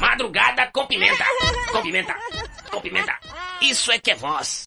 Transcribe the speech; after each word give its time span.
Madrugada 0.00 0.68
com 0.72 0.86
pimenta. 0.86 1.24
Com 1.72 1.82
pimenta. 1.82 2.14
Com 2.70 2.80
pimenta. 2.80 3.12
Isso 3.60 3.90
é 3.92 3.98
que 3.98 4.10
é 4.10 4.14
voz. 4.14 4.64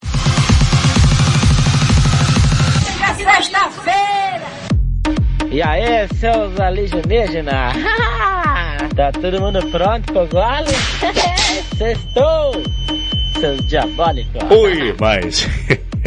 Chega 2.86 3.14
sexta-feira! 3.14 4.48
E 5.52 5.62
aí, 5.62 6.08
seus 6.20 6.60
alienígenas? 6.60 7.74
tá 8.96 9.12
todo 9.14 9.40
mundo 9.40 9.60
pronto 9.72 10.12
pro 10.12 10.28
gole? 10.28 10.74
Sextou! 11.78 12.64
Seus 13.40 13.68
diabólicos! 13.68 14.44
Oi, 14.50 14.96
mas... 15.00 15.48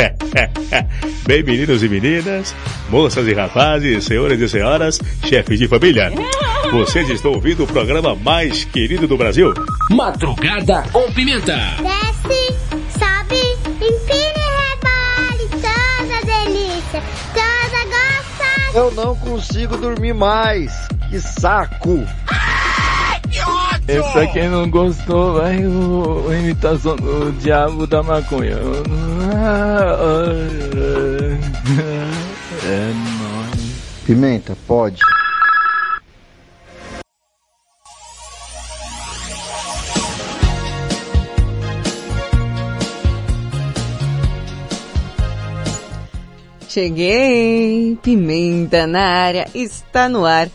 Bem, 1.27 1.43
meninos 1.43 1.83
e 1.83 1.89
meninas, 1.89 2.55
moças 2.89 3.27
e 3.27 3.35
rapazes, 3.35 4.05
senhores 4.05 4.41
e 4.41 4.49
senhoras, 4.49 5.01
chefes 5.25 5.59
de 5.59 5.69
família. 5.69 6.11
Vocês 6.73 7.09
estão 7.11 7.33
ouvindo 7.33 7.65
o 7.65 7.67
programa 7.67 8.15
mais 8.15 8.65
querido 8.65 9.07
do 9.07 9.17
Brasil? 9.17 9.53
Madrugada 9.91 10.83
com 10.93 11.11
pimenta. 11.13 11.57
Desce, 11.83 12.53
sobe, 12.99 13.41
empina 13.75 14.39
e 14.39 14.51
rebole, 14.71 15.49
toda 15.51 16.27
delícia, 16.27 17.03
toda 17.35 17.85
gostosa. 17.85 18.79
Eu 18.79 18.91
não 18.93 19.17
consigo 19.17 19.77
dormir 19.77 20.15
mais. 20.15 20.73
Que 21.11 21.21
saco! 21.21 22.07
E 23.93 24.13
pra 24.13 24.27
quem 24.29 24.49
não 24.49 24.71
gostou, 24.71 25.35
vai 25.35 25.67
o, 25.67 26.29
a 26.31 26.37
imitação 26.37 26.95
do 26.95 27.33
diabo 27.33 27.87
da 27.89 28.03
maconha. 28.03 28.57
É 32.65 32.93
nóis. 32.93 33.61
Pimenta, 34.07 34.57
pode. 34.67 35.01
Cheguei! 46.69 47.99
Pimenta 48.01 48.87
na 48.87 49.03
área, 49.03 49.49
está 49.53 50.09
no 50.09 50.25
ar, 50.25 50.49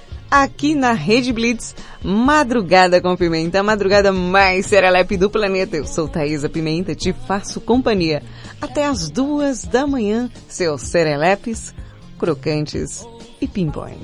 aqui 0.44 0.76
na 0.76 0.92
Rede 0.92 1.32
Blitz, 1.32 1.76
Madrugada 2.04 3.02
com 3.02 3.16
Pimenta, 3.16 3.60
a 3.60 3.64
madrugada 3.64 4.12
mais 4.12 4.66
serelepe 4.66 5.18
do 5.18 5.30
planeta. 5.30 5.78
Eu 5.78 5.88
sou 5.88 6.08
Thaisa 6.08 6.50
Pimenta, 6.50 6.94
te 6.94 7.14
faço 7.26 7.62
companhia 7.62 8.22
até 8.62 8.86
as 8.86 9.10
duas 9.10 9.64
da 9.64 9.88
manhã, 9.88 10.30
seus 10.48 10.82
serelepes, 10.82 11.74
crocantes 12.18 13.06
e 13.40 13.48
pimpões. 13.48 14.04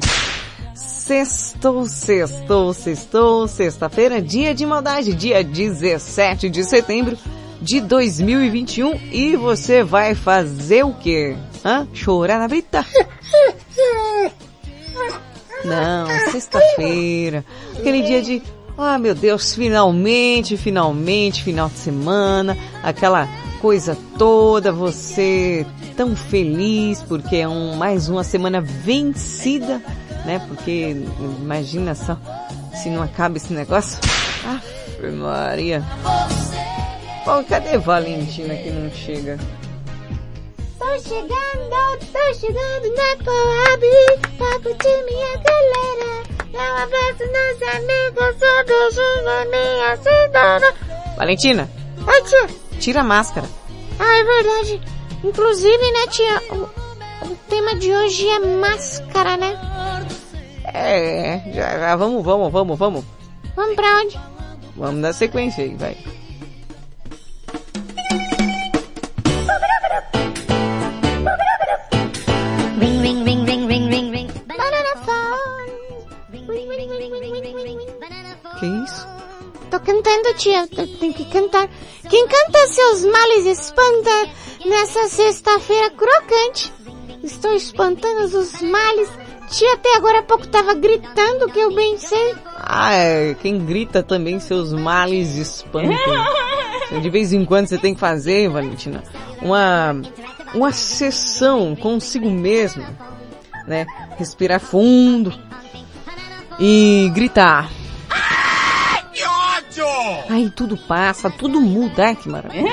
Sextou, 0.74 1.86
sextou, 1.86 2.74
sextou, 2.74 3.48
sexta-feira, 3.48 4.22
dia 4.22 4.56
de 4.56 4.66
maldade, 4.66 5.14
dia 5.14 5.44
17 5.44 6.50
de 6.50 6.64
setembro 6.64 7.18
de 7.62 7.82
2021 7.82 9.00
e 9.12 9.36
você 9.36 9.84
vai 9.84 10.16
fazer 10.16 10.84
o 10.84 10.94
quê? 10.94 11.36
Hã? 11.64 11.88
Chorar 11.94 12.40
na 12.40 12.48
brita? 12.48 12.86
Não, 15.64 16.08
sexta-feira, 16.32 17.46
aquele 17.78 18.02
dia 18.02 18.22
de, 18.22 18.42
ah 18.78 18.98
meu 18.98 19.14
Deus, 19.14 19.54
finalmente, 19.54 20.58
finalmente, 20.58 21.44
final 21.44 21.70
de 21.70 21.78
semana, 21.78 22.58
aquela 22.84 23.28
coisa 23.62 23.98
toda, 24.18 24.72
você 24.72 25.66
tão 25.96 26.16
feliz 26.16 27.02
porque 27.04 27.38
é 27.38 27.48
um, 27.48 27.76
mais 27.76 28.10
uma 28.10 28.24
semana 28.24 28.60
vencida, 28.60 29.82
né? 30.26 30.40
Porque 30.48 30.96
imagina 31.40 31.94
só 31.94 32.18
se 32.74 32.90
não 32.90 33.04
acaba 33.04 33.38
esse 33.38 33.54
negócio. 33.54 34.00
Aff, 34.46 35.12
Maria. 35.12 35.84
Bom, 37.24 37.44
cadê 37.44 37.78
Valentina 37.78 38.56
que 38.56 38.72
não 38.72 38.90
chega? 38.90 39.38
Tô 40.82 41.00
chegando, 41.00 42.00
tô 42.12 42.34
chegando 42.34 42.96
na 42.96 43.24
Coab, 43.24 43.84
pra 44.36 44.60
curtir 44.62 45.04
minha 45.06 45.38
galera. 45.38 46.10
Um 46.56 46.78
abraço 46.82 47.24
nos 47.28 47.62
amigos, 47.76 48.36
beijinho 48.66 49.24
na 49.24 49.46
minha 49.46 49.98
cidade. 49.98 50.66
Valentina, 51.16 51.70
Oi, 52.08 52.22
tia. 52.24 52.48
tira 52.80 53.02
a 53.02 53.04
máscara. 53.04 53.48
Ah, 54.00 54.18
é 54.18 54.24
verdade. 54.24 54.82
Inclusive, 55.24 55.92
né, 55.92 56.08
tia, 56.10 56.42
o, 56.50 56.64
o 57.32 57.36
tema 57.48 57.76
de 57.76 57.94
hoje 57.94 58.28
é 58.28 58.40
máscara, 58.40 59.38
né? 59.38 59.62
É, 60.74 61.44
já, 61.54 61.78
já, 61.78 61.96
vamos, 61.96 62.26
vamos, 62.26 62.52
vamos, 62.52 62.80
vamos. 62.80 63.06
Vamos 63.56 63.76
pra 63.76 63.98
onde? 63.98 64.20
Vamos 64.76 65.00
dar 65.04 65.14
sequência 65.14 65.64
aí, 65.64 65.76
vai. 65.76 65.96
Que 78.62 78.68
isso? 78.68 79.08
Tô 79.72 79.80
cantando, 79.80 80.36
tia. 80.36 80.68
Tenho 80.68 81.14
que 81.16 81.26
cantar. 81.26 81.68
Quem 82.08 82.28
canta 82.28 82.68
seus 82.68 83.06
males 83.06 83.46
espanta 83.48 84.30
nessa 84.64 85.08
sexta-feira 85.08 85.90
crocante. 85.90 86.72
Estou 87.24 87.56
espantando 87.56 88.26
os 88.26 88.62
males. 88.62 89.10
Tia 89.50 89.74
até 89.74 89.96
agora 89.96 90.20
há 90.20 90.22
pouco 90.22 90.48
tava 90.48 90.76
gritando 90.76 91.50
que 91.52 91.60
eu 91.60 91.74
bem 91.74 91.98
sei. 91.98 92.36
Ah, 92.56 92.94
é, 92.94 93.34
quem 93.34 93.66
grita 93.66 94.04
também 94.04 94.40
seus 94.40 94.72
males 94.72 95.36
espantam. 95.38 95.98
De 97.02 97.10
vez 97.10 97.34
em 97.34 97.44
quando 97.44 97.66
você 97.66 97.80
tem 97.80 97.96
que 97.96 98.00
fazer, 98.00 98.48
Valentina, 98.48 99.04
uma, 99.42 100.00
uma 100.54 100.72
sessão 100.72 101.76
consigo 101.76 102.30
mesmo, 102.30 102.86
né? 103.66 103.88
Respirar 104.20 104.60
fundo 104.60 105.34
e 106.60 107.10
gritar. 107.16 107.81
Aí 110.30 110.50
tudo 110.50 110.78
passa, 110.78 111.30
tudo 111.30 111.60
muda, 111.60 112.08
ai 112.08 112.16
que 112.16 112.30
maravilha. 112.30 112.72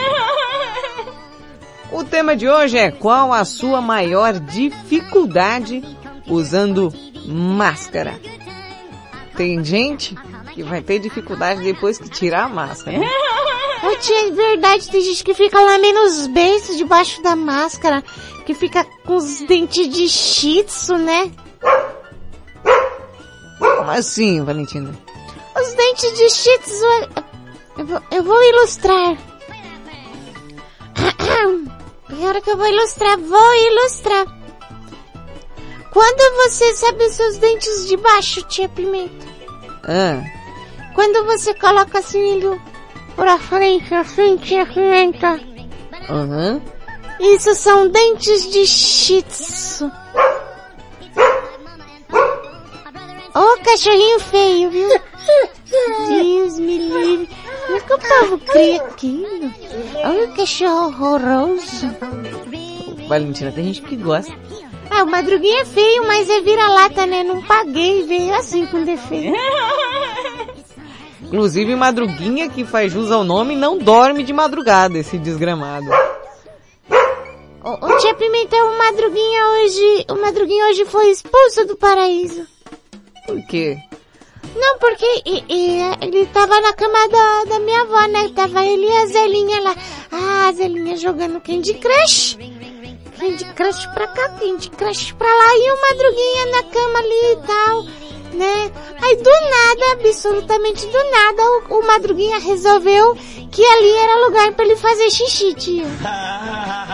O 1.90 2.04
tema 2.04 2.36
de 2.36 2.48
hoje 2.48 2.76
é 2.76 2.90
qual 2.90 3.32
a 3.32 3.44
sua 3.44 3.80
maior 3.80 4.38
dificuldade 4.38 5.82
usando 6.26 6.92
máscara? 7.26 8.20
Tem 9.36 9.62
gente 9.64 10.14
que 10.52 10.62
vai 10.62 10.82
ter 10.82 10.98
dificuldade 10.98 11.62
depois 11.62 11.98
que 11.98 12.08
tirar 12.08 12.44
a 12.44 12.48
máscara. 12.48 12.98
Ô 12.98 13.96
tia, 13.96 14.28
é 14.28 14.30
verdade, 14.32 14.90
tem 14.90 15.00
gente 15.00 15.22
que 15.22 15.32
fica 15.34 15.58
lambendo 15.60 16.00
os 16.00 16.26
beiços 16.26 16.76
debaixo 16.76 17.22
da 17.22 17.36
máscara, 17.36 18.02
que 18.44 18.52
fica 18.52 18.84
com 19.06 19.16
os 19.16 19.40
dentes 19.46 19.88
de 19.88 20.08
shih 20.08 20.64
tzu, 20.64 20.98
né? 20.98 21.30
Como 23.58 23.90
assim, 23.90 24.42
Valentina? 24.42 24.92
Os 25.60 25.74
dentes 25.74 26.12
de 26.18 26.30
shih 26.30 26.58
eu- 27.78 27.86
vou, 27.86 28.02
eu 28.10 28.22
vou 28.22 28.42
ilustrar. 28.42 29.16
Agora 32.10 32.40
que 32.40 32.50
eu 32.50 32.56
vou 32.56 32.66
ilustrar, 32.66 33.18
vou 33.18 33.54
ilustrar. 33.54 34.26
Quando 35.92 36.36
você 36.44 36.74
sabe 36.74 37.04
os 37.06 37.12
seus 37.14 37.36
dentes 37.38 37.86
de 37.86 37.96
baixo, 37.96 38.42
tia 38.42 38.68
Pimenta? 38.68 39.26
Ah, 39.84 40.22
Quando 40.94 41.24
você 41.24 41.54
coloca 41.54 41.98
assim 41.98 42.18
ele 42.20 42.60
pra 43.16 43.38
frente, 43.38 43.94
assim, 43.94 44.36
tia 44.36 44.66
Pimenta. 44.66 45.40
aham. 46.08 46.60
Isso 47.20 47.54
são 47.54 47.88
dentes 47.88 48.50
de 48.52 48.64
shih 48.66 49.22
tzu. 49.22 49.90
Ô 53.34 53.56
cachorrinho 53.64 54.20
feio, 54.20 54.70
viu? 54.70 55.00
Deus 56.08 56.58
me 56.58 56.78
livre. 56.78 57.28
Como 57.66 57.76
é 57.76 57.80
que 57.80 57.92
o 57.92 57.98
povo 57.98 58.38
cria 58.38 58.82
aquilo? 58.82 59.52
Olha 60.04 60.24
o 60.24 60.34
cachorro 60.34 60.86
horroroso. 60.86 61.86
Valentina, 63.08 63.52
tem 63.52 63.64
gente 63.64 63.82
que 63.82 63.96
gosta. 63.96 64.32
Ah, 64.90 65.04
o 65.04 65.06
madruguinha 65.06 65.62
é 65.62 65.64
feio, 65.64 66.06
mas 66.06 66.30
é 66.30 66.40
vira-lata, 66.40 67.06
né? 67.06 67.22
Não 67.22 67.42
paguei, 67.42 68.04
veio 68.04 68.34
assim 68.34 68.66
com 68.66 68.84
defeito. 68.84 69.36
Inclusive 71.22 71.76
Madruguinha, 71.76 72.48
que 72.48 72.64
faz 72.64 72.90
jus 72.90 73.10
ao 73.10 73.22
nome, 73.22 73.54
não 73.54 73.76
dorme 73.76 74.24
de 74.24 74.32
madrugada, 74.32 74.96
esse 74.96 75.18
desgramado. 75.18 75.86
Ô, 77.62 77.86
ô 77.86 77.96
tia 77.98 78.14
Pimenta, 78.14 78.56
o 78.56 78.78
Madruguinha 78.78 79.46
hoje, 79.48 80.06
o 80.08 80.14
Madruguinha 80.22 80.68
hoje 80.68 80.86
foi 80.86 81.10
expulso 81.10 81.66
do 81.66 81.76
paraíso. 81.76 82.46
Por 83.26 83.46
quê? 83.46 83.76
Não, 84.54 84.78
porque 84.78 85.04
e- 85.24 85.44
e, 85.48 85.80
ele 86.02 86.26
tava 86.26 86.60
na 86.60 86.72
cama 86.72 87.08
da, 87.08 87.44
da 87.44 87.58
minha 87.60 87.82
avó, 87.82 88.06
né? 88.08 88.28
Tava 88.34 88.64
ele 88.64 88.86
e 88.86 88.96
a 88.96 89.06
Zelinha 89.06 89.60
lá. 89.60 89.76
Ah, 90.10 90.48
a 90.48 90.52
Zelinha 90.52 90.96
jogando 90.96 91.40
Candy 91.40 91.74
Crush. 91.74 92.36
Candy 93.18 93.44
Crush 93.54 93.86
pra 93.94 94.06
cá, 94.08 94.28
Candy 94.30 94.70
Crush 94.70 95.12
pra 95.12 95.26
lá. 95.28 95.56
E 95.56 95.72
o 95.72 95.80
Madruguinha 95.80 96.46
na 96.46 96.62
cama 96.64 96.98
ali 96.98 97.32
e 97.32 97.36
tal, 97.46 97.84
né? 98.38 98.72
Aí 99.02 99.16
do 99.16 99.30
nada, 99.30 99.92
absolutamente 99.92 100.86
do 100.86 101.10
nada, 101.10 101.42
o, 101.42 101.78
o 101.78 101.86
Madruguinha 101.86 102.38
resolveu 102.38 103.16
que 103.50 103.64
ali 103.64 103.90
era 103.90 104.26
lugar 104.26 104.52
pra 104.52 104.64
ele 104.64 104.76
fazer 104.76 105.10
xixi, 105.10 105.54
tio. 105.54 105.86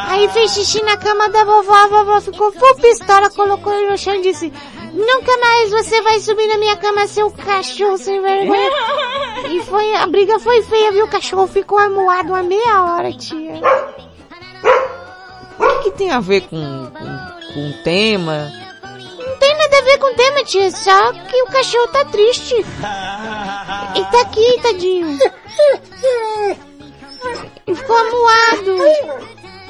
Aí 0.09 0.29
fez 0.31 0.53
xixi 0.53 0.83
na 0.83 0.97
cama 0.97 1.29
da 1.29 1.45
vovó, 1.45 1.75
a 1.75 1.87
vovó 1.87 2.21
ficou 2.21 2.51
full 2.53 2.75
pistola, 2.77 3.31
colocou 3.31 3.73
ele 3.75 3.91
no 3.91 3.99
chão 3.99 4.15
e 4.15 4.23
disse, 4.23 4.53
nunca 4.93 5.37
mais 5.39 5.71
você 5.71 6.01
vai 6.03 6.21
subir 6.21 6.47
na 6.47 6.59
minha 6.59 6.77
cama, 6.77 7.07
seu 7.07 7.31
cachorro 7.31 7.99
sem 7.99 8.21
vergonha. 8.21 8.71
E 9.51 9.61
foi, 9.63 9.95
a 9.95 10.07
briga 10.07 10.39
foi 10.39 10.63
feia, 10.63 10.93
viu? 10.93 11.05
O 11.05 11.11
cachorro 11.11 11.47
ficou 11.47 11.79
amuado 11.79 12.31
uma 12.31 12.43
meia 12.43 12.83
hora, 12.85 13.13
tia. 13.13 13.61
O 15.59 15.69
que, 15.69 15.91
que 15.91 15.91
tem 15.93 16.11
a 16.11 16.21
ver 16.21 16.43
com, 16.43 16.57
com, 16.57 17.53
com 17.53 17.71
o 17.71 17.83
tema? 17.83 18.64
Não 19.35 19.41
tem 19.41 19.59
nada 19.59 19.79
a 19.79 19.83
ver 19.83 19.99
com 19.99 20.13
o 20.13 20.15
tema, 20.15 20.45
tia, 20.45 20.71
só 20.71 21.13
que 21.13 21.43
o 21.43 21.47
cachorro 21.47 21.89
tá 21.89 22.05
triste. 22.05 22.55
E 22.55 24.05
tá 24.13 24.21
aqui, 24.21 24.61
tadinho. 24.63 25.19
E 27.67 27.75
ficou 27.75 27.97
amuado. 27.97 28.77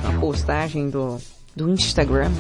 numa 0.04 0.20
postagem 0.20 0.90
do, 0.90 1.20
do 1.56 1.70
Instagram. 1.70 2.32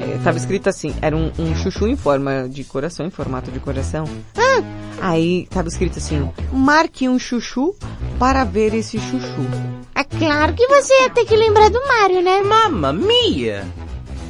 É, 0.00 0.18
tava 0.22 0.36
escrito 0.36 0.68
assim, 0.68 0.94
era 1.00 1.16
um, 1.16 1.32
um 1.38 1.56
chuchu 1.56 1.88
em 1.88 1.96
forma 1.96 2.46
de 2.48 2.62
coração, 2.64 3.06
em 3.06 3.10
formato 3.10 3.50
de 3.50 3.58
coração. 3.60 4.04
Ah, 4.36 4.62
aí 5.00 5.46
tava 5.48 5.68
escrito 5.68 5.98
assim, 5.98 6.30
marque 6.52 7.08
um 7.08 7.18
chuchu 7.18 7.74
para 8.18 8.44
ver 8.44 8.74
esse 8.74 8.98
chuchu. 8.98 9.46
É 9.96 10.02
claro 10.02 10.54
que 10.54 10.66
você 10.66 10.92
ia 11.02 11.10
ter 11.10 11.24
que 11.24 11.36
lembrar 11.36 11.70
do 11.70 11.80
Mario, 11.86 12.20
né? 12.20 12.40
Mamma 12.40 12.92
mia! 12.92 13.64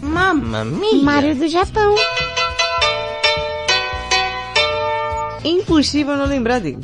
Mamma 0.03 0.63
mia! 0.65 1.03
Mario 1.03 1.35
do 1.35 1.49
Japão. 1.49 1.95
Impossível 5.43 6.17
não 6.17 6.27
lembrar 6.27 6.61
dele. 6.61 6.81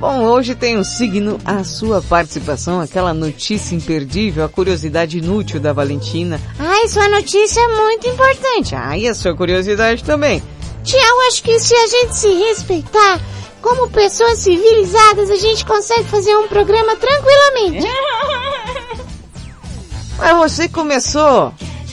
Bom, 0.00 0.24
hoje 0.24 0.56
tem 0.56 0.76
um 0.76 0.84
signo 0.84 1.40
a 1.44 1.62
sua 1.62 2.02
participação, 2.02 2.80
aquela 2.80 3.14
notícia 3.14 3.76
imperdível, 3.76 4.44
a 4.44 4.48
curiosidade 4.48 5.18
inútil 5.18 5.60
da 5.60 5.72
Valentina. 5.72 6.40
Ai, 6.58 6.88
sua 6.88 7.08
notícia 7.08 7.60
é 7.60 7.68
muito 7.68 8.06
importante. 8.08 8.74
Ah, 8.74 8.98
e 8.98 9.08
a 9.08 9.14
sua 9.14 9.34
curiosidade 9.36 10.02
também. 10.04 10.42
Tia, 10.82 11.00
eu 11.00 11.28
acho 11.28 11.42
que 11.42 11.58
se 11.58 11.74
a 11.74 11.86
gente 11.86 12.16
se 12.16 12.28
respeitar, 12.28 13.20
como 13.64 13.88
pessoas 13.88 14.40
civilizadas, 14.40 15.30
a 15.30 15.36
gente 15.36 15.64
consegue 15.64 16.04
fazer 16.04 16.36
um 16.36 16.46
programa 16.46 16.94
tranquilamente. 16.96 17.88
Mas 20.18 20.36
você 20.36 20.68
começou. 20.68 21.50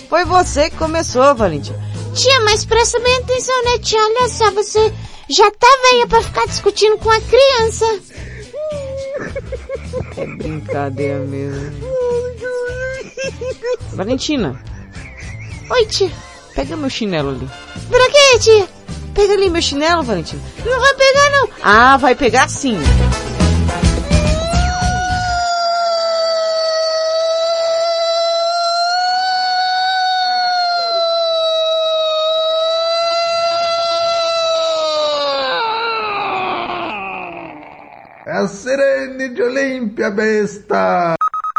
Foi 0.10 0.26
você 0.26 0.70
que 0.70 0.76
começou, 0.76 1.34
Valentina. 1.34 1.80
Tia, 2.14 2.42
mas 2.42 2.66
presta 2.66 3.00
bem 3.00 3.16
atenção, 3.20 3.64
né, 3.64 3.80
tia? 3.80 4.02
Olha 4.02 4.28
só, 4.28 4.52
você 4.52 4.94
já 5.30 5.50
tá 5.50 5.68
velha 5.90 6.06
pra 6.08 6.22
ficar 6.22 6.46
discutindo 6.46 6.98
com 6.98 7.10
a 7.10 7.22
criança. 7.22 7.86
É 10.18 10.26
brincadeira 10.26 11.20
mesmo. 11.20 11.72
Valentina, 13.94 14.62
Oi, 15.70 15.86
tia. 15.86 16.10
pega 16.56 16.76
meu 16.78 16.90
chinelo 16.90 17.30
ali. 17.30 17.48
Pra 17.90 18.10
quê, 18.10 18.40
tia? 18.40 18.68
Pega 19.14 19.34
ali 19.34 19.50
meu 19.50 19.62
chinelo, 19.62 20.04
Valentina. 20.04 20.42
Não 20.66 20.80
vai 20.80 20.94
pegar, 20.94 21.30
não. 21.32 21.50
Ah, 21.62 21.98
vai 21.98 22.16
pegar 22.16 22.50
sim. 22.50 22.78
É 38.26 38.38
a 38.38 38.48
Sirene 38.48 39.30
de 39.34 39.42
Olímpia, 39.42 40.10
besta! 40.10 41.16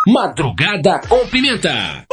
Madrugada 0.09 1.00
com 1.09 1.26
Pimenta. 1.28 2.04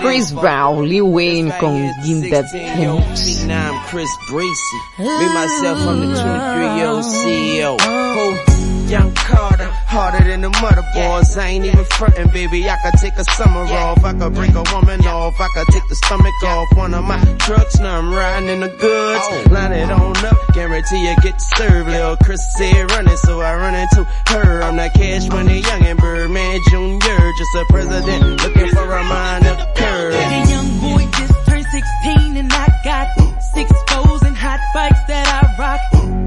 Chris 0.00 0.32
Brown, 0.32 0.88
Lil 0.88 1.10
Wayne 1.10 1.50
com 1.60 1.90
Give 2.04 2.30
That 2.30 2.50
Pimps. 2.50 3.44
Now 3.44 3.72
I'm 3.72 3.88
Chris 3.88 4.08
Bracey. 4.30 4.80
Me, 4.98 5.26
myself, 5.34 5.78
I'm 5.78 6.00
the 6.00 6.14
ah. 6.16 6.54
23 6.54 6.76
year 6.76 6.88
old 6.88 7.04
CEO. 7.04 8.55
Young 8.88 9.12
Carter, 9.14 9.66
harder 9.66 10.22
than 10.22 10.42
the 10.42 10.50
motherboards. 10.62 11.36
I 11.36 11.48
ain't 11.48 11.64
even 11.64 11.84
frontin', 11.84 12.30
baby. 12.30 12.70
I 12.70 12.76
could 12.76 13.00
take 13.00 13.14
a 13.16 13.24
summer 13.24 13.62
off. 13.62 14.04
I 14.04 14.12
could 14.12 14.32
break 14.34 14.54
a 14.54 14.62
woman 14.72 15.00
off. 15.06 15.40
I 15.40 15.48
could 15.54 15.66
take 15.72 15.88
the 15.88 15.96
stomach 15.96 16.34
off 16.44 16.68
one 16.76 16.94
of 16.94 17.04
my 17.04 17.18
trucks. 17.38 17.80
Now 17.80 17.98
I'm 17.98 18.14
riding 18.14 18.48
in 18.48 18.60
the 18.60 18.68
goods. 18.68 19.24
Oh. 19.26 19.44
Line 19.50 19.72
it 19.72 19.90
on 19.90 20.16
up. 20.24 20.36
Guarantee 20.54 21.08
you 21.08 21.16
get 21.20 21.40
served. 21.40 21.88
Lil' 21.90 22.16
Chris 22.22 22.40
said 22.56 22.88
running, 22.92 23.16
so 23.16 23.40
I 23.40 23.56
run 23.56 23.74
into 23.74 24.04
her. 24.28 24.62
I'm 24.62 24.76
that 24.76 24.94
cash 24.94 25.28
money 25.28 25.60
young 25.60 25.82
and 25.82 25.98
Birdman 25.98 26.60
Jr. 26.70 27.22
Just 27.38 27.54
a 27.56 27.64
president 27.68 28.42
looking 28.42 28.68
for 28.70 28.86
a 28.86 29.02
minor 29.02 29.56
curve. 29.74 30.12
The 30.12 30.46
young 30.48 30.78
boy 30.78 31.10
just 31.18 31.34
turned 31.46 31.66
16 31.66 32.36
and 32.36 32.52
I 32.52 32.68
got 32.84 33.08
six 33.42 33.72
foes 33.88 34.22
and 34.22 34.36
hot 34.36 34.60
bikes 34.72 35.02
that 35.08 35.26
I 35.26 35.42
rock. 35.58 35.80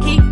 Keep 0.04 0.29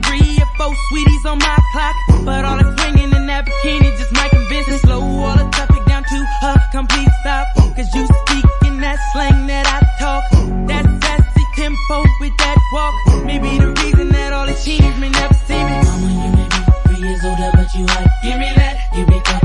four 0.58 0.74
sweeties 0.90 1.26
on 1.26 1.40
my 1.40 1.58
clock, 1.72 1.96
but 2.26 2.44
all 2.46 2.58
the 2.58 2.76
swinging 2.78 3.12
in 3.14 3.28
that 3.28 3.46
bikini 3.46 3.96
just 3.98 4.12
might 4.14 4.32
convince 4.32 4.68
me. 4.68 4.78
Slow 4.78 5.02
all 5.02 5.38
the 5.38 5.50
traffic 5.52 5.86
down 5.86 6.04
to 6.04 6.18
a 6.44 6.60
complete 6.72 7.10
stop, 7.22 7.48
cause 7.76 7.94
you 7.94 8.06
speak 8.26 8.46
in 8.66 8.80
that 8.82 8.98
slang 9.14 9.48
that 9.48 9.66
I 9.68 9.80
talk. 10.02 10.24
That 10.68 10.86
sassy 11.04 11.46
tempo 11.56 12.04
with 12.20 12.36
that 12.38 12.58
walk, 12.74 12.94
maybe 13.26 13.58
the 13.58 13.72
reason 13.84 14.10
that 14.10 14.34
all 14.34 14.46
the 14.46 14.54
cheaters 14.54 14.98
may 15.00 15.10
never 15.10 15.34
see 15.46 15.64
me. 15.64 15.78
Mama, 15.86 16.10
you 16.24 16.32
may 16.36 16.48
be 16.50 16.62
three 16.88 17.08
years 17.08 17.22
older, 17.24 17.50
but 17.54 17.70
you 17.76 17.86
hot. 17.88 18.08
Give 18.24 18.38
me 18.40 18.52
that. 18.56 18.76
You 18.98 19.06
become 19.06 19.37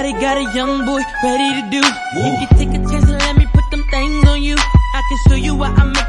what 0.00 0.08
your 0.08 0.18
body 0.18 0.24
got 0.24 0.36
a 0.38 0.56
young 0.56 0.84
boy 0.86 1.02
ready 1.22 1.60
to 1.60 1.70
do. 1.70 1.80
If 2.14 2.40
You 2.40 2.58
take 2.58 2.68
a 2.70 2.82
chance 2.90 3.08
and 3.08 3.18
let 3.18 3.36
me 3.36 3.46
put 3.52 3.70
them 3.70 3.84
things 3.90 4.28
on 4.28 4.42
you. 4.42 4.56
I 4.56 5.02
can 5.08 5.18
show 5.28 5.36
you 5.36 5.54
why 5.54 5.68
I 5.76 5.99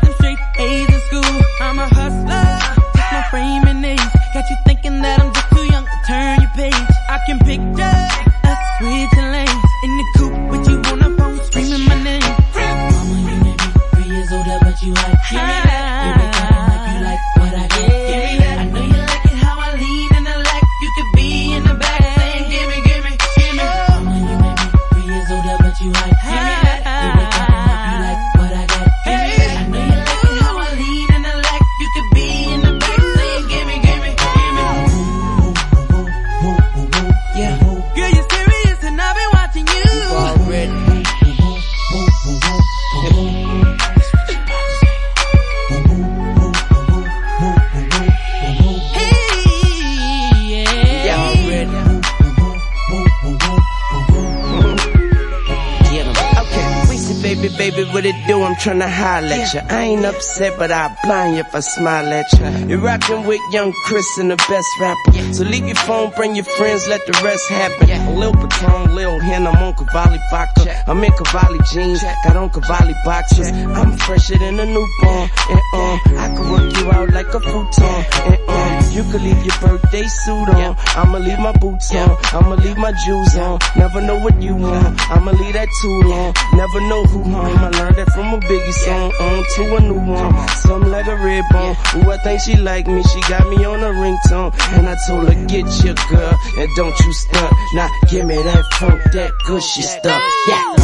tryna 58.61 58.87
holler 58.87 59.33
at 59.41 59.53
ya. 59.53 59.61
I 59.69 59.83
ain't 59.89 60.05
upset, 60.05 60.53
but 60.57 60.71
I'll 60.71 60.95
blind 61.03 61.35
you 61.35 61.41
if 61.41 61.55
I 61.55 61.61
smile 61.61 62.05
at 62.13 62.31
ya. 62.33 62.49
You're 62.67 62.79
rockin' 62.79 63.25
with 63.25 63.41
young 63.51 63.73
Chris 63.85 64.05
and 64.19 64.29
the 64.29 64.37
best 64.37 64.69
rapper. 64.79 65.33
So 65.33 65.43
leave 65.43 65.65
your 65.65 65.75
phone, 65.75 66.11
bring 66.15 66.35
your 66.35 66.45
friends, 66.45 66.87
let 66.87 67.03
the 67.07 67.13
rest 67.23 67.49
happen. 67.49 67.89
A 67.89 68.13
Lil 68.13 68.33
Patron, 68.33 68.93
Lil 68.93 69.19
Hen, 69.19 69.47
I'm 69.47 69.57
on 69.63 69.73
Cavalli 69.73 70.19
vodka. 70.29 70.83
I'm 70.87 71.03
in 71.03 71.11
Cavalli 71.11 71.59
jeans, 71.73 72.03
got 72.23 72.35
on 72.35 72.49
Cavalli 72.51 72.93
boxers. 73.03 73.49
I'm 73.49 73.97
fresher 73.97 74.37
than 74.37 74.59
a 74.59 74.65
newborn. 74.65 75.29
And 75.49 75.61
um, 75.73 75.99
I 76.17 76.27
can 76.35 76.51
work 76.51 76.77
you 76.77 76.91
out 76.91 77.09
like 77.09 77.33
a 77.33 77.39
futon. 77.39 78.05
And 78.29 78.49
um, 78.49 78.80
you 78.91 79.03
could 79.11 79.21
leave 79.21 79.43
your 79.45 79.57
birthday 79.59 80.05
suit 80.07 80.49
on. 80.49 80.75
I'ma 80.95 81.17
leave 81.17 81.39
my 81.39 81.51
boots 81.53 81.93
on. 81.95 82.17
I'ma 82.33 82.55
leave 82.55 82.77
my 82.77 82.91
jewels 83.05 83.35
on. 83.37 83.59
Never 83.77 84.01
know 84.01 84.19
what 84.19 84.41
you 84.41 84.55
want. 84.55 84.99
I'ma 85.09 85.31
leave 85.31 85.53
that 85.53 85.67
too 85.81 86.01
long. 86.03 86.33
Never 86.53 86.81
know 86.81 87.03
who 87.05 87.23
home. 87.23 87.57
I 87.57 87.69
learned 87.69 87.95
that 87.95 88.09
from 88.11 88.33
a 88.33 88.39
biggie 88.39 88.73
song. 88.73 89.11
On 89.21 89.43
to 89.55 89.75
a 89.75 89.79
new 89.81 90.11
one. 90.11 90.47
Something 90.49 90.91
like 90.91 91.07
a 91.07 91.15
red 91.15 91.43
bone. 91.51 91.75
Ooh, 91.97 92.11
I 92.11 92.17
think 92.17 92.41
she 92.41 92.55
like 92.57 92.87
me. 92.87 93.01
She 93.03 93.21
got 93.21 93.47
me 93.49 93.63
on 93.63 93.79
a 93.83 93.91
ringtone. 93.91 94.51
And 94.77 94.87
I 94.87 94.95
told 95.07 95.27
her, 95.31 95.45
get 95.47 95.65
your 95.83 95.95
girl. 96.09 96.37
And 96.57 96.69
don't 96.75 96.99
you 96.99 97.13
stunt. 97.13 97.53
Now 97.73 97.89
give 98.09 98.25
me 98.25 98.35
that 98.35 98.63
funk, 98.73 99.01
that 99.13 99.31
gushy 99.47 99.81
stuff. 99.83 100.21
Yeah. 100.47 100.75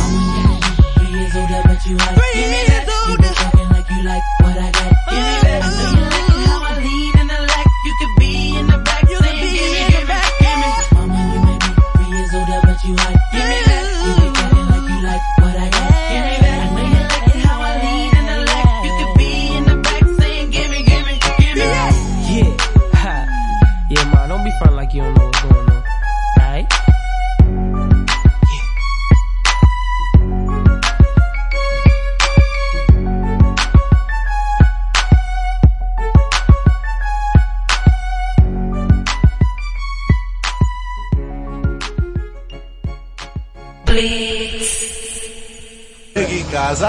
Three 0.98 1.20
years 1.20 1.36
older, 1.36 1.62
but 1.66 1.86
you 1.86 1.98
like 1.98 2.16
give 2.34 2.50
me 2.50 2.62
that. 2.68 2.88
You 3.10 3.18
be 3.18 3.28
talking 3.36 3.70
like 3.70 3.90
you 3.90 4.04
like 4.04 4.24
what 4.40 4.58
I 4.58 4.72
got. 4.72 4.94
Give 5.10 5.20
me 5.20 5.36
that. 5.44 5.62
Uh-huh. 5.64 5.97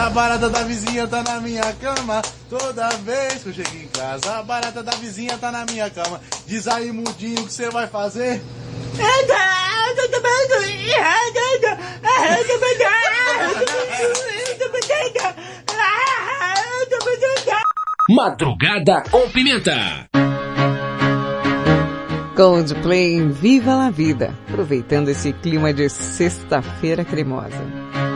A 0.09 0.11
barata 0.11 0.49
da 0.49 0.63
vizinha 0.63 1.07
tá 1.07 1.23
na 1.23 1.39
minha 1.39 1.71
cama. 1.75 2.23
Toda 2.49 2.89
vez 3.05 3.43
que 3.43 3.51
eu 3.51 3.53
chego 3.53 3.77
em 3.77 3.87
casa, 3.89 4.39
a 4.39 4.43
barata 4.43 4.83
da 4.83 4.93
vizinha 4.93 5.37
tá 5.37 5.53
na 5.53 5.67
minha 5.67 5.91
cama. 5.91 6.19
Diz 6.47 6.67
aí, 6.67 6.91
mudinho, 6.91 7.43
o 7.43 7.47
que 7.47 7.53
você 7.53 7.69
vai 7.69 7.87
fazer? 7.87 8.43
Madrugada 18.09 19.03
com 19.11 19.29
Pimenta. 19.29 20.09
Coldplay 22.35 23.15
em 23.15 23.31
Viva 23.31 23.75
la 23.75 23.91
Vida, 23.91 24.35
aproveitando 24.49 25.11
esse 25.11 25.35
clima 25.35 25.75
de 25.75 25.91
sexta-feira 25.91 27.05
cremosa. 27.05 28.08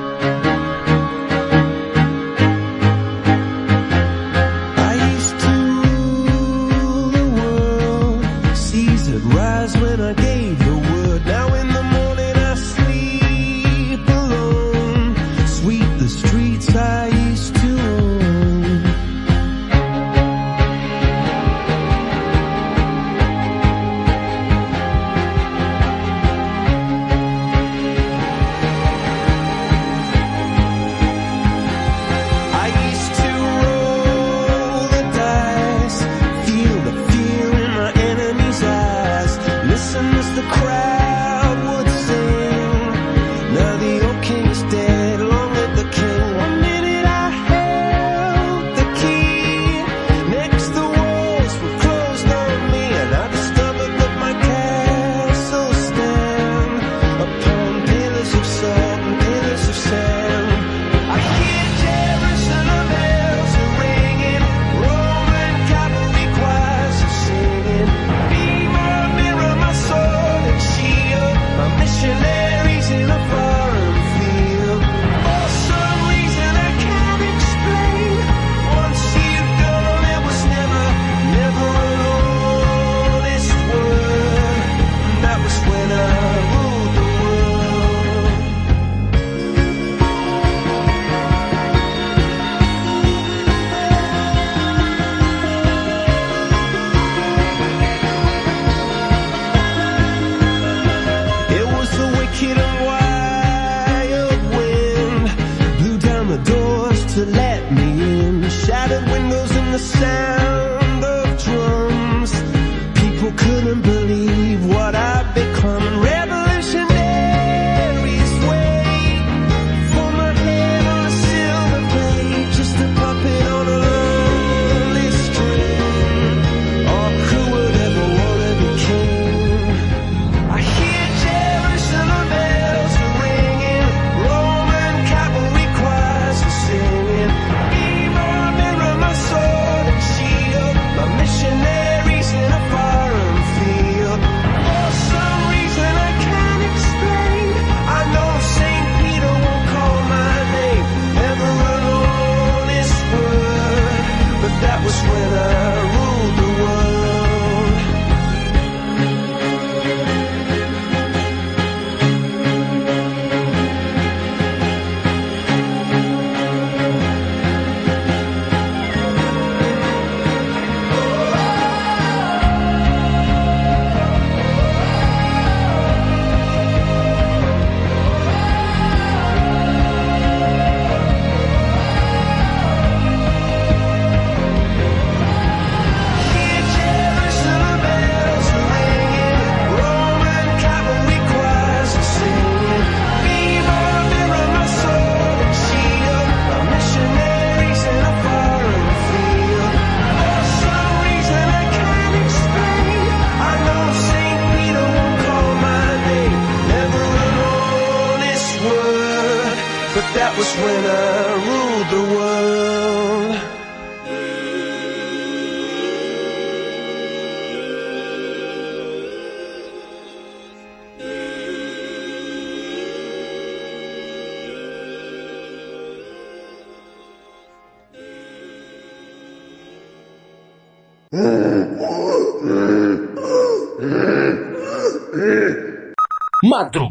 When 9.76 10.00
I 10.00 10.12
gave 10.14 10.61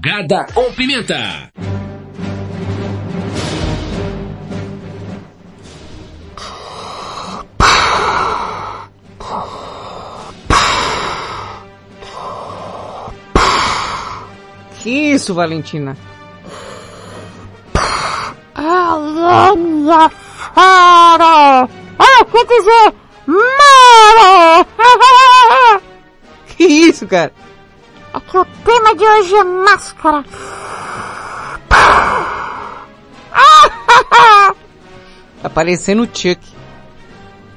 Madrugada 0.02 0.48
com 0.52 0.74
Pimenta. 0.74 1.52
Que 14.80 14.90
isso, 15.14 15.36
Valentina? 15.36 15.96
Olha 18.56 20.10
fora! 20.10 21.70
Ah, 22.00 22.26
quer 22.32 22.46
dizer, 22.48 22.94
mara! 22.98 23.01
Hoje 29.32 29.44
máscara. 29.44 30.24
Tá 35.42 35.50
parecendo 35.50 36.04
o 36.04 36.06
Chuck. 36.06 36.40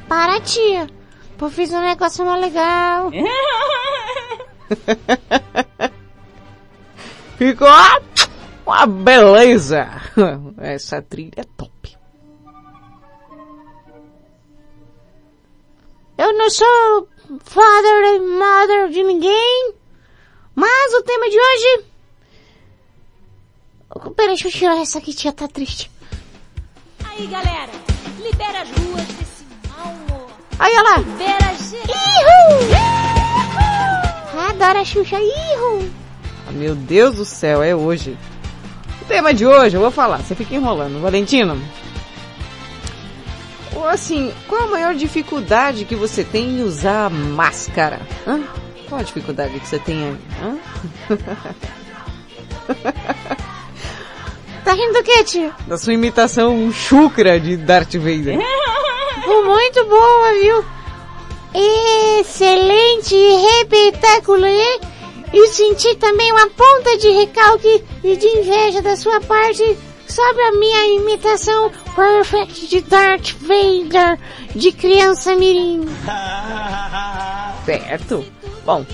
Para, 0.08 0.40
tia. 0.40 0.87
Pô, 1.37 1.50
fiz 1.50 1.70
um 1.72 1.80
negócio 1.80 2.24
mais 2.24 2.40
legal. 2.40 3.10
Ficou 7.37 7.68
uma 8.64 8.87
beleza. 8.87 9.87
Essa 10.58 11.02
trilha 11.02 11.32
é 11.37 11.44
top. 11.56 11.98
Eu 16.16 16.32
não 16.38 16.48
sou 16.48 17.08
father 17.42 18.14
e 18.14 18.20
mother 18.20 18.88
de 18.90 19.02
ninguém, 19.02 19.73
mas 20.64 20.94
o 20.94 21.03
tema 21.03 21.29
de 21.29 21.37
hoje... 21.38 21.85
Peraí, 24.16 24.29
deixa 24.29 24.48
eu 24.48 24.53
tirar 24.53 24.81
essa 24.81 24.98
aqui, 24.98 25.12
tia, 25.12 25.33
tá 25.33 25.46
triste. 25.46 25.90
Aí, 27.05 27.27
galera, 27.27 27.70
libera 28.20 28.62
as 28.62 28.70
ruas 28.70 29.05
desse 29.05 29.44
mau 29.68 29.92
humor. 29.92 30.31
Aí, 30.59 30.72
olha 30.72 30.83
lá. 30.83 30.96
Libera 30.98 31.55
geral. 31.55 31.96
Ihu! 34.33 34.40
Adoro 34.48 34.79
a 34.81 34.85
Xuxa, 34.85 35.20
ihu! 35.20 35.90
Ah, 36.48 36.53
Meu 36.53 36.74
Deus 36.74 37.16
do 37.16 37.24
céu, 37.24 37.62
é 37.62 37.74
hoje. 37.74 38.18
O 39.03 39.05
tema 39.05 39.33
de 39.35 39.46
hoje, 39.46 39.77
eu 39.77 39.81
vou 39.81 39.90
falar, 39.90 40.18
você 40.18 40.35
fica 40.35 40.55
enrolando. 40.55 41.00
Valentino, 41.00 41.61
ou 43.77 43.88
assim, 43.88 44.33
qual 44.48 44.62
a 44.62 44.66
maior 44.68 44.94
dificuldade 44.94 45.85
que 45.85 45.94
você 45.94 46.24
tem 46.24 46.59
em 46.59 46.62
usar 46.62 47.11
máscara? 47.11 48.00
Hã? 48.27 48.40
Qual 48.88 49.00
a 49.00 49.04
dificuldade 49.04 49.58
que 49.60 49.66
você 49.66 49.78
tem 49.78 50.04
aí? 50.04 50.18
Hã? 50.42 50.58
Tá 54.64 54.72
rindo 54.72 54.94
do 54.94 55.02
que, 55.02 55.24
tia? 55.24 55.52
Da 55.66 55.76
sua 55.76 55.92
imitação 55.92 56.72
chucra 56.72 57.38
de 57.38 57.54
Darth 57.54 57.96
Vader. 57.96 58.38
Muito 59.44 59.84
boa, 59.84 60.32
viu? 60.40 60.64
Excelente, 62.18 63.14
repetacular. 63.58 64.50
E 65.34 65.46
senti 65.48 65.94
também 65.96 66.32
uma 66.32 66.48
ponta 66.48 66.96
de 66.96 67.10
recalque 67.10 67.84
e 68.02 68.16
de 68.16 68.26
inveja 68.26 68.80
da 68.80 68.96
sua 68.96 69.20
parte 69.20 69.76
sobre 70.06 70.42
a 70.42 70.52
minha 70.52 70.86
imitação 70.96 71.70
perfect 71.94 72.66
de 72.68 72.80
Darth 72.82 73.32
Vader 73.40 74.18
de 74.54 74.72
criança 74.72 75.36
mirim. 75.36 75.84
Certo. 77.66 78.24
Bom, 78.64 78.85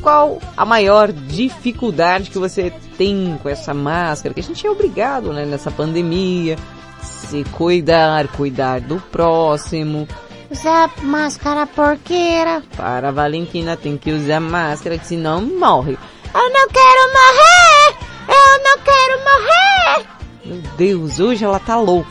qual 0.00 0.38
a 0.56 0.64
maior 0.64 1.12
dificuldade 1.12 2.30
que 2.30 2.38
você 2.38 2.72
tem 2.96 3.38
com 3.42 3.48
essa 3.48 3.74
máscara? 3.74 4.34
Que 4.34 4.40
a 4.40 4.42
gente 4.42 4.66
é 4.66 4.70
obrigado, 4.70 5.32
né, 5.32 5.44
nessa 5.44 5.70
pandemia, 5.70 6.56
se 7.02 7.44
cuidar, 7.52 8.28
cuidar 8.28 8.80
do 8.80 9.00
próximo. 9.00 10.08
Usar 10.50 10.90
máscara 11.02 11.66
porqueira. 11.66 12.62
Para 12.76 13.08
a 13.08 13.12
Valentina 13.12 13.76
tem 13.76 13.98
que 13.98 14.10
usar 14.10 14.40
máscara, 14.40 14.96
que 14.96 15.06
senão 15.06 15.42
morre. 15.42 15.98
Eu 16.34 16.50
não 16.50 16.68
quero 16.68 17.12
morrer! 17.12 18.08
Eu 18.28 18.62
não 18.64 18.78
quero 18.84 19.18
morrer! 19.24 20.06
Meu 20.44 20.62
Deus, 20.76 21.20
hoje 21.20 21.44
ela 21.44 21.58
tá 21.58 21.78
louca. 21.78 22.10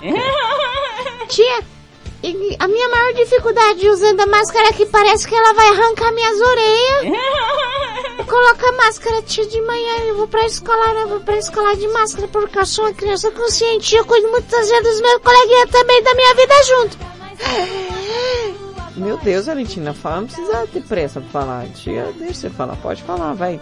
Tia, 1.28 1.64
a 2.60 2.68
minha 2.68 2.90
maior 2.90 3.14
dificuldade 3.14 3.88
usando 3.90 4.22
a 4.22 4.26
máscara 4.26 4.68
é 4.68 4.74
que 4.74 4.86
parece 4.86 5.28
que 5.28 5.36
ela 5.36 5.54
vai 5.54 5.68
arrancar 5.70 6.12
minhas 6.14 6.40
orelhas. 6.40 7.18
Eu 8.18 8.26
coloco 8.26 8.66
a 8.66 8.72
máscara, 8.74 9.22
tia, 9.22 9.46
de 9.46 9.62
manhã 9.62 10.00
eu 10.08 10.18
vou 10.18 10.28
pra 10.28 10.44
escola, 10.46 10.94
né? 10.94 11.04
Eu 11.04 11.08
vou 11.08 11.20
pra 11.20 11.38
escola 11.38 11.76
de 11.76 11.88
máscara 11.90 12.28
porque 12.28 12.58
eu 12.58 12.66
sou 12.66 12.86
uma 12.86 12.94
criança 12.94 13.30
consciente 13.30 13.94
e 13.94 13.98
eu 14.00 14.06
cuido 14.06 14.28
muitas 14.30 14.68
vezes 14.68 14.84
dos 14.84 15.02
meus 15.02 15.22
coleguinhas 15.22 15.70
também 15.70 16.04
da 16.04 16.16
minha 16.16 16.34
vida 16.34 16.64
junto. 16.64 16.98
Meu 18.98 19.18
Deus, 19.18 19.46
Valentina, 19.46 19.94
fala, 19.94 20.22
não 20.22 20.28
precisa 20.28 20.68
ter 20.68 20.82
pressa 20.82 21.22
pra 21.22 21.30
falar. 21.30 21.68
Tia, 21.70 22.12
deixa 22.18 22.34
você 22.34 22.50
falar, 22.50 22.76
pode 22.78 23.04
falar, 23.04 23.34
vai. 23.34 23.60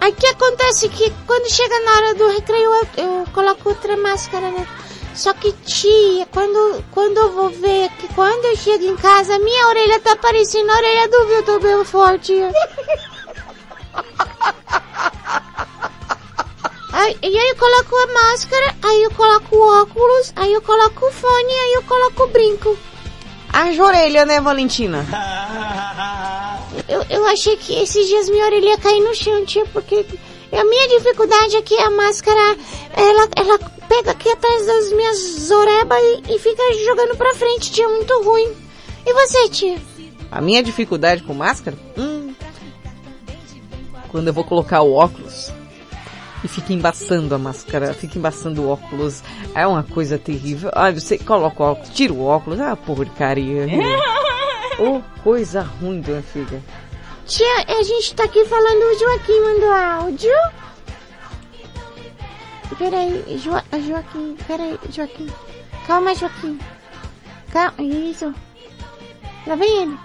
Aí 0.00 0.12
que 0.12 0.26
acontece 0.26 0.88
que 0.88 1.12
quando 1.26 1.50
chega 1.50 1.80
na 1.80 1.92
hora 1.92 2.14
do 2.14 2.28
recreio 2.28 2.70
eu, 2.96 3.04
eu 3.04 3.26
coloco 3.32 3.68
outra 3.68 3.96
máscara, 3.96 4.50
né? 4.52 4.66
Só 5.14 5.32
que 5.34 5.52
tia, 5.52 6.26
quando, 6.26 6.82
quando 6.90 7.18
eu 7.18 7.32
vou 7.32 7.50
ver 7.50 7.90
que 7.98 8.08
quando 8.14 8.44
eu 8.46 8.56
chego 8.56 8.84
em 8.84 8.96
casa, 8.96 9.38
minha 9.38 9.68
orelha 9.68 10.00
tá 10.00 10.16
parecendo 10.16 10.70
a 10.70 10.76
orelha 10.76 11.08
do 11.08 11.26
Vitor 11.26 11.60
Belfort, 11.60 12.22
tia. 12.22 12.50
Aí, 16.92 17.16
e 17.22 17.38
aí 17.38 17.48
eu 17.48 17.56
coloco 17.56 17.96
a 17.96 18.06
máscara, 18.06 18.76
aí 18.82 19.02
eu 19.02 19.10
coloco 19.12 19.56
o 19.56 19.82
óculos, 19.82 20.32
aí 20.36 20.52
eu 20.52 20.62
coloco 20.62 21.06
o 21.06 21.10
fone, 21.10 21.52
aí 21.52 21.72
eu 21.74 21.82
coloco 21.84 22.22
o 22.22 22.28
brinco. 22.28 22.78
Haja 23.52 23.82
orelha, 23.82 24.24
né, 24.24 24.40
Valentina? 24.40 25.06
Eu, 26.88 27.04
eu 27.08 27.26
achei 27.26 27.56
que 27.56 27.74
esses 27.74 28.06
dias 28.06 28.28
minha 28.28 28.44
orelha 28.44 28.70
ia 28.70 28.78
cair 28.78 29.00
no 29.00 29.14
chão, 29.14 29.44
tia, 29.44 29.64
porque 29.72 30.06
a 30.58 30.64
minha 30.64 30.88
dificuldade 30.88 31.56
é 31.56 31.62
que 31.62 31.78
a 31.78 31.90
máscara, 31.90 32.56
ela, 32.94 33.28
ela 33.36 33.58
pega 33.88 34.10
aqui 34.12 34.28
atrás 34.28 34.66
das 34.66 34.92
minhas 34.92 35.50
orebas 35.50 35.98
e, 36.02 36.34
e 36.34 36.38
fica 36.38 36.62
jogando 36.84 37.16
pra 37.16 37.34
frente, 37.34 37.72
tia, 37.72 37.88
muito 37.88 38.22
ruim. 38.22 38.50
E 39.04 39.12
você, 39.12 39.48
tia? 39.48 39.78
A 40.30 40.40
minha 40.40 40.62
dificuldade 40.62 41.22
com 41.22 41.34
máscara? 41.34 41.76
Hum. 41.96 42.34
Quando 44.08 44.28
eu 44.28 44.32
vou 44.32 44.44
colocar 44.44 44.82
o 44.82 44.92
óculos 44.92 45.52
e 46.44 46.48
fica 46.48 46.72
embaçando 46.72 47.34
a 47.34 47.38
máscara, 47.38 47.94
fica 47.94 48.18
embaçando 48.18 48.62
o 48.62 48.68
óculos, 48.68 49.22
é 49.54 49.66
uma 49.66 49.82
coisa 49.82 50.18
terrível. 50.18 50.70
Ah, 50.74 50.90
você 50.90 51.16
coloca 51.18 51.62
o 51.62 51.66
óculos, 51.66 51.90
tira 51.90 52.12
o 52.12 52.24
óculos, 52.24 52.60
ah, 52.60 52.76
porcaria. 52.76 53.66
oh, 54.78 55.00
coisa 55.22 55.62
ruim, 55.62 56.00
dona 56.00 56.22
filha. 56.22 56.62
Tia, 57.32 57.78
a 57.78 57.82
gente 57.82 58.14
tá 58.14 58.24
aqui 58.24 58.44
falando, 58.44 58.82
o 58.82 58.98
Joaquim 58.98 59.40
mandou 59.40 59.72
áudio. 59.72 60.30
Peraí, 62.76 63.38
jo 63.38 63.52
Joaquim, 63.86 64.36
peraí, 64.46 64.78
Joaquim. 64.90 65.30
Calma, 65.86 66.14
Joaquim. 66.14 66.58
Calma, 67.50 67.72
isso. 67.78 68.34
Lá 69.46 69.54
vem 69.54 69.82
ele. 69.82 69.98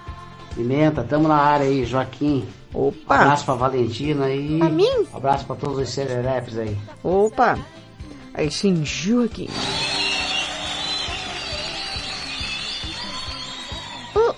Pimenta, 0.54 1.04
tamo 1.04 1.28
na 1.28 1.36
área 1.36 1.66
aí, 1.66 1.84
Joaquim. 1.84 2.48
Opa! 2.72 3.16
abraço 3.16 3.44
pra 3.44 3.54
Valentina 3.54 4.24
aí. 4.24 4.58
Pra 4.58 4.70
mim? 4.70 5.06
abraço 5.12 5.44
pra 5.44 5.56
todos 5.56 5.78
os 5.80 5.90
sererepes 5.90 6.56
aí. 6.56 6.78
Opa! 7.04 7.58
Aí 8.32 8.50
sim, 8.50 8.82
Joaquim. 8.86 9.50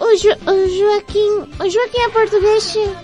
O, 0.01 0.17
jo 0.17 0.31
o 0.31 0.69
Joaquim, 0.69 1.49
o 1.61 1.69
Joaquim 1.69 1.99
é 1.99 2.09
português, 2.09 2.73
tia? 2.73 2.97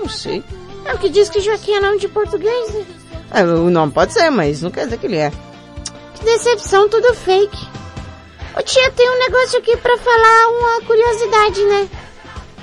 Não 0.00 0.08
sei. 0.08 0.42
É 0.86 0.94
o 0.94 0.98
que 0.98 1.08
diz 1.08 1.28
que 1.28 1.40
Joaquim 1.40 1.74
é 1.74 1.80
nome 1.80 1.98
de 1.98 2.08
português, 2.08 2.74
né? 2.74 2.86
É, 3.30 3.44
o 3.44 3.70
nome 3.70 3.92
pode 3.92 4.12
ser, 4.12 4.30
mas 4.30 4.62
não 4.62 4.70
quer 4.70 4.84
dizer 4.84 4.98
que 4.98 5.06
ele 5.06 5.18
é. 5.18 5.30
Que 6.14 6.24
decepção, 6.24 6.88
tudo 6.88 7.14
fake. 7.14 7.56
Ô 8.58 8.62
tia, 8.62 8.90
tem 8.92 9.08
um 9.08 9.18
negócio 9.18 9.58
aqui 9.58 9.76
pra 9.76 9.96
falar, 9.98 10.48
uma 10.48 10.80
curiosidade, 10.86 11.64
né? 11.64 11.88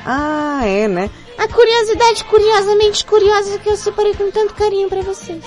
Ah, 0.06 0.62
é, 0.66 0.88
né? 0.88 1.10
A 1.38 1.48
curiosidade 1.48 2.24
curiosamente 2.26 3.06
curiosa 3.06 3.58
que 3.60 3.70
eu 3.70 3.78
separei 3.78 4.14
com 4.14 4.30
tanto 4.30 4.54
carinho 4.56 4.90
pra 4.90 5.02
vocês. 5.02 5.44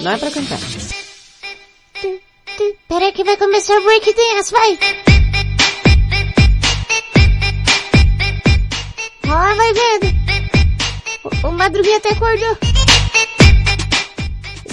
Não 0.00 0.10
é 0.10 0.16
pra 0.18 0.30
cantar. 0.30 0.58
Peraí 2.88 3.12
que 3.12 3.24
vai 3.24 3.36
começar 3.36 3.76
o 3.78 3.84
break 3.84 4.14
dance, 4.14 4.52
vai! 4.52 4.78
Ó, 9.28 9.54
vai 9.54 9.72
vendo! 9.74 10.06
O, 11.44 11.48
o 11.48 11.52
Madruguinha 11.52 11.98
até 11.98 12.10
acordou. 12.12 12.75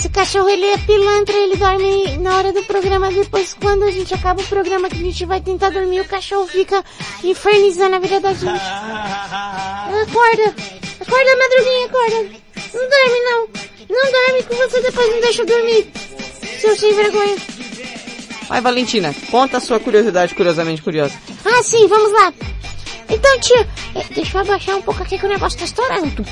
Esse 0.04 0.12
cachorro, 0.12 0.50
ele 0.50 0.66
é 0.66 0.78
pilantra, 0.80 1.34
ele 1.34 1.56
dorme 1.56 2.18
na 2.18 2.36
hora 2.36 2.52
do 2.52 2.62
programa. 2.64 3.10
Depois, 3.10 3.54
quando 3.54 3.84
a 3.84 3.92
gente 3.92 4.14
acaba 4.14 4.42
o 4.42 4.48
programa, 4.48 4.90
que 4.90 4.98
a 4.98 5.00
gente 5.00 5.26
vai 5.26 5.40
tentar 5.40 5.70
dormir, 5.70 6.02
o 6.02 6.06
cachorro 6.06 6.46
fica 6.46 6.84
infernizando 7.24 7.96
a 7.96 8.00
vida 8.00 8.20
da 8.20 8.34
gente. 8.34 8.50
Acorda! 8.50 10.54
Acorda, 11.00 11.38
Madruguinha, 11.38 11.86
acorda! 11.86 12.18
Não 12.74 12.90
dorme, 12.90 13.20
não! 13.24 13.48
Não 13.90 14.12
dorme 14.12 14.44
que 14.44 14.54
você 14.56 14.82
depois 14.82 15.10
não 15.10 15.22
deixa 15.22 15.42
eu 15.42 15.46
dormir! 15.46 15.90
Seu 16.60 16.76
sem 16.76 16.94
vergonha! 16.94 17.38
Vai, 18.50 18.60
Valentina, 18.60 19.16
conta 19.32 19.56
a 19.56 19.62
sua 19.62 19.80
curiosidade 19.80 20.36
curiosamente 20.36 20.82
curiosa. 20.82 21.14
Ah, 21.46 21.64
sim, 21.64 21.88
vamos 21.88 22.12
lá! 22.12 22.34
Então, 23.10 23.40
tia, 23.40 23.68
eh, 23.96 24.06
deixa 24.14 24.38
eu 24.38 24.42
abaixar 24.42 24.76
um 24.78 24.82
pouco 24.82 25.04
aqui 25.04 25.18
que 25.18 25.26
o 25.26 25.30
negócio 25.30 25.60
tá 25.60 25.66
estourando. 25.66 26.26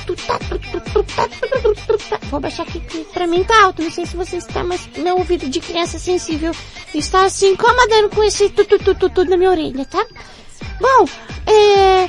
Vou 2.30 2.36
abaixar 2.38 2.66
aqui 2.66 2.80
que 2.80 3.04
pra 3.04 3.26
mim 3.26 3.44
tá 3.44 3.64
alto. 3.64 3.82
Não 3.82 3.90
sei 3.90 4.06
se 4.06 4.16
você 4.16 4.36
está, 4.36 4.64
mas 4.64 4.80
meu 4.96 5.16
ouvido 5.18 5.48
de 5.48 5.60
criança 5.60 5.98
sensível 5.98 6.52
está 6.94 7.28
se 7.28 7.46
incomodando 7.46 8.10
com 8.10 8.22
esse 8.24 8.48
tu, 8.50 8.64
tu, 8.64 8.78
tu, 8.78 8.94
tu, 8.94 9.10
tu 9.10 9.24
na 9.24 9.36
minha 9.36 9.50
orelha, 9.50 9.84
tá? 9.84 10.04
Bom, 10.80 11.08
é, 11.46 12.08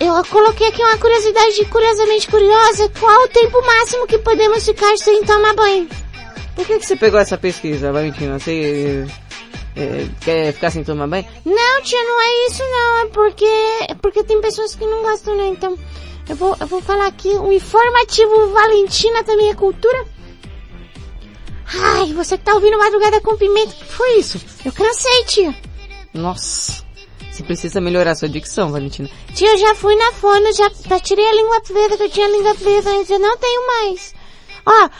eu 0.00 0.24
coloquei 0.24 0.68
aqui 0.68 0.82
uma 0.82 0.96
curiosidade 0.98 1.64
curiosamente 1.66 2.28
curiosa. 2.28 2.88
Qual 2.98 3.24
o 3.24 3.28
tempo 3.28 3.64
máximo 3.64 4.06
que 4.06 4.18
podemos 4.18 4.64
ficar 4.64 4.96
sem 4.96 5.24
tomar 5.24 5.54
banho? 5.54 5.88
Por 6.54 6.66
que, 6.66 6.78
que 6.78 6.86
você 6.86 6.96
pegou 6.96 7.20
essa 7.20 7.38
pesquisa, 7.38 7.92
Valentina? 7.92 8.38
Você 8.38 9.06
quer 10.20 10.52
ficar 10.52 10.70
sem 10.70 10.84
tomar 10.84 11.06
banho? 11.06 11.26
Não, 11.44 11.82
tia, 11.82 12.02
não 12.02 12.20
é 12.20 12.46
isso 12.46 12.62
não. 12.62 12.98
É 12.98 13.06
porque, 13.06 13.44
é 13.88 13.94
porque 13.94 14.24
tem 14.24 14.40
pessoas 14.40 14.74
que 14.74 14.84
não 14.84 15.02
gostam, 15.02 15.36
né? 15.36 15.48
Então, 15.48 15.76
eu 16.28 16.36
vou, 16.36 16.56
eu 16.60 16.66
vou 16.66 16.82
falar 16.82 17.06
aqui 17.06 17.28
o 17.28 17.52
informativo 17.52 18.52
Valentina 18.52 19.24
também 19.24 19.50
é 19.50 19.54
cultura. 19.54 20.04
Ai, 21.74 22.12
você 22.14 22.38
que 22.38 22.44
tá 22.44 22.54
ouvindo 22.54 22.78
Madrugada 22.78 23.20
com 23.20 23.36
Pimenta, 23.36 23.72
que 23.74 23.84
foi 23.84 24.18
isso? 24.18 24.40
Eu 24.64 24.72
cansei, 24.72 25.24
tia. 25.24 25.54
Nossa, 26.14 26.82
você 27.30 27.42
precisa 27.42 27.80
melhorar 27.80 28.14
sua 28.14 28.28
dicção, 28.28 28.72
Valentina. 28.72 29.08
Tia, 29.34 29.52
eu 29.52 29.58
já 29.58 29.74
fui 29.74 29.94
na 29.94 30.12
fono, 30.12 30.52
já, 30.54 30.70
já 30.88 30.98
tirei 31.00 31.26
a 31.26 31.34
língua 31.34 31.60
preta, 31.60 31.96
que 31.96 32.02
eu 32.04 32.10
tinha 32.10 32.26
a 32.26 32.30
língua 32.30 32.54
preta, 32.54 32.90
mas 32.90 33.10
eu 33.10 33.18
não 33.18 33.36
tenho 33.36 33.66
mais. 33.66 34.14
Ó, 34.66 34.90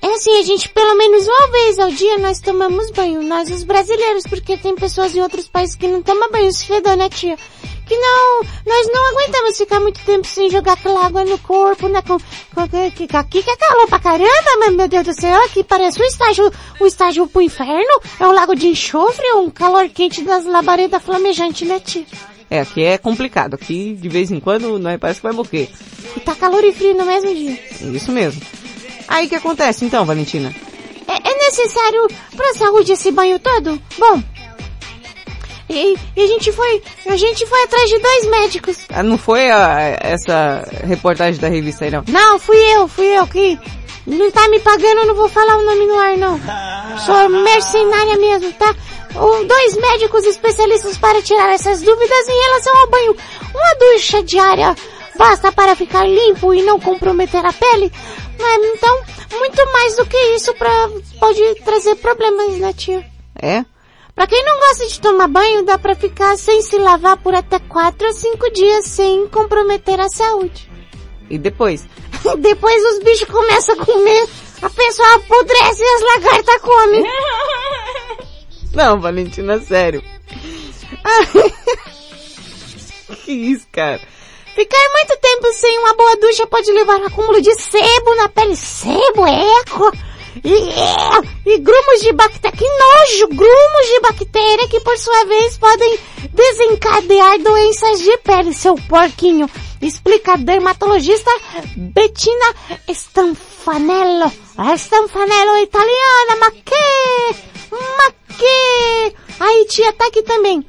é 0.00 0.14
assim, 0.14 0.38
a 0.38 0.42
gente 0.42 0.68
pelo 0.68 0.96
menos 0.96 1.26
uma 1.26 1.48
vez 1.48 1.78
ao 1.78 1.90
dia 1.90 2.18
nós 2.18 2.40
tomamos 2.40 2.90
banho, 2.90 3.22
nós 3.22 3.50
os 3.50 3.64
brasileiros, 3.64 4.24
porque 4.24 4.56
tem 4.56 4.74
pessoas 4.74 5.14
em 5.14 5.20
outros 5.20 5.48
países 5.48 5.74
que 5.74 5.88
não 5.88 6.02
tomam 6.02 6.30
banho, 6.30 6.52
se 6.52 6.66
fedor, 6.66 6.96
né 6.96 7.08
tia? 7.08 7.36
Que 7.86 7.96
não, 7.96 8.42
nós 8.66 8.86
não 8.92 9.06
aguentamos 9.08 9.56
ficar 9.56 9.80
muito 9.80 9.98
tempo 10.04 10.26
sem 10.26 10.50
jogar 10.50 10.74
aquela 10.74 11.06
água 11.06 11.24
no 11.24 11.38
corpo, 11.38 11.88
né? 11.88 12.02
Com, 12.02 12.18
com, 12.18 12.68
que, 12.94 13.16
aqui 13.16 13.42
que 13.42 13.50
é 13.50 13.56
calor 13.56 13.88
pra 13.88 13.98
caramba, 13.98 14.58
mas 14.60 14.74
meu 14.74 14.88
Deus 14.88 15.04
do 15.04 15.20
céu, 15.20 15.42
aqui 15.44 15.64
parece 15.64 16.00
um 16.00 16.04
estágio, 16.04 16.52
um 16.80 16.86
estágio 16.86 17.26
pro 17.26 17.40
inferno, 17.40 18.00
é 18.20 18.26
um 18.26 18.32
lago 18.32 18.54
de 18.54 18.68
enxofre, 18.68 19.24
um 19.36 19.50
calor 19.50 19.88
quente 19.88 20.22
das 20.22 20.44
labaredas 20.44 21.02
flamejantes, 21.02 21.66
né 21.66 21.80
tia? 21.80 22.04
É, 22.50 22.60
aqui 22.60 22.82
é 22.82 22.96
complicado. 22.98 23.54
Aqui, 23.54 23.94
de 23.94 24.08
vez 24.08 24.30
em 24.30 24.40
quando, 24.40 24.78
nós 24.78 24.98
parece 24.98 25.20
que 25.20 25.26
vai 25.26 25.34
morrer. 25.34 25.70
E 26.16 26.20
tá 26.20 26.34
calor 26.34 26.62
e 26.64 26.72
frio 26.72 26.94
no 26.94 27.04
mesmo 27.04 27.34
dia. 27.34 27.58
Isso 27.94 28.10
mesmo. 28.10 28.40
Aí 29.08 29.26
o 29.26 29.28
que 29.28 29.34
acontece 29.34 29.84
então, 29.84 30.04
Valentina? 30.04 30.54
É, 31.08 31.30
é 31.30 31.34
necessário 31.34 32.06
pra 32.36 32.54
saúde 32.54 32.92
esse 32.92 33.10
banho 33.10 33.38
todo? 33.38 33.80
Bom, 33.98 34.22
e, 35.68 35.96
e, 36.16 36.22
a 36.22 36.26
gente 36.26 36.50
foi, 36.50 36.82
a 37.06 37.16
gente 37.16 37.46
foi 37.46 37.62
atrás 37.64 37.90
de 37.90 37.98
dois 37.98 38.30
médicos. 38.30 38.78
Ah, 38.88 39.02
não 39.02 39.18
foi 39.18 39.50
a, 39.50 39.98
essa 40.00 40.66
reportagem 40.86 41.38
da 41.40 41.48
revista 41.48 41.84
aí 41.84 41.90
não? 41.90 42.04
Não, 42.08 42.38
fui 42.38 42.56
eu, 42.56 42.88
fui 42.88 43.06
eu 43.06 43.26
que 43.26 43.58
não 44.06 44.30
tá 44.30 44.48
me 44.48 44.58
pagando, 44.60 45.00
eu 45.00 45.06
não 45.06 45.14
vou 45.14 45.28
falar 45.28 45.58
o 45.58 45.64
nome 45.64 45.86
no 45.86 45.98
ar 45.98 46.16
não. 46.16 46.40
Sou 47.04 47.28
mercenária 47.28 48.16
mesmo, 48.16 48.50
tá? 48.52 48.74
Um, 49.14 49.46
dois 49.46 49.76
médicos 49.76 50.24
especialistas 50.24 50.96
para 50.96 51.20
tirar 51.20 51.52
essas 51.52 51.82
dúvidas 51.82 52.28
em 52.28 52.42
relação 52.46 52.78
ao 52.78 52.88
banho. 52.88 53.16
Uma 53.54 53.74
ducha 53.74 54.22
diária 54.22 54.74
basta 55.16 55.52
para 55.52 55.76
ficar 55.76 56.06
limpo 56.06 56.54
e 56.54 56.62
não 56.62 56.80
comprometer 56.80 57.44
a 57.44 57.52
pele. 57.52 57.92
Mas 58.38 58.64
então, 58.64 59.02
muito 59.32 59.72
mais 59.72 59.96
do 59.96 60.06
que 60.06 60.16
isso 60.34 60.54
pra, 60.54 60.88
pode 61.18 61.54
trazer 61.64 61.96
problemas, 61.96 62.58
né 62.58 62.72
tia? 62.72 63.04
É? 63.40 63.64
Pra 64.14 64.26
quem 64.26 64.44
não 64.44 64.58
gosta 64.58 64.86
de 64.86 65.00
tomar 65.00 65.28
banho, 65.28 65.64
dá 65.64 65.78
pra 65.78 65.94
ficar 65.94 66.36
sem 66.36 66.60
se 66.62 66.76
lavar 66.78 67.16
por 67.18 67.34
até 67.34 67.58
4 67.58 68.08
a 68.08 68.12
5 68.12 68.52
dias 68.52 68.86
sem 68.86 69.28
comprometer 69.28 70.00
a 70.00 70.08
saúde. 70.08 70.70
E 71.30 71.38
depois? 71.38 71.86
depois 72.38 72.84
os 72.92 73.04
bichos 73.04 73.28
começam 73.28 73.74
a 73.74 73.84
comer, 73.84 74.28
a 74.62 74.70
pessoa 74.70 75.14
apodrece 75.14 75.82
e 75.82 75.86
as 75.86 76.02
lagartas 76.02 76.60
comem. 76.62 77.04
Não, 78.74 79.00
Valentina, 79.00 79.60
sério. 79.60 80.02
que 83.24 83.32
isso, 83.32 83.66
cara? 83.70 84.00
Ficar 84.58 84.88
muito 84.92 85.16
tempo 85.20 85.52
sem 85.52 85.78
uma 85.78 85.94
boa 85.94 86.16
ducha 86.16 86.44
pode 86.48 86.72
levar 86.72 87.00
a 87.00 87.06
acúmulo 87.06 87.40
de 87.40 87.54
sebo 87.54 88.16
na 88.16 88.28
pele. 88.28 88.56
Sebo, 88.56 89.24
eco. 89.24 89.92
E, 90.44 91.50
e 91.52 91.58
grumos 91.58 92.00
de 92.00 92.12
bactéria. 92.12 92.58
Que 92.58 92.64
nojo! 92.64 93.28
Grumos 93.28 93.86
de 93.86 94.00
bactéria 94.00 94.68
que 94.68 94.80
por 94.80 94.98
sua 94.98 95.26
vez 95.26 95.56
podem 95.58 95.96
desencadear 96.32 97.38
doenças 97.38 98.00
de 98.00 98.16
pele, 98.18 98.52
seu 98.52 98.74
porquinho. 98.88 99.48
Explica 99.80 100.32
a 100.32 100.36
dermatologista 100.36 101.30
Bettina 101.76 102.52
Stanfanello. 102.88 104.32
A 104.56 104.74
Stanfanello 104.74 105.52
é 105.52 105.62
italiana, 105.62 106.36
ma 106.40 106.50
que? 106.50 107.36
Ma 107.70 108.10
que? 108.36 109.14
Tá 109.92 110.06
aqui 110.06 110.22
também. 110.24 110.66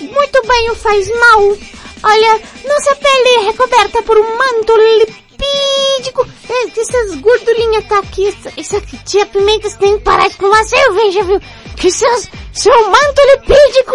Muito 0.00 0.46
banho 0.46 0.74
faz 0.74 1.08
mal. 1.08 1.56
Olha, 2.04 2.40
nossa 2.68 2.94
pele 2.96 3.28
é 3.28 3.40
recoberta 3.46 4.02
por 4.02 4.18
um 4.18 4.36
manto 4.36 4.76
lipídico. 4.98 6.26
Essas 6.76 7.14
gordurinhas 7.16 7.84
tá 7.86 7.98
aqui. 7.98 8.36
Isso 8.58 8.76
aqui, 8.76 8.98
tia 9.04 9.24
Pimenta, 9.24 9.70
você 9.70 9.78
tem 9.78 9.96
que 9.96 10.04
parar 10.04 10.28
de 10.28 10.36
tomar 10.36 10.62
cerveja, 10.64 11.22
viu? 11.22 11.40
Que 11.76 11.90
seus, 11.90 12.28
seu 12.52 12.90
manto 12.90 13.20
lipídico 13.32 13.92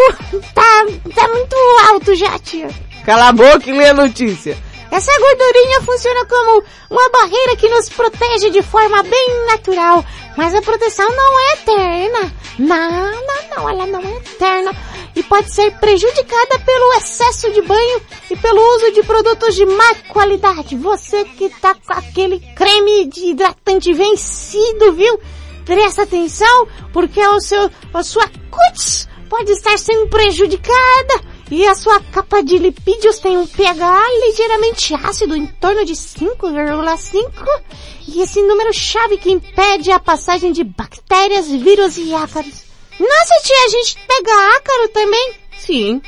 tá, 0.56 0.86
tá 1.16 1.28
muito 1.28 1.56
alto 1.90 2.16
já, 2.16 2.38
tia. 2.40 2.70
Cala 3.06 3.30
a 3.30 3.32
boca 3.32 3.70
e 3.70 3.74
lê 3.74 3.90
a 3.90 3.94
notícia. 3.94 4.58
Essa 4.92 5.12
gordurinha 5.20 5.82
funciona 5.82 6.26
como 6.26 6.64
uma 6.90 7.10
barreira 7.10 7.56
que 7.56 7.70
nos 7.70 7.90
protege 7.90 8.50
de 8.50 8.64
forma 8.64 9.04
bem 9.04 9.46
natural. 9.46 10.04
Mas 10.36 10.56
a 10.56 10.62
proteção 10.62 11.08
não 11.10 11.40
é 11.40 11.54
eterna. 11.54 12.34
Não, 12.58 13.12
não, 13.12 13.56
não, 13.56 13.70
ela 13.70 13.86
não 13.86 14.00
é 14.02 14.18
eterna. 14.18 14.72
E 15.16 15.24
pode 15.24 15.52
ser 15.52 15.72
prejudicada 15.80 16.60
pelo 16.60 16.94
excesso 16.94 17.52
de 17.52 17.62
banho 17.62 18.02
e 18.30 18.36
pelo 18.38 18.62
uso 18.76 18.92
de 18.94 19.04
produtos 19.04 19.56
de 19.56 19.66
má 19.66 19.96
qualidade. 20.10 20.76
Você 20.76 21.24
que 21.26 21.50
tá 21.50 21.76
com 21.76 21.94
aquele 21.94 22.40
creme 22.56 23.06
de 23.06 23.28
hidratante 23.28 23.94
vencido, 23.94 24.94
viu? 24.94 25.20
Presta 25.66 26.04
atenção, 26.04 26.68
porque 26.94 27.20
o 27.28 27.40
seu, 27.40 27.70
a 27.94 28.04
sua 28.04 28.28
cutis 28.50 29.08
pode 29.30 29.52
estar 29.52 29.78
sendo 29.78 30.08
prejudicada 30.08 31.22
e 31.52 31.66
a 31.66 31.74
sua 31.74 32.00
capa 32.00 32.44
de 32.44 32.58
lipídios 32.58 33.20
tem 33.20 33.38
um 33.38 33.48
pH 33.48 34.04
ligeiramente 34.26 34.94
ácido, 34.94 35.36
em 35.36 35.48
torno 35.48 35.84
de 35.84 35.94
5,5, 35.94 37.24
e 38.08 38.22
esse 38.22 38.42
número 38.42 38.72
chave 38.74 39.18
que 39.18 39.32
impede 39.32 39.92
a 39.92 40.00
passagem 40.00 40.52
de 40.52 40.64
bactérias, 40.64 41.48
vírus 41.50 41.98
e 41.98 42.14
ácaros. 42.14 42.69
Nossa 43.00 43.42
tia, 43.44 43.66
a 43.66 43.70
gente 43.70 43.98
pega 44.06 44.58
ácaro 44.58 44.88
também? 44.90 45.34
Sim. 45.58 46.02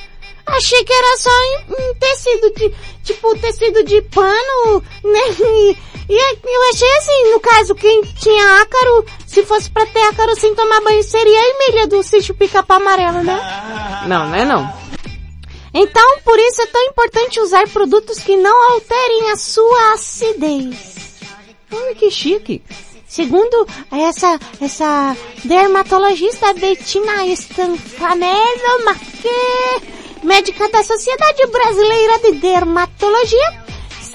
Achei 0.46 0.84
que 0.84 0.92
era 0.92 1.18
só 1.18 1.30
em 1.70 1.94
tecido 1.96 2.54
de, 2.54 2.76
tipo 3.04 3.38
tecido 3.40 3.84
de 3.84 4.02
pano, 4.02 4.84
né? 5.04 5.20
E, 5.40 5.78
e 6.10 6.16
eu 6.44 6.70
achei 6.70 6.92
assim, 6.98 7.32
no 7.32 7.40
caso, 7.40 7.76
quem 7.76 8.02
tinha 8.02 8.62
ácaro, 8.62 9.06
se 9.26 9.44
fosse 9.46 9.70
pra 9.70 9.86
ter 9.86 10.02
ácaro 10.04 10.36
sem 10.36 10.54
tomar 10.56 10.82
banho, 10.82 11.02
seria 11.04 11.40
a 11.40 11.50
Emília 11.50 11.88
do 11.88 12.04
sítio 12.04 12.36
pica-pau 12.36 12.78
amarelo, 12.78 13.24
né? 13.24 13.40
Não, 14.08 14.28
não 14.28 14.36
é 14.36 14.44
não. 14.44 14.82
Então, 15.74 16.20
por 16.26 16.38
isso 16.38 16.62
é 16.62 16.66
tão 16.66 16.82
importante 16.84 17.40
usar 17.40 17.68
produtos 17.70 18.20
que 18.20 18.36
não 18.36 18.74
alterem 18.74 19.32
a 19.32 19.38
sua 19.38 19.94
acidez. 19.94 21.22
Ai, 21.72 21.96
que 21.96 22.12
chique. 22.12 22.62
Segundo 23.12 23.68
essa, 23.92 24.40
essa 24.62 25.18
dermatologista 25.44 26.54
Bettina 26.54 27.26
Stanfanello 27.26 28.86
Maquet, 28.86 30.24
médica 30.24 30.70
da 30.70 30.82
Sociedade 30.82 31.46
Brasileira 31.48 32.20
de 32.20 32.32
Dermatologia, 32.40 33.62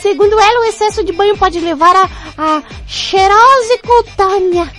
Segundo 0.01 0.39
ela, 0.39 0.61
o 0.61 0.65
excesso 0.65 1.05
de 1.05 1.13
banho 1.13 1.37
pode 1.37 1.61
levar 1.61 1.95
a, 1.95 2.09
a 2.39 2.63
cheirose 2.87 3.79
cutânea. 3.85 4.73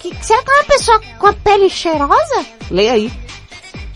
Que, 0.00 0.14
será 0.24 0.40
que 0.42 0.50
é 0.50 0.54
uma 0.54 0.64
pessoa 0.64 1.00
com 1.18 1.26
a 1.26 1.32
pele 1.32 1.68
cheirosa? 1.68 2.46
Leia 2.70 2.92
aí. 2.92 3.12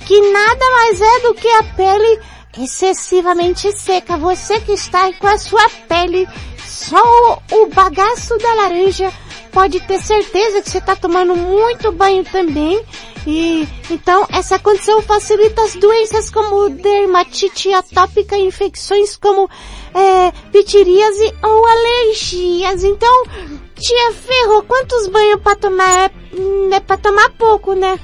Que 0.07 0.21
nada 0.33 0.71
mais 0.71 1.01
é 1.01 1.21
do 1.21 1.35
que 1.35 1.49
a 1.49 1.63
pele 1.63 2.21
excessivamente 2.59 3.71
seca. 3.73 4.17
Você 4.17 4.61
que 4.61 4.73
está 4.73 5.13
com 5.15 5.29
a 5.29 5.39
sua 5.39 5.69
pele 5.89 6.27
só 6.67 7.43
o 7.53 7.67
bagaço 7.67 8.37
da 8.39 8.55
laranja 8.55 9.13
pode 9.57 9.81
ter 9.81 9.99
certeza 9.99 10.61
que 10.61 10.69
você 10.69 10.77
está 10.77 10.95
tomando 10.95 11.35
muito 11.35 11.91
banho 11.91 12.23
também. 12.25 12.79
E 13.27 13.67
então 13.91 14.27
essa 14.29 14.59
condição 14.59 15.01
facilita 15.01 15.63
as 15.63 15.75
doenças 15.77 16.29
como 16.29 16.69
dermatite 16.69 17.73
atópica, 17.73 18.37
infecções 18.37 19.17
como 19.17 19.49
é, 19.95 20.31
pitiríase 20.53 21.33
ou 21.43 21.67
alergias. 21.67 22.85
Então, 22.85 23.25
tia 23.81 24.13
Ferro, 24.13 24.63
quantos 24.65 25.09
banhos 25.09 25.41
para 25.41 25.57
tomar? 25.57 26.11
É, 26.11 26.75
é 26.75 26.81
para 26.81 26.99
tomar 26.99 27.31
pouco, 27.31 27.73
né? 27.73 27.99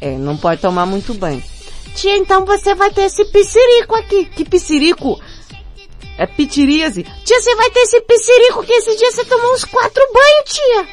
É, 0.00 0.16
não 0.16 0.38
pode 0.38 0.62
tomar 0.62 0.86
muito 0.86 1.12
banho. 1.12 1.42
Tia, 1.94 2.16
então 2.16 2.46
você 2.46 2.74
vai 2.74 2.90
ter 2.90 3.02
esse 3.02 3.26
piscirico 3.26 3.94
aqui. 3.94 4.24
Que 4.24 4.42
piscirico? 4.42 5.20
É 6.18 6.26
pitiríase. 6.26 7.04
Tia, 7.24 7.40
você 7.40 7.54
vai 7.54 7.70
ter 7.70 7.80
esse 7.80 8.00
piscirico 8.00 8.64
que 8.64 8.72
esses 8.72 8.96
dias 8.98 9.14
você 9.14 9.24
tomou 9.24 9.54
uns 9.54 9.64
quatro 9.64 10.02
banhos, 10.12 10.52
tia. 10.52 10.88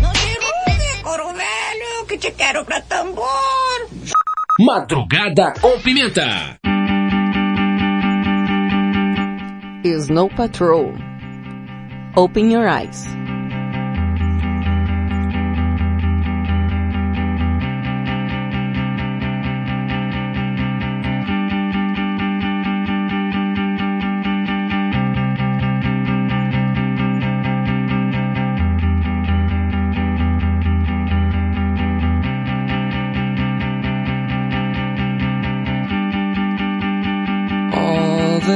Não 0.00 1.02
couro 1.02 1.32
velho, 1.32 2.06
que 2.06 2.16
te 2.16 2.30
quero 2.30 2.64
pra 2.64 2.80
tambor. 2.82 3.24
Madrugada 4.60 5.52
com 5.60 5.80
pimenta. 5.80 6.60
Snow 9.84 10.30
Patrol. 10.30 10.92
Open 12.16 12.52
your 12.52 12.68
eyes. 12.68 13.23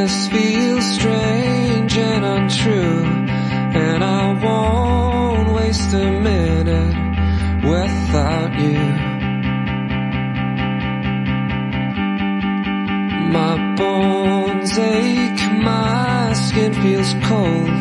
This 0.01 0.29
feels 0.29 0.85
strange 0.95 1.99
and 1.99 2.25
untrue, 2.25 3.03
and 3.85 4.05
I 4.05 4.33
won't 4.45 5.49
waste 5.57 5.93
a 5.93 6.09
minute 6.29 6.95
without 7.65 8.53
you. 8.61 8.85
My 13.39 13.55
bones 13.75 14.79
ache, 14.79 15.53
my 15.65 16.33
skin 16.33 16.73
feels 16.75 17.13
cold, 17.29 17.79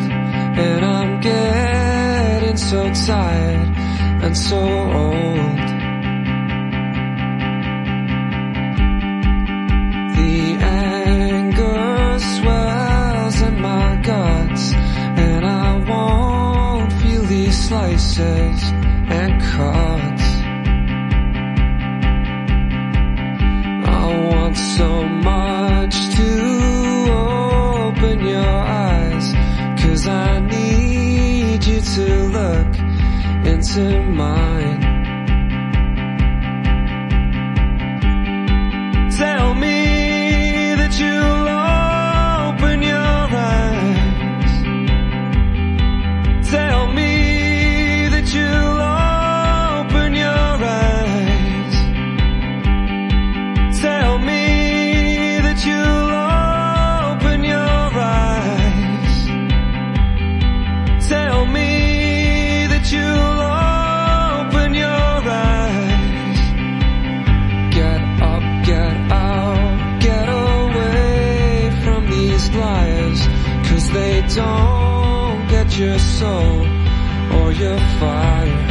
and 0.66 0.84
I'm 0.84 1.20
getting 1.20 2.56
so 2.56 2.92
tired 3.06 3.76
and 4.24 4.36
so 4.36 4.58
old. 4.58 5.47
Slices 18.18 18.72
and 19.10 19.40
cuts. 19.42 20.24
I 23.88 24.30
want 24.30 24.56
so 24.56 25.04
much 25.04 25.94
to 26.16 26.30
open 27.12 28.26
your 28.26 28.54
eyes, 28.84 29.32
cause 29.80 30.06
I 30.06 30.40
need 30.40 31.64
you 31.64 31.80
to 31.80 32.06
look 32.38 32.72
into 33.46 34.02
mine. 34.02 34.47
Your 75.78 75.98
soul 76.00 76.66
or 77.38 77.52
your 77.52 77.78
fire. 78.00 78.67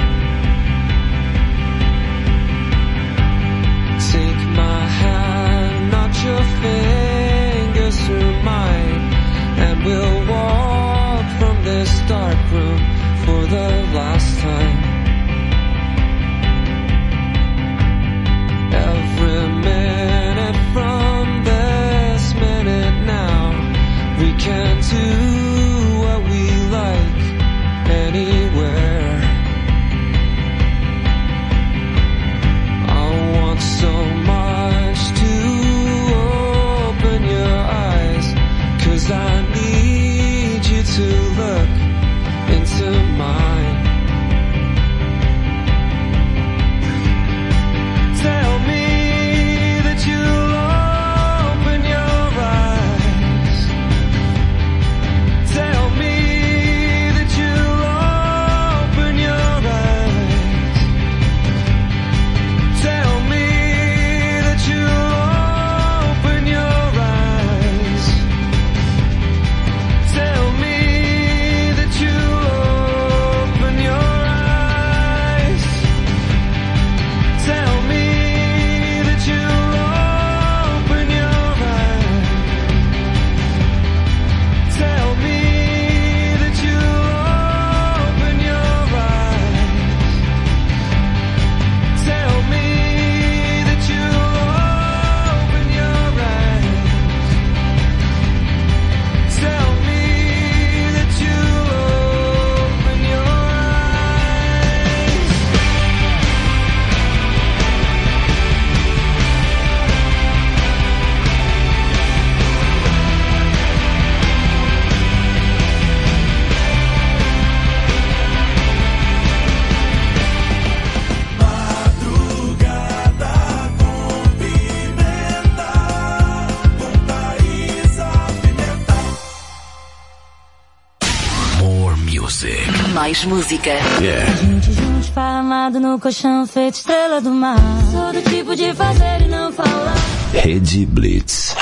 Música. 133.48 133.70
Yeah. 134.02 134.26
Gente 134.36 134.74
junto, 134.74 135.00
esparramado 135.00 135.80
no 135.80 135.98
colchão, 135.98 136.46
feito 136.46 136.76
estrela 136.76 137.22
do 137.22 137.32
mar. 137.32 137.58
Sou 137.92 138.12
do 138.12 138.30
tipo 138.30 138.54
de 138.54 138.74
fazer 138.74 139.22
e 139.22 139.28
não 139.30 139.54
falar. 139.54 139.96
Rede 140.34 140.86
Blitz. 140.86 141.56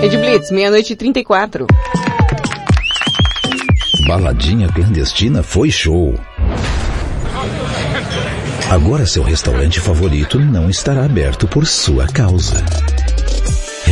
Rede 0.00 0.16
Blitz, 0.16 0.52
meia-noite 0.52 0.92
e 0.92 0.96
34. 0.96 1.66
Baladinha 4.06 4.68
clandestina 4.68 5.42
foi 5.42 5.72
show. 5.72 6.14
Agora 8.70 9.06
seu 9.06 9.24
restaurante 9.24 9.80
favorito 9.80 10.38
não 10.38 10.70
estará 10.70 11.04
aberto 11.04 11.48
por 11.48 11.66
sua 11.66 12.06
causa. 12.06 12.64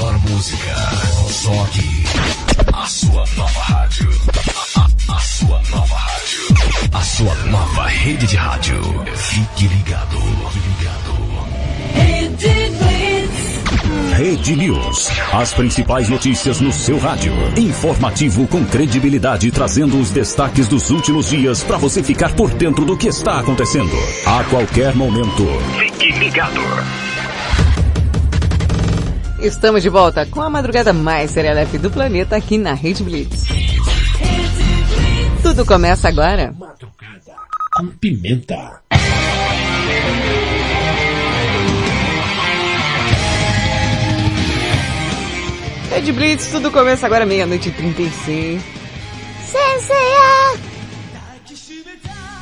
Melhor 0.00 0.18
música. 0.30 0.74
Só 1.28 1.62
aqui. 1.64 2.04
A 2.72 2.86
sua 2.86 3.24
nova 3.36 3.60
rádio. 3.60 4.10
A, 4.76 4.80
a- 4.80 5.16
a 5.16 5.20
sua 5.20 5.60
nova 5.70 5.94
rádio. 5.94 6.88
A 6.92 7.00
sua 7.02 7.34
nova 7.46 7.86
rede 7.86 8.26
de 8.26 8.36
rádio. 8.36 8.80
Fique 9.14 9.66
ligado. 9.68 10.18
Fique 10.52 10.68
ligado. 10.78 11.20
Rede 14.16 14.56
News. 14.56 15.08
As 15.32 15.52
principais 15.52 16.08
notícias 16.08 16.60
no 16.60 16.72
seu 16.72 16.98
rádio. 16.98 17.32
Informativo 17.56 18.46
com 18.46 18.64
credibilidade, 18.64 19.50
trazendo 19.50 19.98
os 20.00 20.10
destaques 20.10 20.66
dos 20.68 20.90
últimos 20.90 21.28
dias 21.28 21.62
para 21.62 21.76
você 21.76 22.02
ficar 22.02 22.32
por 22.34 22.50
dentro 22.50 22.84
do 22.84 22.96
que 22.96 23.08
está 23.08 23.38
acontecendo. 23.40 23.92
A 24.26 24.44
qualquer 24.44 24.94
momento. 24.94 25.46
Fique 25.78 26.10
ligado. 26.18 26.60
Estamos 29.42 29.82
de 29.82 29.88
volta 29.88 30.26
com 30.26 30.42
a 30.42 30.50
madrugada 30.50 30.92
mais 30.92 31.30
serelepe 31.30 31.78
do 31.78 31.90
planeta 31.90 32.36
aqui 32.36 32.58
na 32.58 32.74
Rede 32.74 33.02
Blitz. 33.02 33.44
Tudo 35.42 35.64
começa 35.64 36.08
agora. 36.08 36.54
Com 37.72 37.86
pimenta. 37.86 38.82
Rede 45.90 46.12
Blitz, 46.12 46.46
tudo 46.48 46.70
começa 46.70 47.06
agora 47.06 47.24
meia-noite 47.24 47.70
e 47.70 47.72
35. 47.72 48.62
Senseiya, 49.42 50.58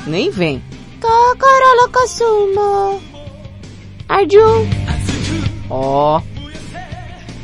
Nem 0.05 0.29
vem. 0.31 0.61
Kokoro 0.99 1.81
Lokosumo. 1.81 3.01
Arjun. 4.07 4.67
Ó, 5.69 6.21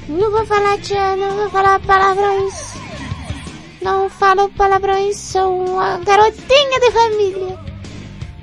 Não 0.07 0.31
vou 0.31 0.45
falar 0.45 0.77
tia, 0.79 1.15
não 1.15 1.35
vou 1.35 1.49
falar 1.49 1.79
palavrões. 1.79 2.75
Não 3.81 4.09
falo 4.09 4.49
palavrões, 4.49 5.17
sou 5.17 5.65
uma 5.65 5.97
garotinha 5.99 6.79
de 6.79 6.91
família. 6.91 7.59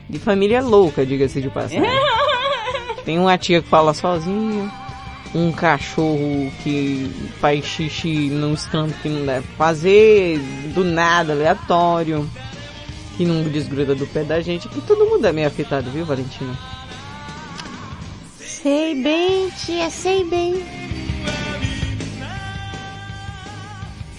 de 0.08 0.18
família 0.18 0.60
louca, 0.62 1.06
diga-se 1.06 1.40
de 1.40 1.48
passagem. 1.50 1.82
Tem 3.04 3.18
uma 3.18 3.36
tia 3.38 3.60
que 3.62 3.68
fala 3.68 3.94
sozinha, 3.94 4.70
um 5.34 5.50
cachorro 5.50 6.52
que 6.62 7.10
faz 7.40 7.64
xixi 7.64 8.28
num 8.28 8.54
canto 8.70 8.94
que 9.00 9.08
não 9.08 9.24
deve 9.26 9.46
fazer, 9.56 10.38
do 10.74 10.84
nada, 10.84 11.32
aleatório, 11.32 12.28
que 13.16 13.24
não 13.24 13.42
desgruda 13.44 13.94
do 13.94 14.06
pé 14.06 14.22
da 14.22 14.40
gente, 14.40 14.68
que 14.68 14.80
todo 14.82 15.06
mundo 15.06 15.26
é 15.26 15.32
meio 15.32 15.48
afetado, 15.48 15.90
viu, 15.90 16.04
Valentina? 16.04 16.56
Sei 18.38 18.94
bem, 18.94 19.50
tia, 19.64 19.90
sei 19.90 20.22
bem. 20.24 20.62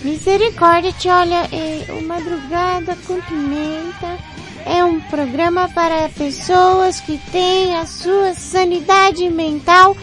Misericórdia, 0.03 0.91
tia, 0.91 1.15
olha, 1.15 1.47
é, 1.49 1.85
o 1.93 2.03
Madrugada 2.03 2.97
com 3.07 3.21
Pimenta 3.21 4.19
é 4.65 4.83
um 4.83 4.99
programa 4.99 5.69
para 5.69 6.09
pessoas 6.09 6.99
que 6.99 7.17
têm 7.31 7.77
a 7.77 7.85
sua 7.85 8.33
sanidade 8.33 9.29
mental 9.29 9.95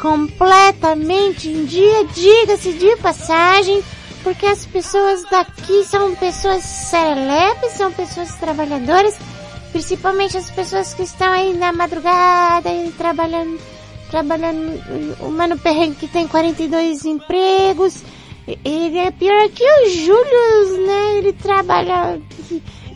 completamente 0.00 1.48
em 1.48 1.64
dia, 1.64 2.04
diga-se 2.04 2.72
de 2.74 2.96
passagem, 2.98 3.82
porque 4.22 4.46
as 4.46 4.64
pessoas 4.64 5.24
daqui 5.28 5.82
são 5.84 6.14
pessoas 6.14 6.62
serelepes, 6.62 7.72
são 7.72 7.90
pessoas 7.90 8.32
trabalhadoras, 8.36 9.16
principalmente 9.72 10.36
as 10.36 10.52
pessoas 10.52 10.94
que 10.94 11.02
estão 11.02 11.32
aí 11.32 11.52
na 11.52 11.72
madrugada 11.72 12.72
e 12.72 12.92
trabalhando, 12.92 13.58
trabalhando, 14.08 14.80
o 15.18 15.30
Mano 15.32 15.58
Perrengue 15.58 15.96
que 15.96 16.06
tem 16.06 16.28
42 16.28 17.04
empregos, 17.04 18.04
ele 18.64 18.98
é 18.98 19.10
pior 19.10 19.48
que 19.50 19.64
o 19.64 19.88
Júlio, 19.90 20.86
né, 20.86 21.18
ele 21.18 21.32
trabalha 21.32 22.20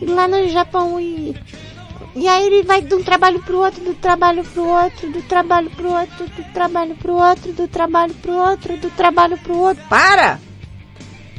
lá 0.02 0.28
no 0.28 0.48
Japão 0.48 0.98
e 1.00 1.34
e 2.14 2.28
aí 2.28 2.46
ele 2.46 2.62
vai 2.62 2.82
de 2.82 2.94
um 2.94 3.02
trabalho 3.02 3.40
pro 3.42 3.58
outro, 3.58 3.82
do 3.82 3.94
trabalho 3.94 4.44
pro 4.44 4.64
outro, 4.66 5.10
do 5.10 5.22
trabalho 5.22 5.70
pro 5.70 5.90
outro, 5.92 6.26
do 6.26 6.44
trabalho 6.52 6.94
pro 6.96 7.14
outro, 7.14 7.52
do 7.52 7.68
trabalho 7.68 8.14
pro 8.14 8.32
outro, 8.34 8.76
do 8.76 8.90
trabalho 8.90 9.38
pro 9.38 9.56
outro. 9.58 9.82
Para! 9.88 10.38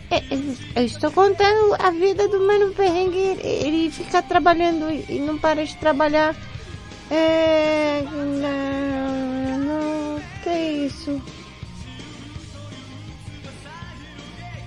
É, 0.10 0.22
Eu 0.76 0.86
estou 0.86 1.12
contando 1.12 1.76
a 1.78 1.92
vida 1.92 2.28
do 2.28 2.40
Mano 2.46 2.74
Perrengue. 2.74 3.38
Ele- 3.44 3.92
fica 3.92 4.22
trabalhando 4.24 4.90
e 5.10 5.20
não 5.20 5.38
para 5.38 5.64
de 5.64 5.76
trabalhar. 5.78 6.36
É... 7.12 8.04
Não, 8.12 9.58
não, 9.60 10.22
que 10.42 10.50
é 10.50 10.72
isso? 10.86 11.22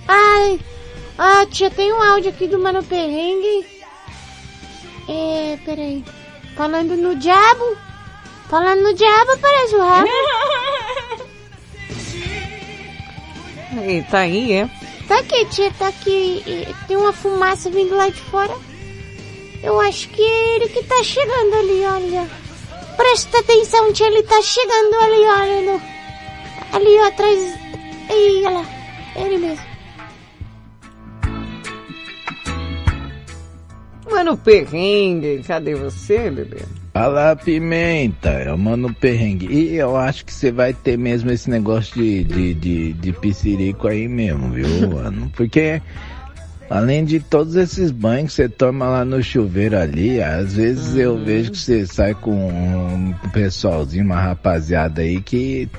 Ai, 0.07 0.59
ah, 1.17 1.45
tia, 1.47 1.71
tem 1.71 1.91
um 1.91 2.01
áudio 2.01 2.29
aqui 2.29 2.47
do 2.47 2.59
Mano 2.59 2.83
Perrengue. 2.83 3.65
É, 5.09 5.57
peraí. 5.65 6.05
Falando 6.55 6.95
no 6.95 7.15
diabo. 7.15 7.75
Falando 8.49 8.83
no 8.83 8.93
diabo, 8.93 9.37
parece 9.41 9.75
o 9.75 9.79
rabo. 9.79 10.07
Ele 13.81 14.03
tá 14.03 14.19
aí, 14.19 14.53
é? 14.53 14.69
Tá 15.07 15.19
aqui, 15.19 15.45
tia, 15.45 15.71
tá 15.71 15.87
aqui. 15.87 16.43
E 16.45 16.67
Tem 16.87 16.95
uma 16.97 17.13
fumaça 17.13 17.69
vindo 17.69 17.95
lá 17.95 18.09
de 18.09 18.21
fora. 18.21 18.55
Eu 19.63 19.79
acho 19.81 20.07
que 20.09 20.21
é 20.21 20.55
ele 20.55 20.69
que 20.69 20.83
tá 20.83 21.03
chegando 21.03 21.55
ali, 21.55 21.83
olha. 21.83 22.29
Presta 22.95 23.39
atenção, 23.39 23.91
tia, 23.91 24.07
ele 24.07 24.21
tá 24.23 24.41
chegando 24.41 24.95
ali, 24.95 25.25
olha. 25.25 25.61
No... 25.61 25.81
Ali, 26.73 26.99
ó, 26.99 27.07
atrás. 27.07 27.59
Aí, 28.09 28.43
olha 28.45 28.59
lá. 28.59 28.65
Ele 29.15 29.37
mesmo. 29.37 29.66
Mano 34.09 34.37
Perrengue, 34.37 35.41
cadê 35.45 35.75
você, 35.75 36.29
bebê? 36.29 36.63
Fala 36.97 37.35
pimenta, 37.35 38.29
é 38.29 38.51
o 38.51 38.57
mano 38.57 38.91
perrengue. 38.91 39.45
E 39.45 39.75
eu 39.75 39.95
acho 39.95 40.25
que 40.25 40.33
você 40.33 40.51
vai 40.51 40.73
ter 40.73 40.97
mesmo 40.97 41.29
esse 41.29 41.47
negócio 41.47 41.93
de, 41.93 42.23
de, 42.23 42.53
de, 42.55 42.93
de 42.93 43.13
piscirico 43.13 43.87
aí 43.87 44.07
mesmo, 44.07 44.49
viu, 44.49 44.67
mano? 44.89 45.31
Porque 45.35 45.79
além 46.69 47.03
de 47.05 47.19
todos 47.19 47.55
esses 47.55 47.91
banhos 47.91 48.31
que 48.31 48.35
você 48.35 48.49
toma 48.49 48.87
lá 48.87 49.05
no 49.05 49.21
chuveiro 49.21 49.77
ali, 49.77 50.21
às 50.21 50.53
vezes 50.53 50.95
eu 50.95 51.17
vejo 51.23 51.51
que 51.51 51.57
você 51.57 51.85
sai 51.85 52.13
com 52.13 52.31
um 52.33 53.13
pessoalzinho, 53.31 54.05
uma 54.05 54.19
rapaziada 54.19 55.01
aí 55.01 55.21
que 55.21 55.69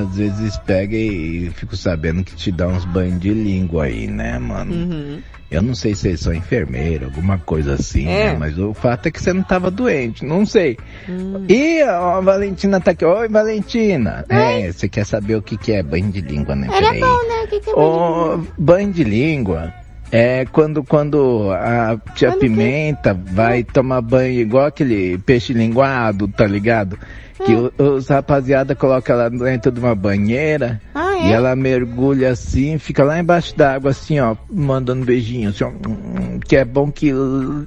às 0.00 0.16
vezes 0.16 0.56
pega 0.58 0.96
e, 0.96 1.50
fico 1.54 1.76
sabendo 1.76 2.22
que 2.24 2.34
te 2.36 2.50
dá 2.52 2.68
uns 2.68 2.84
banhos 2.84 3.20
de 3.20 3.32
língua 3.32 3.84
aí, 3.84 4.06
né, 4.06 4.38
mano? 4.38 4.72
Uhum. 4.72 5.18
Eu 5.50 5.62
não 5.62 5.74
sei 5.74 5.94
se 5.94 6.08
eles 6.08 6.20
são 6.20 6.34
enfermeiros, 6.34 7.08
alguma 7.08 7.38
coisa 7.38 7.72
assim, 7.72 8.06
É. 8.06 8.32
né? 8.32 8.36
Mas 8.38 8.58
o 8.58 8.74
fato 8.74 9.06
é 9.06 9.10
que 9.10 9.20
você 9.20 9.32
não 9.32 9.42
tava 9.42 9.70
doente, 9.70 10.22
não 10.22 10.44
sei. 10.44 10.76
Hum. 11.08 11.46
E 11.48 11.82
ó, 11.84 12.18
a 12.18 12.20
Valentina 12.20 12.78
tá 12.78 12.90
aqui. 12.90 13.02
Oi, 13.02 13.28
Valentina. 13.28 14.26
É, 14.28 14.70
você 14.70 14.90
quer 14.90 15.06
saber 15.06 15.36
o 15.36 15.42
que, 15.42 15.56
que 15.56 15.72
é 15.72 15.82
banho 15.82 16.12
de 16.12 16.20
língua, 16.20 16.54
né? 16.54 16.66
Era 16.70 16.88
Peraí. 16.88 17.00
bom, 17.00 17.28
né? 17.28 17.44
O 17.44 17.48
que 17.48 17.60
que 17.60 17.70
é 17.70 17.74
Ô, 17.74 18.40
banho 18.58 18.92
de 18.92 19.04
língua 19.04 19.72
é 20.10 20.44
quando, 20.46 20.82
quando 20.82 21.50
a 21.52 21.98
tia 22.14 22.32
Pimenta 22.32 23.12
vai 23.14 23.62
tomar 23.62 24.00
banho 24.00 24.40
igual 24.40 24.66
aquele 24.66 25.18
peixe 25.18 25.52
linguado, 25.52 26.26
tá 26.28 26.46
ligado? 26.46 26.98
Que 27.44 27.54
Hum. 27.54 27.70
o- 27.78 27.82
os 27.94 28.08
rapaziada 28.08 28.74
colocam 28.74 29.14
ela 29.14 29.30
dentro 29.30 29.70
de 29.70 29.78
uma 29.78 29.94
banheira 29.94 30.80
Ah, 30.94 31.14
E 31.20 31.32
ela 31.32 31.54
mergulha 31.56 32.30
assim, 32.30 32.78
fica 32.78 33.02
lá 33.04 33.18
embaixo 33.18 33.56
d'água 33.56 33.90
assim, 33.90 34.18
ó, 34.20 34.36
mandando 34.50 35.04
beijinhos, 35.04 35.54
assim, 35.60 35.64
ó, 35.64 36.38
que 36.46 36.56
é 36.56 36.64
bom 36.64 36.90
que 36.92 37.12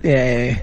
é, 0.04 0.58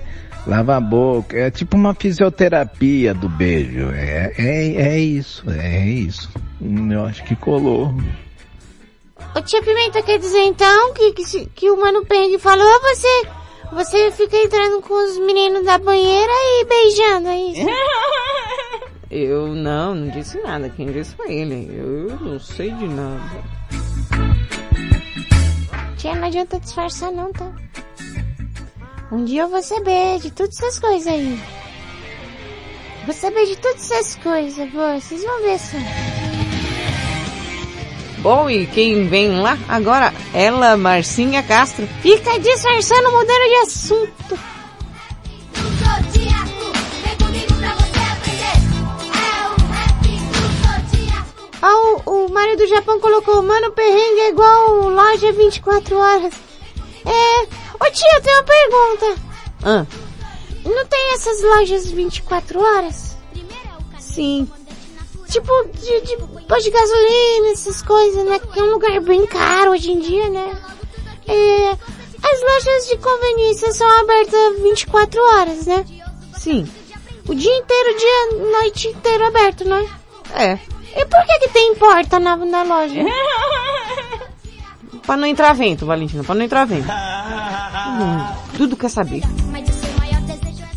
lava 0.47 0.76
a 0.76 0.81
boca. 0.81 1.37
É 1.37 1.51
tipo 1.51 1.76
uma 1.76 1.95
fisioterapia 1.95 3.12
do 3.14 3.29
beijo. 3.29 3.91
É, 3.93 4.33
é, 4.39 4.74
é 4.95 4.99
isso, 4.99 5.45
é 5.51 5.87
isso. 5.87 6.31
Eu 6.91 7.05
acho 7.05 7.22
que 7.24 7.37
colou. 7.37 7.95
Ô 9.39 9.43
tia 9.43 9.62
Pimenta, 9.62 10.03
quer 10.03 10.18
dizer 10.18 10.47
então 10.47 10.93
que, 10.95 11.12
que, 11.12 11.47
que 11.47 11.70
o 11.70 11.76
Mano 11.80 12.05
Peng 12.05 12.36
falou, 12.41 12.80
você, 12.80 13.28
você 13.70 14.11
fica 14.11 14.36
entrando 14.36 14.82
com 14.82 14.95
os 14.95 15.16
meninos 15.18 15.64
da 15.64 15.78
banheira 15.78 16.32
e 16.32 16.64
beijando, 16.64 17.28
é 17.28 17.39
isso? 17.43 17.66
Eu 19.09 19.47
não, 19.55 19.95
não 19.95 20.09
disse 20.11 20.43
nada. 20.43 20.68
Quem 20.68 20.91
disse 20.91 21.14
foi 21.14 21.32
ele. 21.32 21.70
Eu 21.72 22.18
não 22.20 22.41
sei 22.41 22.72
de 22.72 22.89
nada. 22.89 23.45
Tia, 25.97 26.16
não 26.16 26.26
adianta 26.26 26.59
disfarçar 26.59 27.12
não, 27.12 27.32
tá? 27.32 27.51
Um 29.12 29.24
dia 29.24 29.43
eu 29.43 29.49
vou 29.49 29.62
saber 29.62 30.18
de 30.18 30.32
todas 30.32 30.61
essas 30.61 30.80
coisas 30.80 31.07
aí. 31.07 31.41
Vou 33.07 33.14
saber 33.14 33.47
de 33.47 33.57
todas 33.57 33.91
essas 33.91 34.16
coisas, 34.16 34.70
boa. 34.70 35.01
Vocês 35.01 35.22
vão 35.22 35.41
ver 35.43 35.59
só. 35.59 35.78
Bom, 38.20 38.50
e 38.50 38.66
quem 38.66 39.06
vem 39.08 39.40
lá 39.40 39.56
agora? 39.68 40.12
Ela, 40.34 40.76
Marcinha 40.76 41.42
Castro. 41.42 41.86
Fica 42.02 42.38
disfarçando, 42.40 43.12
mudando 43.12 43.48
de 43.48 43.56
assunto. 43.62 44.38
Ah, 51.60 52.02
o, 52.06 52.24
o 52.26 52.56
do 52.56 52.66
Japão 52.68 53.00
colocou, 53.00 53.42
mano, 53.42 53.72
perrengue 53.72 54.20
é 54.20 54.28
igual 54.30 54.88
loja 54.88 55.32
24 55.32 55.96
horas. 55.96 56.34
É... 57.04 57.42
Ô 57.84 57.90
tia, 57.90 58.16
eu 58.16 58.22
tenho 58.22 58.36
uma 58.36 58.44
pergunta. 58.44 59.22
Ah, 59.64 59.86
Não 60.64 60.86
tem 60.86 61.12
essas 61.14 61.42
lojas 61.42 61.90
24 61.90 62.60
horas? 62.60 63.16
sim. 63.98 64.48
Tipo, 65.28 65.52
de, 65.74 66.00
de 66.00 66.16
posto 66.49 66.64
de 66.64 66.70
gasolina, 66.70 67.53
essas 67.53 67.82
coisas, 67.82 68.24
né? 68.24 68.38
Que 68.38 68.59
é 68.59 68.62
um 68.62 68.72
lugar 68.72 69.01
bem 69.01 69.26
caro 69.26 69.72
hoje 69.72 69.92
em 69.92 70.01
dia, 70.01 70.28
né? 70.30 70.59
É, 71.28 71.70
as 71.70 72.40
lojas 72.40 72.88
de 72.88 72.96
conveniência 72.96 73.72
são 73.72 73.88
abertas 74.01 74.62
24 74.62 75.20
horas, 75.34 75.66
né? 75.66 75.84
Sim. 76.38 76.66
O 77.28 77.34
dia 77.34 77.55
inteiro, 77.55 77.99
dia, 77.99 78.51
noite 78.51 78.88
inteiro 78.88 79.26
aberto, 79.26 79.64
né? 79.68 79.86
É. 80.34 80.59
E 80.96 81.05
por 81.05 81.24
que 81.26 81.38
que 81.40 81.49
tem 81.51 81.74
porta 81.74 82.18
na, 82.18 82.34
na 82.36 82.62
loja? 82.62 83.05
Pra 85.05 85.16
não 85.16 85.26
entrar 85.26 85.55
vento, 85.55 85.86
Valentina, 85.86 86.22
pra 86.22 86.34
não 86.34 86.42
entrar 86.42 86.66
vento. 86.66 86.86
Hum, 86.86 88.57
tudo 88.59 88.76
quer 88.76 88.90
saber. 88.90 89.22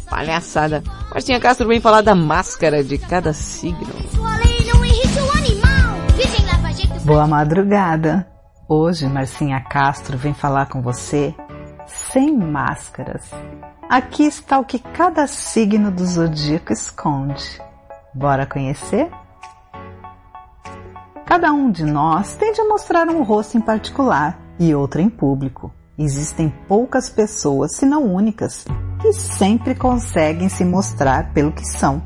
Palhaçada. 0.10 0.82
Marcinha 1.12 1.38
Castro 1.38 1.68
vem 1.68 1.82
falar 1.82 2.00
da 2.00 2.16
máscara 2.16 2.82
de 2.82 2.98
cada 2.98 3.34
signo. 3.34 3.94
Boa 7.04 7.26
madrugada. 7.26 8.28
Hoje 8.70 9.08
Marcinha 9.08 9.60
Castro 9.60 10.20
vem 10.20 10.36
falar 10.36 10.68
com 10.68 10.84
você 10.84 11.34
sem 11.88 12.38
máscaras. 12.38 13.24
Aqui 13.90 14.24
está 14.24 14.60
o 14.60 14.64
que 14.64 14.78
cada 14.78 15.26
signo 15.26 15.90
do 15.90 16.06
zodíaco 16.06 16.72
esconde. 16.72 17.60
Bora 18.14 18.46
conhecer? 18.46 19.10
Cada 21.26 21.52
um 21.52 21.72
de 21.72 21.84
nós 21.86 22.36
tende 22.36 22.62
a 22.62 22.68
mostrar 22.68 23.08
um 23.08 23.24
rosto 23.24 23.58
em 23.58 23.62
particular 23.62 24.40
e 24.60 24.76
outro 24.76 25.02
em 25.02 25.10
público. 25.10 25.74
Existem 25.98 26.54
poucas 26.68 27.10
pessoas, 27.10 27.76
se 27.76 27.86
não 27.86 28.14
únicas, 28.14 28.64
que 29.02 29.12
sempre 29.12 29.74
conseguem 29.74 30.50
se 30.50 30.64
mostrar 30.64 31.34
pelo 31.34 31.52
que 31.52 31.66
são. 31.66 32.00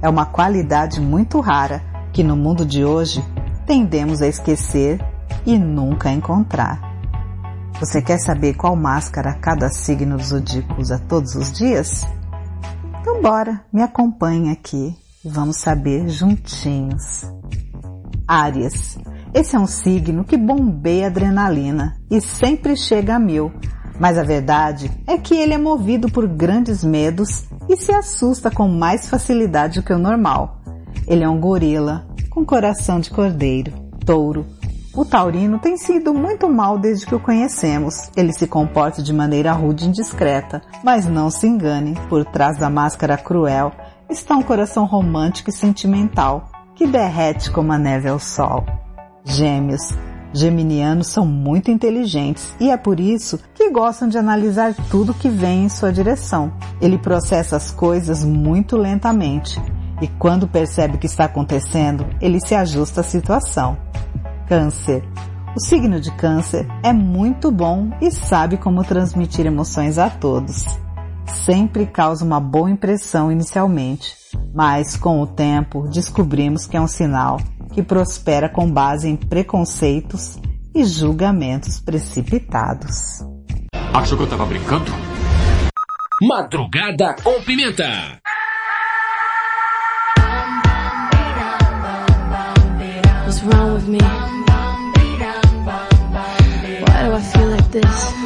É 0.00 0.08
uma 0.08 0.24
qualidade 0.24 1.00
muito 1.00 1.40
rara 1.40 1.82
que 2.12 2.22
no 2.22 2.36
mundo 2.36 2.64
de 2.64 2.84
hoje 2.84 3.24
tendemos 3.66 4.22
a 4.22 4.26
esquecer 4.26 5.04
e 5.44 5.58
nunca 5.58 6.10
encontrar. 6.10 6.80
Você 7.80 8.00
quer 8.00 8.18
saber 8.18 8.54
qual 8.54 8.74
máscara 8.74 9.34
cada 9.34 9.68
signo 9.68 10.16
do 10.16 10.22
zodíaco 10.22 10.80
usa 10.80 10.98
todos 11.08 11.34
os 11.34 11.52
dias? 11.52 12.06
Então 13.00 13.20
bora, 13.20 13.60
me 13.72 13.82
acompanhe 13.82 14.50
aqui 14.50 14.96
vamos 15.28 15.56
saber 15.56 16.08
juntinhos. 16.08 17.22
Áries. 18.26 18.98
Esse 19.34 19.56
é 19.56 19.58
um 19.58 19.66
signo 19.66 20.24
que 20.24 20.36
bombeia 20.36 21.08
adrenalina 21.08 21.96
e 22.10 22.20
sempre 22.20 22.76
chega 22.76 23.16
a 23.16 23.18
mil, 23.18 23.52
mas 24.00 24.16
a 24.16 24.22
verdade 24.22 24.90
é 25.06 25.18
que 25.18 25.34
ele 25.34 25.52
é 25.52 25.58
movido 25.58 26.08
por 26.08 26.26
grandes 26.26 26.82
medos 26.82 27.44
e 27.68 27.76
se 27.76 27.92
assusta 27.92 28.50
com 28.50 28.68
mais 28.68 29.08
facilidade 29.08 29.80
do 29.80 29.84
que 29.84 29.92
o 29.92 29.98
normal. 29.98 30.60
Ele 31.06 31.22
é 31.22 31.28
um 31.28 31.38
gorila 31.38 32.06
com 32.36 32.44
coração 32.44 33.00
de 33.00 33.08
cordeiro, 33.08 33.72
touro. 34.04 34.44
O 34.94 35.06
taurino 35.06 35.58
tem 35.58 35.78
sido 35.78 36.12
muito 36.12 36.50
mal 36.50 36.78
desde 36.78 37.06
que 37.06 37.14
o 37.14 37.18
conhecemos. 37.18 38.10
Ele 38.14 38.30
se 38.30 38.46
comporta 38.46 39.02
de 39.02 39.10
maneira 39.10 39.52
rude 39.52 39.86
e 39.86 39.88
indiscreta, 39.88 40.60
mas 40.84 41.06
não 41.06 41.30
se 41.30 41.46
engane, 41.46 41.94
por 42.10 42.26
trás 42.26 42.58
da 42.58 42.68
máscara 42.68 43.16
cruel 43.16 43.72
está 44.10 44.36
um 44.36 44.42
coração 44.42 44.84
romântico 44.84 45.48
e 45.48 45.52
sentimental 45.52 46.50
que 46.74 46.86
derrete 46.86 47.50
como 47.50 47.72
a 47.72 47.78
neve 47.78 48.10
ao 48.10 48.18
sol. 48.18 48.66
Gêmeos. 49.24 49.94
Geminianos 50.34 51.06
são 51.06 51.24
muito 51.24 51.70
inteligentes 51.70 52.54
e 52.60 52.70
é 52.70 52.76
por 52.76 53.00
isso 53.00 53.40
que 53.54 53.70
gostam 53.70 54.08
de 54.08 54.18
analisar 54.18 54.74
tudo 54.90 55.14
que 55.14 55.30
vem 55.30 55.64
em 55.64 55.68
sua 55.70 55.90
direção. 55.90 56.52
Ele 56.82 56.98
processa 56.98 57.56
as 57.56 57.70
coisas 57.70 58.22
muito 58.22 58.76
lentamente 58.76 59.58
e 60.00 60.08
quando 60.08 60.46
percebe 60.46 60.96
o 60.96 60.98
que 60.98 61.06
está 61.06 61.24
acontecendo, 61.24 62.06
ele 62.20 62.40
se 62.40 62.54
ajusta 62.54 63.00
à 63.00 63.04
situação. 63.04 63.78
Câncer. 64.46 65.02
O 65.56 65.60
signo 65.60 65.98
de 66.00 66.10
Câncer 66.12 66.66
é 66.82 66.92
muito 66.92 67.50
bom 67.50 67.90
e 68.00 68.10
sabe 68.10 68.58
como 68.58 68.84
transmitir 68.84 69.46
emoções 69.46 69.98
a 69.98 70.10
todos. 70.10 70.66
Sempre 71.44 71.86
causa 71.86 72.24
uma 72.24 72.38
boa 72.38 72.70
impressão 72.70 73.32
inicialmente, 73.32 74.14
mas 74.54 74.96
com 74.96 75.20
o 75.20 75.26
tempo 75.26 75.88
descobrimos 75.88 76.66
que 76.66 76.76
é 76.76 76.80
um 76.80 76.86
sinal 76.86 77.38
que 77.72 77.82
prospera 77.82 78.48
com 78.48 78.70
base 78.70 79.08
em 79.08 79.16
preconceitos 79.16 80.38
e 80.74 80.84
julgamentos 80.84 81.80
precipitados. 81.80 83.24
Achou 83.94 84.18
que 84.18 84.24
eu 84.24 84.28
tava 84.28 84.44
brincando? 84.44 84.92
Madrugada 86.22 87.16
com 87.22 87.42
Pimenta. 87.42 88.20
Me? 93.88 93.98
Why 93.98 94.04
do 97.04 97.12
I 97.12 97.20
feel 97.20 97.48
like 97.48 97.70
this? 97.70 98.25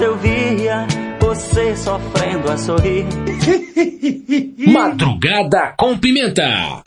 Eu 0.00 0.16
via 0.16 0.86
você 1.20 1.76
sofrendo 1.76 2.50
a 2.50 2.56
sorrir. 2.56 3.04
Madrugada 4.72 5.74
com 5.76 5.98
Pimenta. 5.98 6.82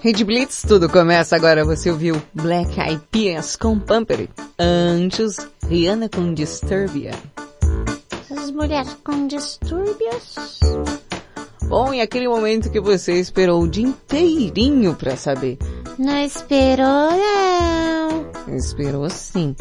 Rede 0.00 0.24
Blitz, 0.24 0.62
tudo 0.62 0.88
começa 0.88 1.36
agora. 1.36 1.64
Você 1.64 1.90
ouviu 1.90 2.20
Black 2.34 2.80
Eyed 2.80 3.02
Peas 3.10 3.56
com 3.56 3.78
Pumper. 3.78 4.28
Antes, 4.58 5.36
Rihanna 5.68 6.08
com 6.08 6.32
Disturbia. 6.32 7.12
Essas 8.30 8.50
mulheres 8.50 8.96
com 9.04 9.26
distúrbios. 9.26 10.58
Bom, 11.68 11.92
e 11.92 12.00
aquele 12.00 12.26
momento 12.26 12.70
que 12.70 12.80
você 12.80 13.20
esperou 13.20 13.62
o 13.62 13.68
dia 13.68 13.86
inteirinho 13.86 14.94
pra 14.94 15.16
saber. 15.16 15.58
Não 15.98 16.18
esperou, 16.24 17.10
não. 17.10 18.56
Esperou 18.56 19.08
sim. 19.10 19.54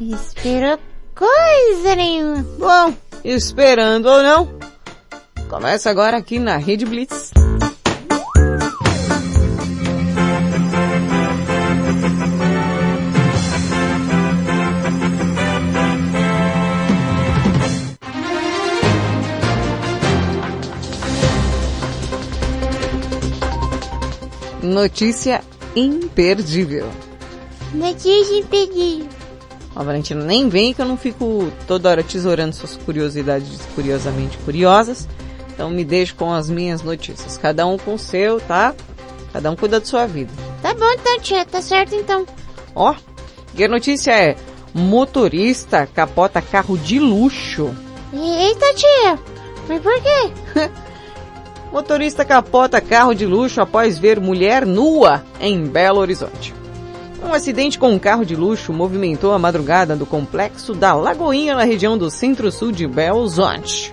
Esperou 0.00 0.76
coisa 1.14 1.94
nenhuma. 1.94 2.44
Bom, 2.58 2.94
esperando 3.24 4.06
ou 4.06 4.22
não, 4.24 4.48
começa 5.48 5.88
agora 5.88 6.16
aqui 6.16 6.40
na 6.40 6.56
Rede 6.56 6.84
Blitz. 6.84 7.30
Notícia 24.66 25.44
imperdível. 25.76 26.90
Notícia 27.72 28.36
impedida. 28.36 29.06
Ó, 29.76 29.84
Valentina, 29.84 30.24
nem 30.24 30.48
vem 30.48 30.74
que 30.74 30.82
eu 30.82 30.86
não 30.86 30.96
fico 30.96 31.52
toda 31.68 31.88
hora 31.88 32.02
tesourando 32.02 32.52
suas 32.52 32.74
curiosidades 32.74 33.60
curiosamente 33.76 34.36
curiosas. 34.38 35.06
Então 35.54 35.70
me 35.70 35.84
deixo 35.84 36.16
com 36.16 36.32
as 36.32 36.50
minhas 36.50 36.82
notícias. 36.82 37.38
Cada 37.38 37.64
um 37.64 37.78
com 37.78 37.94
o 37.94 37.98
seu, 37.98 38.40
tá? 38.40 38.74
Cada 39.32 39.52
um 39.52 39.56
cuida 39.56 39.78
da 39.78 39.86
sua 39.86 40.04
vida. 40.04 40.32
Tá 40.60 40.74
bom 40.74 40.90
então, 40.90 41.20
tia. 41.20 41.44
Tá 41.44 41.62
certo 41.62 41.94
então. 41.94 42.26
Ó, 42.74 42.92
e 43.54 43.62
a 43.62 43.68
notícia 43.68 44.10
é: 44.10 44.36
motorista 44.74 45.86
capota 45.86 46.42
carro 46.42 46.76
de 46.76 46.98
luxo. 46.98 47.72
Eita, 48.12 48.74
tia. 48.74 49.18
Mas 49.68 49.80
por 49.80 50.02
quê? 50.02 50.70
Motorista 51.76 52.24
capota 52.24 52.80
carro 52.80 53.12
de 53.12 53.26
luxo 53.26 53.60
após 53.60 53.98
ver 53.98 54.18
mulher 54.18 54.64
nua 54.64 55.22
em 55.38 55.66
Belo 55.66 56.00
Horizonte. 56.00 56.54
Um 57.22 57.34
acidente 57.34 57.78
com 57.78 57.90
um 57.90 57.98
carro 57.98 58.24
de 58.24 58.34
luxo 58.34 58.72
movimentou 58.72 59.34
a 59.34 59.38
madrugada 59.38 59.94
do 59.94 60.06
complexo 60.06 60.72
da 60.72 60.94
Lagoinha 60.94 61.54
na 61.54 61.64
região 61.64 61.98
do 61.98 62.10
centro-sul 62.10 62.72
de 62.72 62.86
Belo 62.86 63.20
Horizonte. 63.20 63.92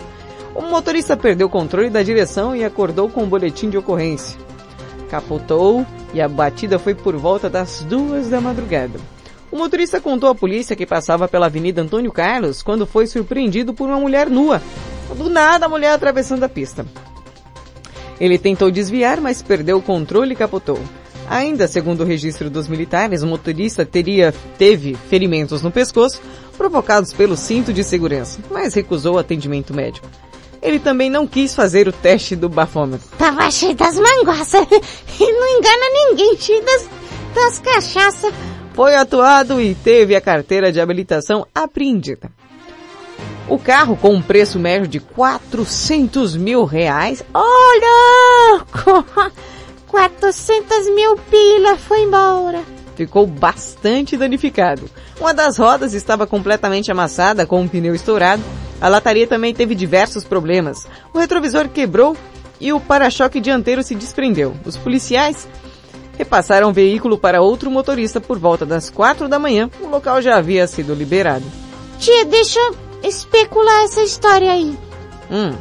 O 0.56 0.62
motorista 0.62 1.18
perdeu 1.18 1.48
o 1.48 1.50
controle 1.50 1.90
da 1.90 2.02
direção 2.02 2.56
e 2.56 2.64
acordou 2.64 3.10
com 3.10 3.24
um 3.24 3.28
boletim 3.28 3.70
de 3.70 3.78
ocorrência. 3.78 4.40
Capotou 5.10 5.86
e 6.14 6.22
a 6.22 6.30
batida 6.30 6.80
foi 6.80 6.96
por 6.96 7.18
volta 7.18 7.50
das 7.50 7.84
duas 7.84 8.30
da 8.30 8.40
madrugada. 8.40 8.98
O 9.52 9.58
motorista 9.58 10.00
contou 10.00 10.30
à 10.30 10.34
polícia 10.34 10.74
que 10.74 10.86
passava 10.86 11.28
pela 11.28 11.48
Avenida 11.48 11.82
Antônio 11.82 12.14
Carlos 12.14 12.64
quando 12.64 12.88
foi 12.88 13.08
surpreendido 13.08 13.74
por 13.74 13.90
uma 13.90 14.00
mulher 14.00 14.30
nua. 14.30 14.62
Do 15.18 15.30
nada 15.30 15.66
a 15.66 15.70
mulher 15.70 15.92
atravessando 15.92 16.44
a 16.46 16.50
pista. 16.50 16.86
Ele 18.20 18.38
tentou 18.38 18.72
desviar, 18.72 19.20
mas 19.20 19.42
perdeu 19.42 19.78
o 19.78 19.82
controle 19.82 20.34
e 20.34 20.38
capotou. 20.38 20.80
Ainda 21.30 21.68
segundo 21.68 22.02
o 22.02 22.06
registro 22.06 22.50
dos 22.50 22.68
militares, 22.68 23.24
o 23.24 23.28
motorista 23.28 23.86
teria, 23.86 24.34
teve 24.58 24.96
ferimentos 25.10 25.62
no 25.62 25.72
pescoço 25.72 26.22
provocados 26.58 27.14
pelo 27.14 27.36
cinto 27.36 27.74
de 27.74 27.84
segurança, 27.84 28.40
mas 28.52 28.74
recusou 28.74 29.18
atendimento 29.18 29.74
médico. 29.74 30.08
Ele 30.62 30.80
também 30.80 31.10
não 31.10 31.28
quis 31.28 31.54
fazer 31.54 31.88
o 31.88 31.92
teste 31.92 32.36
do 32.36 32.48
bafômetro. 32.48 33.08
Tava 33.18 33.52
cheio 33.52 33.76
das 33.76 33.98
manguaças. 33.98 34.66
E 35.20 35.32
não 35.32 35.60
engana 35.60 35.86
ninguém, 35.94 36.36
cheio 36.38 36.64
das, 36.64 36.90
das 37.36 37.60
cachaças. 37.60 38.34
Foi 38.74 38.96
atuado 38.96 39.62
e 39.62 39.76
teve 39.76 40.16
a 40.16 40.22
carteira 40.22 40.72
de 40.72 40.82
habilitação 40.82 41.46
apreendida. 41.54 42.32
O 43.48 43.58
carro, 43.60 43.96
com 43.98 44.14
um 44.14 44.22
preço 44.22 44.58
médio 44.58 44.88
de 44.88 45.00
400 45.00 46.36
mil 46.36 46.64
reais, 46.64 47.24
Olha! 47.34 48.64
400 49.88 50.90
mil 50.96 51.16
pila 51.30 51.78
foi 51.78 52.04
embora. 52.04 52.62
ficou 52.96 53.28
bastante 53.28 54.18
danificado. 54.18 54.90
Uma 55.20 55.34
das 55.34 55.58
rodas 55.58 55.94
estava 55.94 56.26
completamente 56.26 56.92
amassada 56.92 57.46
com 57.46 57.62
um 57.62 57.68
pneu 57.68 57.94
estourado. 57.94 58.42
A 58.82 58.88
lataria 58.88 59.28
também 59.28 59.54
teve 59.54 59.76
diversos 59.76 60.24
problemas. 60.24 60.88
O 61.14 61.20
retrovisor 61.20 61.70
quebrou 61.70 62.18
e 62.60 62.72
o 62.74 62.80
para-choque 62.80 63.40
dianteiro 63.40 63.84
se 63.84 63.94
desprendeu. 63.94 64.56
Os 64.66 64.78
policiais 64.78 65.48
repassaram 66.18 66.70
o 66.70 66.74
veículo 66.74 67.18
para 67.18 67.42
outro 67.42 67.70
motorista 67.70 68.20
por 68.20 68.40
volta 68.40 68.66
das 68.66 68.90
quatro 68.90 69.28
da 69.28 69.38
manhã. 69.38 69.70
O 69.82 69.88
local 69.88 70.22
já 70.22 70.38
havia 70.38 70.66
sido 70.68 70.94
liberado. 70.96 71.46
Tia, 72.00 72.26
deixa 72.26 72.60
especular 73.04 73.84
essa 73.84 74.02
história 74.02 74.52
aí. 74.52 74.78
Hum, 75.32 75.56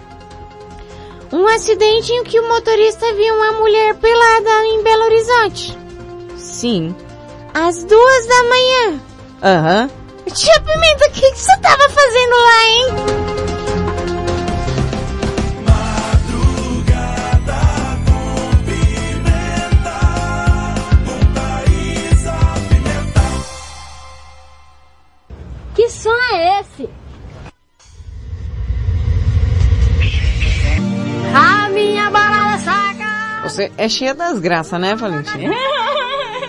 Um 1.33 1.47
acidente 1.47 2.13
em 2.13 2.25
que 2.25 2.39
o 2.39 2.49
motorista 2.49 3.13
viu 3.15 3.35
uma 3.35 3.53
mulher 3.53 3.95
pelada 3.97 4.67
em 4.67 4.83
Belo 4.83 5.05
Horizonte. 5.05 5.79
sim. 6.37 6.95
Às 7.55 7.85
duas 7.85 8.27
da 8.27 8.43
manhã. 8.45 9.01
Aham. 9.43 9.91
Tia 10.35 10.61
Pimenta, 10.63 11.07
o 11.09 11.13
que, 11.13 11.21
que 11.33 11.39
você 11.39 11.57
tava 11.61 11.87
fazendo 11.91 12.31
lá, 12.33 12.65
hein? 12.67 12.87
Você 33.63 33.73
é 33.79 33.89
cheia 33.89 34.13
das 34.15 34.41
graças, 34.41 34.81
né, 34.81 34.95
Valentina? 34.97 35.55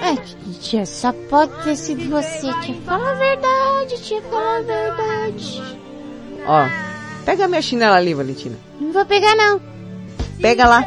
É, 0.03 0.17
tia, 0.59 0.85
só 0.85 1.13
pode 1.29 1.53
ter 1.63 1.77
sido 1.77 2.09
você, 2.09 2.51
tia. 2.59 2.75
Fala 2.85 3.11
a 3.11 3.13
verdade, 3.13 4.03
tia, 4.03 4.21
fala 4.23 4.57
a 4.57 4.61
verdade. 4.61 5.63
Ó, 6.45 6.67
pega 7.23 7.45
a 7.45 7.47
minha 7.47 7.61
chinela 7.61 7.95
ali, 7.95 8.13
Valentina. 8.13 8.57
Não 8.81 8.91
vou 8.91 9.05
pegar, 9.05 9.33
não. 9.33 9.61
Pega 10.41 10.67
lá. 10.67 10.81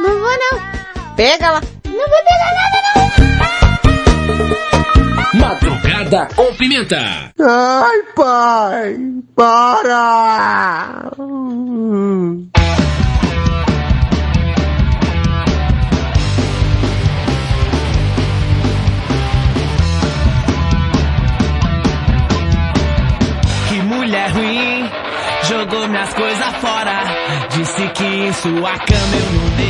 Não 0.00 0.10
vou, 0.10 0.38
não. 0.38 1.14
Pega 1.14 1.52
lá. 1.52 1.60
Não 1.84 1.92
vou 1.92 2.08
pegar 2.08 2.52
nada, 2.56 2.82
não. 5.34 5.40
Madrugada 5.40 6.28
com 6.34 6.52
Pimenta. 6.56 7.32
Ai, 7.40 8.02
pai, 8.16 8.98
para! 9.36 11.12
Mulher 24.08 24.30
ruim, 24.30 24.90
jogou 25.44 25.86
minhas 25.86 26.14
coisas 26.14 26.56
fora. 26.56 27.02
Disse 27.50 27.88
que 27.88 28.04
em 28.04 28.32
sua 28.32 28.78
cama 28.78 29.16
eu 29.16 29.32
não 29.32 29.56
deito 29.56 29.67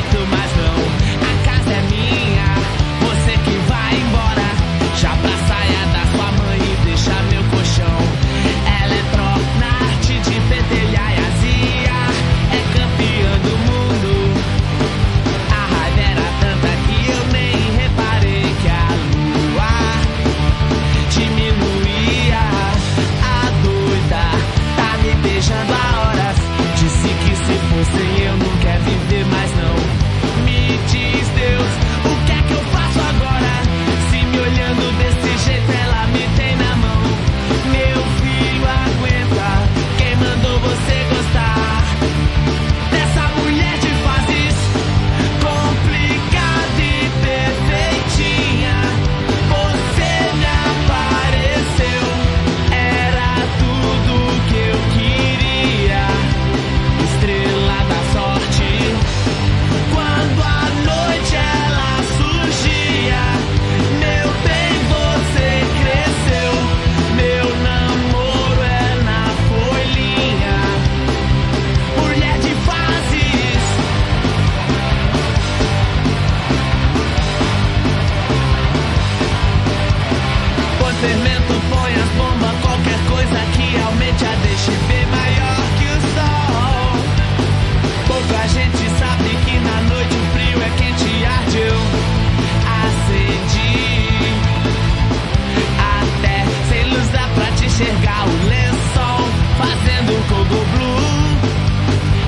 enxergar 97.78 98.26
o 98.26 98.48
lençol 98.48 99.28
fazendo 99.56 100.12
cogo 100.28 100.64
blue. 100.72 101.38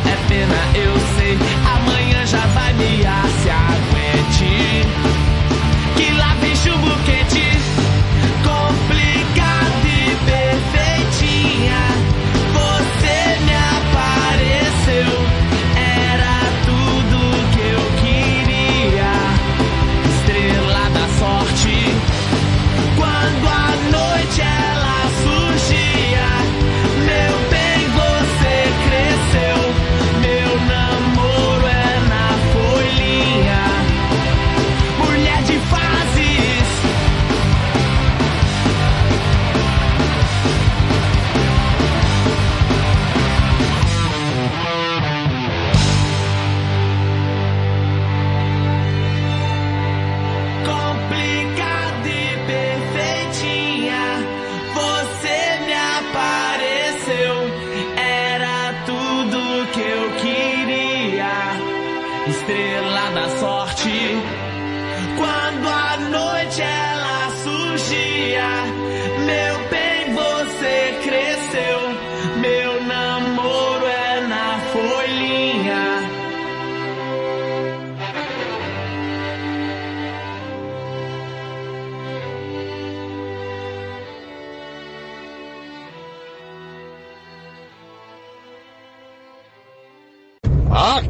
É 0.07 0.17
pena, 0.29 0.55
eu 0.77 0.95
sei, 1.17 1.37
amanhã 1.75 2.25
já 2.25 2.47
vai 2.47 2.73
me 2.75 2.99
se 3.43 3.51
aguente. 3.51 4.80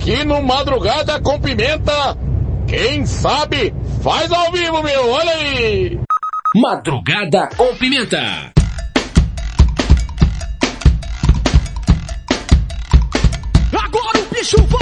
aqui 0.00 0.24
no 0.24 0.42
Madrugada 0.42 1.20
com 1.20 1.38
Pimenta. 1.38 2.16
Quem 2.66 3.04
sabe 3.04 3.74
faz 4.02 4.32
ao 4.32 4.50
vivo, 4.50 4.82
meu, 4.82 5.10
olha 5.10 5.32
aí! 5.32 6.00
Madrugada 6.56 7.48
com 7.54 7.74
Pimenta. 7.76 8.52
Agora 13.72 14.18
o 14.18 14.34
bicho 14.34 14.56
vai! 14.68 14.79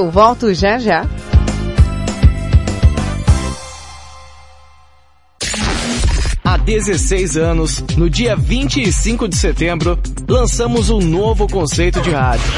Eu 0.00 0.10
volto 0.10 0.54
já 0.54 0.78
já. 0.78 1.06
Há 6.42 6.56
16 6.56 7.36
anos, 7.36 7.84
no 7.98 8.08
dia 8.08 8.34
25 8.34 9.28
de 9.28 9.36
setembro, 9.36 9.98
lançamos 10.26 10.88
um 10.88 11.00
novo 11.00 11.46
conceito 11.46 12.00
de 12.00 12.12
rádio. 12.12 12.50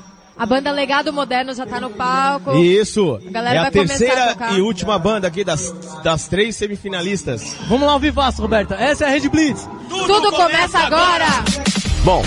A 0.42 0.46
banda 0.48 0.72
Legado 0.72 1.14
Moderno 1.14 1.54
já 1.54 1.68
tá 1.68 1.80
no 1.80 1.92
palco. 1.92 2.56
Isso. 2.56 3.22
A 3.28 3.30
galera 3.30 3.56
é 3.56 3.60
a 3.60 3.62
vai 3.62 3.72
começar 3.72 3.94
a 3.94 3.98
terceira 4.00 4.28
tocar. 4.30 4.58
e 4.58 4.62
última 4.62 4.98
banda 4.98 5.28
aqui 5.28 5.44
das, 5.44 5.72
das 6.04 6.28
três 6.28 6.56
semifinalistas. 6.56 7.56
Vamos 7.70 7.86
lá 7.86 7.94
ao 7.94 8.00
vivaço, 8.00 8.42
Roberta. 8.42 8.74
Essa 8.74 9.06
é 9.06 9.08
a 9.08 9.12
Rede 9.12 9.30
Blitz. 9.30 9.70
Tudo, 9.88 10.32
começa 10.32 10.80
agora. 10.80 11.28
Bom, 12.04 12.24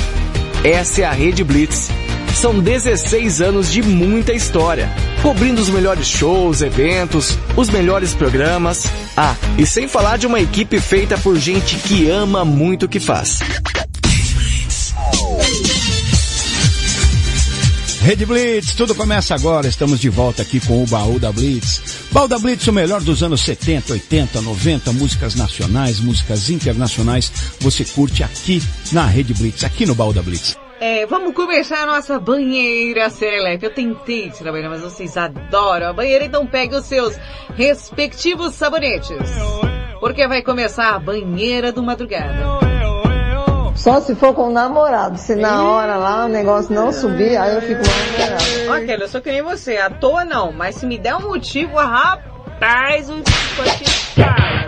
essa 0.62 1.00
é 1.00 1.04
a 1.04 1.10
Rede 1.10 1.42
Blitz. 1.42 1.90
São 2.36 2.60
16 2.60 3.42
anos 3.42 3.72
de 3.72 3.82
muita 3.82 4.32
história, 4.32 4.88
cobrindo 5.20 5.60
os 5.60 5.68
melhores 5.68 6.06
shows, 6.06 6.62
eventos, 6.62 7.36
os 7.56 7.68
melhores 7.68 8.14
programas. 8.14 8.86
Ah, 9.16 9.34
e 9.58 9.66
sem 9.66 9.88
falar 9.88 10.18
de 10.18 10.26
uma 10.28 10.38
equipe 10.38 10.78
feita 10.78 11.18
por 11.18 11.36
gente 11.36 11.78
que 11.78 12.08
ama 12.08 12.44
muito 12.44 12.86
o 12.86 12.88
que 12.88 13.00
faz. 13.00 13.40
Rede 18.04 18.26
Blitz, 18.26 18.74
tudo 18.74 18.94
começa 18.94 19.34
agora. 19.34 19.66
Estamos 19.66 19.98
de 19.98 20.10
volta 20.10 20.42
aqui 20.42 20.60
com 20.60 20.82
o 20.82 20.86
Baú 20.86 21.18
da 21.18 21.32
Blitz. 21.32 22.06
Baú 22.12 22.28
da 22.28 22.38
Blitz, 22.38 22.66
o 22.68 22.72
melhor 22.72 23.00
dos 23.00 23.22
anos 23.22 23.40
70, 23.40 23.94
80, 23.94 24.42
90, 24.42 24.92
músicas 24.92 25.34
nacionais, 25.34 26.00
músicas 26.00 26.50
internacionais. 26.50 27.32
Você 27.60 27.82
curte 27.82 28.22
aqui 28.22 28.60
na 28.92 29.06
Rede 29.06 29.32
Blitz, 29.32 29.64
aqui 29.64 29.86
no 29.86 29.94
Baú 29.94 30.12
da 30.12 30.20
Blitz. 30.20 30.54
É, 30.82 31.06
vamos 31.06 31.32
começar 31.34 31.84
a 31.84 31.86
nossa 31.86 32.20
banheira 32.20 33.08
serelepe. 33.08 33.64
Eu 33.64 33.72
tentei 33.72 34.28
tirar 34.28 34.52
banheira, 34.52 34.68
mas 34.68 34.82
vocês 34.82 35.16
adoram 35.16 35.88
a 35.88 35.92
banheira, 35.94 36.26
então 36.26 36.46
pegue 36.46 36.76
os 36.76 36.84
seus 36.84 37.18
respectivos 37.56 38.52
sabonetes. 38.52 39.16
Porque 39.98 40.28
vai 40.28 40.42
começar 40.42 40.94
a 40.94 40.98
banheira 40.98 41.72
do 41.72 41.82
madrugada. 41.82 42.93
Só 43.74 44.00
se 44.00 44.14
for 44.14 44.32
com 44.34 44.48
o 44.48 44.52
namorado. 44.52 45.18
Se 45.18 45.34
na 45.34 45.64
hora 45.64 45.96
lá 45.96 46.26
o 46.26 46.28
negócio 46.28 46.74
não 46.74 46.92
subir, 46.92 47.36
aí 47.36 47.54
eu 47.54 47.62
fico 47.62 47.82
mais. 47.84 48.68
Ó, 48.68 48.86
Kelly, 48.86 49.02
eu 49.02 49.08
sou 49.08 49.20
que 49.20 49.30
nem 49.30 49.42
você. 49.42 49.76
À 49.76 49.90
toa 49.90 50.24
não, 50.24 50.52
mas 50.52 50.76
se 50.76 50.86
me 50.86 50.96
der 50.96 51.16
um 51.16 51.28
motivo, 51.28 51.76
rapaz, 51.76 52.54
para, 52.58 52.96
viu? 53.08 54.64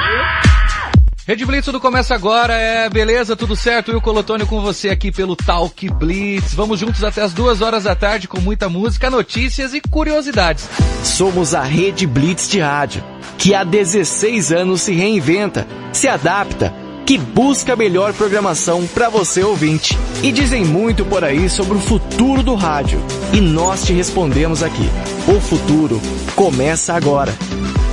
Rede 1.26 1.44
Blitz, 1.44 1.64
tudo 1.64 1.80
começa 1.80 2.14
agora, 2.14 2.54
é 2.54 2.88
beleza, 2.88 3.34
tudo 3.34 3.56
certo? 3.56 3.90
E 3.90 3.96
o 3.96 4.00
Colotônio 4.00 4.46
com 4.46 4.60
você 4.60 4.90
aqui 4.90 5.10
pelo 5.10 5.34
Talk 5.34 5.88
Blitz. 5.90 6.54
Vamos 6.54 6.78
juntos 6.78 7.02
até 7.02 7.20
as 7.20 7.32
duas 7.32 7.62
horas 7.62 7.82
da 7.82 7.96
tarde 7.96 8.28
com 8.28 8.40
muita 8.40 8.68
música, 8.68 9.10
notícias 9.10 9.74
e 9.74 9.80
curiosidades. 9.80 10.68
Somos 11.02 11.52
a 11.52 11.62
Rede 11.62 12.06
Blitz 12.06 12.48
de 12.48 12.60
rádio, 12.60 13.02
que 13.38 13.56
há 13.56 13.64
16 13.64 14.52
anos 14.52 14.82
se 14.82 14.92
reinventa, 14.92 15.66
se 15.92 16.06
adapta, 16.06 16.72
que 17.06 17.16
busca 17.16 17.74
a 17.74 17.76
melhor 17.76 18.12
programação 18.12 18.84
para 18.84 19.08
você 19.08 19.44
ouvinte. 19.44 19.96
E 20.24 20.32
dizem 20.32 20.64
muito 20.64 21.04
por 21.04 21.22
aí 21.22 21.48
sobre 21.48 21.78
o 21.78 21.80
futuro 21.80 22.42
do 22.42 22.56
rádio. 22.56 23.00
E 23.32 23.40
nós 23.40 23.84
te 23.84 23.92
respondemos 23.92 24.60
aqui. 24.60 24.90
O 25.28 25.40
futuro 25.40 26.02
começa 26.34 26.94
agora. 26.94 27.32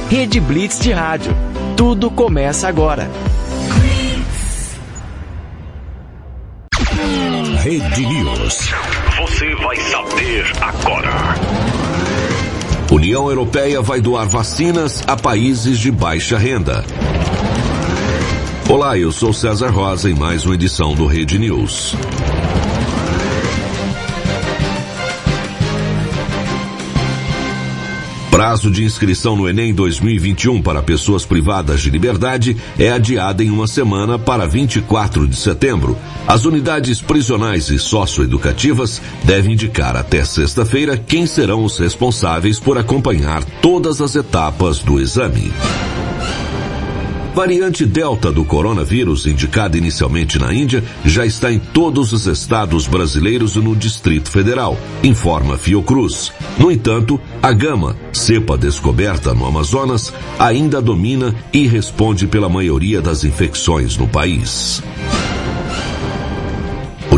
Rede 0.09 0.39
Blitz 0.39 0.79
de 0.79 0.91
rádio. 0.91 1.31
Tudo 1.77 2.09
começa 2.09 2.67
agora. 2.67 3.09
Rede 7.61 8.05
News. 8.05 8.71
Você 9.21 9.55
vai 9.55 9.75
saber 9.77 10.51
agora. 10.59 11.35
União 12.91 13.29
Europeia 13.29 13.81
vai 13.81 14.01
doar 14.01 14.27
vacinas 14.27 15.03
a 15.07 15.15
países 15.15 15.77
de 15.77 15.91
baixa 15.91 16.37
renda. 16.37 16.83
Olá, 18.69 18.97
eu 18.97 19.11
sou 19.11 19.33
César 19.33 19.69
Rosa 19.69 20.09
em 20.09 20.13
mais 20.13 20.45
uma 20.45 20.55
edição 20.55 20.95
do 20.95 21.05
Rede 21.05 21.37
News. 21.37 21.95
Prazo 28.31 28.71
de 28.71 28.83
inscrição 28.83 29.35
no 29.35 29.47
Enem 29.47 29.73
2021 29.73 30.61
para 30.61 30.81
pessoas 30.81 31.25
privadas 31.25 31.81
de 31.81 31.89
liberdade 31.89 32.57
é 32.79 32.89
adiado 32.89 33.43
em 33.43 33.51
uma 33.51 33.67
semana 33.67 34.17
para 34.17 34.47
24 34.47 35.27
de 35.27 35.35
setembro. 35.35 35.95
As 36.25 36.45
unidades 36.45 36.99
prisionais 37.01 37.69
e 37.69 37.77
socioeducativas 37.77 39.01
devem 39.23 39.53
indicar 39.53 39.95
até 39.95 40.23
sexta-feira 40.25 40.97
quem 40.97 41.27
serão 41.27 41.63
os 41.63 41.77
responsáveis 41.77 42.59
por 42.59 42.77
acompanhar 42.77 43.43
todas 43.61 44.01
as 44.01 44.15
etapas 44.15 44.79
do 44.79 44.99
exame. 44.99 45.51
Variante 47.33 47.83
Delta 47.83 48.31
do 48.31 48.45
coronavírus, 48.45 49.25
indicada 49.25 49.75
inicialmente 49.75 50.37
na 50.37 50.53
Índia, 50.53 50.83
já 51.03 51.25
está 51.25 51.51
em 51.51 51.57
todos 51.57 52.13
os 52.13 52.27
estados 52.27 52.85
brasileiros 52.85 53.55
e 53.55 53.59
no 53.59 53.75
Distrito 53.75 54.29
Federal, 54.29 54.77
informa 55.03 55.57
Fiocruz. 55.57 56.31
No 56.59 56.71
entanto, 56.71 57.19
a 57.41 57.51
gama, 57.51 57.97
cepa 58.11 58.55
descoberta 58.55 59.33
no 59.33 59.47
Amazonas, 59.47 60.13
ainda 60.37 60.79
domina 60.79 61.33
e 61.51 61.65
responde 61.65 62.27
pela 62.27 62.47
maioria 62.47 63.01
das 63.01 63.23
infecções 63.23 63.97
no 63.97 64.07
país. 64.07 64.83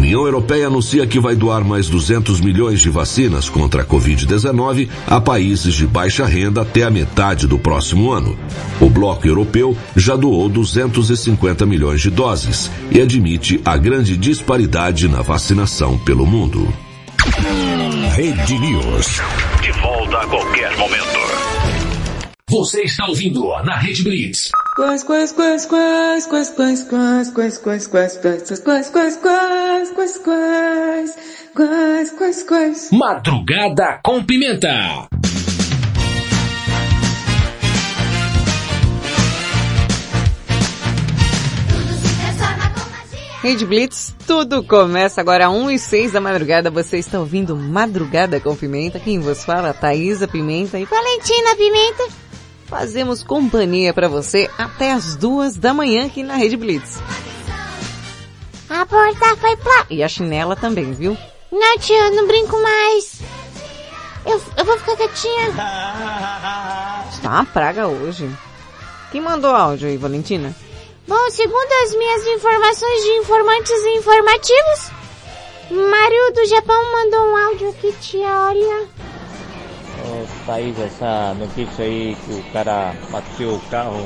União 0.05 0.23
Europeia 0.23 0.67
anuncia 0.67 1.07
que 1.07 1.19
vai 1.19 1.35
doar 1.35 1.63
mais 1.63 1.89
200 1.89 2.39
milhões 2.39 2.79
de 2.79 2.91
vacinas 2.91 3.49
contra 3.49 3.81
a 3.81 3.85
Covid-19 3.85 4.87
a 5.07 5.19
países 5.19 5.73
de 5.73 5.87
baixa 5.87 6.27
renda 6.27 6.61
até 6.61 6.83
a 6.83 6.91
metade 6.91 7.47
do 7.47 7.57
próximo 7.57 8.11
ano. 8.11 8.37
O 8.79 8.87
bloco 8.87 9.25
europeu 9.25 9.75
já 9.95 10.15
doou 10.15 10.47
250 10.47 11.65
milhões 11.65 12.01
de 12.01 12.11
doses 12.11 12.69
e 12.91 13.01
admite 13.01 13.59
a 13.65 13.75
grande 13.77 14.15
disparidade 14.15 15.07
na 15.07 15.23
vacinação 15.23 15.97
pelo 15.97 16.23
mundo. 16.23 16.71
Rede 18.15 18.59
News. 18.59 19.07
De 19.59 19.71
volta 19.81 20.19
a 20.19 20.27
qualquer 20.27 20.77
momento. 20.77 21.19
Você 22.47 22.83
está 22.83 23.07
ouvindo 23.07 23.47
na 23.63 23.75
Rede 23.75 24.03
Blitz. 24.03 24.51
Quais, 24.75 25.05
quais, 25.05 25.31
quais, 25.31 25.65
quais, 25.65 26.27
quais, 26.27 26.49
quais, 26.49 26.83
quais, 26.83 27.27
quais, 27.29 27.57
quais, 27.57 27.87
quais, 27.87 27.87
quais, 27.87 28.59
quais, 28.59 28.89
quais, 28.89 28.89
quais, 28.89 29.17
quais, 29.21 29.91
quais, 29.93 30.19
quais, 30.19 31.15
quais, 31.55 32.11
quais, 32.11 32.43
quais. 32.43 32.89
Madrugada 32.91 34.01
com 34.03 34.21
pimenta. 34.21 35.07
Rede 43.41 43.65
Blitz, 43.65 44.13
tudo 44.27 44.61
começa 44.61 45.21
agora 45.21 45.47
às 45.47 45.53
1 45.53 45.71
e 45.71 45.79
6 45.79 46.11
da 46.11 46.19
madrugada. 46.19 46.69
Você 46.69 46.97
está 46.97 47.17
ouvindo 47.17 47.55
Madrugada 47.55 48.41
com 48.41 48.53
Pimenta. 48.53 48.99
Quem 48.99 49.19
vos 49.19 49.45
fala? 49.45 49.73
Thaisa 49.73 50.27
Pimenta 50.27 50.77
e 50.77 50.83
Valentina 50.83 51.55
Pimenta. 51.55 52.24
Fazemos 52.67 53.23
companhia 53.23 53.93
para 53.93 54.07
você 54.07 54.49
até 54.57 54.91
as 54.91 55.15
duas 55.15 55.55
da 55.57 55.73
manhã 55.73 56.05
aqui 56.05 56.23
na 56.23 56.35
Rede 56.35 56.57
Blitz. 56.57 56.99
A 58.69 58.85
porta 58.85 59.35
foi 59.37 59.55
plá. 59.57 59.85
E 59.89 60.03
a 60.03 60.07
chinela 60.07 60.55
também, 60.55 60.91
viu? 60.91 61.17
Não, 61.51 61.75
eu 61.89 62.15
não 62.15 62.27
brinco 62.27 62.61
mais. 62.61 63.21
Eu, 64.25 64.41
eu 64.57 64.65
vou 64.65 64.77
ficar 64.79 64.97
quietinha. 64.97 65.49
Está 67.11 67.29
uma 67.29 67.45
praga 67.45 67.87
hoje. 67.87 68.29
Quem 69.11 69.21
mandou 69.21 69.55
áudio 69.55 69.87
aí, 69.87 69.97
Valentina? 69.97 70.53
Bom, 71.07 71.29
segundo 71.29 71.71
as 71.83 71.95
minhas 71.95 72.25
informações 72.25 73.03
de 73.03 73.09
informantes 73.19 73.71
e 73.71 73.97
informativos, 73.97 74.91
Mário 75.69 76.33
do 76.33 76.45
Japão 76.47 76.91
mandou 76.91 77.19
um 77.21 77.37
áudio 77.37 77.69
aqui, 77.69 77.93
tia, 78.01 78.27
olha. 78.27 78.87
Ô, 80.07 80.25
Thaís, 80.45 80.77
essa 80.79 81.33
notícia 81.33 81.83
aí 81.85 82.15
que 82.25 82.31
o 82.33 82.43
cara 82.53 82.93
bateu 83.11 83.55
o 83.55 83.61
carro, 83.71 84.05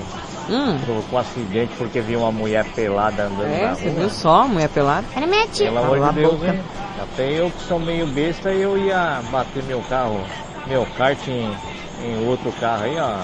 Hum. 0.49 0.79
provocou 0.83 1.19
um 1.19 1.21
acidente 1.21 1.71
porque 1.77 2.01
viu 2.01 2.19
uma 2.21 2.31
mulher 2.31 2.65
pelada 2.73 3.23
andando 3.25 3.43
É, 3.53 3.67
na 3.67 3.75
você 3.75 3.89
rua. 3.89 3.99
viu 3.99 4.09
só, 4.09 4.47
mulher 4.47 4.69
pelada? 4.69 5.05
Era 5.15 5.27
minha 5.27 5.47
tia. 5.47 5.65
Pelo 5.67 5.79
amor 5.83 5.99
de 5.99 6.05
a 6.05 6.11
Deus, 6.11 6.33
boca. 6.39 6.47
hein? 6.47 6.59
Até 7.01 7.31
eu 7.39 7.51
que 7.51 7.61
sou 7.63 7.79
meio 7.79 8.07
besta, 8.07 8.49
eu 8.51 8.77
ia 8.77 9.21
bater 9.31 9.61
meu 9.63 9.81
carro, 9.89 10.19
meu 10.67 10.85
kart 10.97 11.19
em, 11.27 11.51
em 12.03 12.27
outro 12.27 12.51
carro 12.53 12.83
aí, 12.83 12.97
ó. 12.97 13.15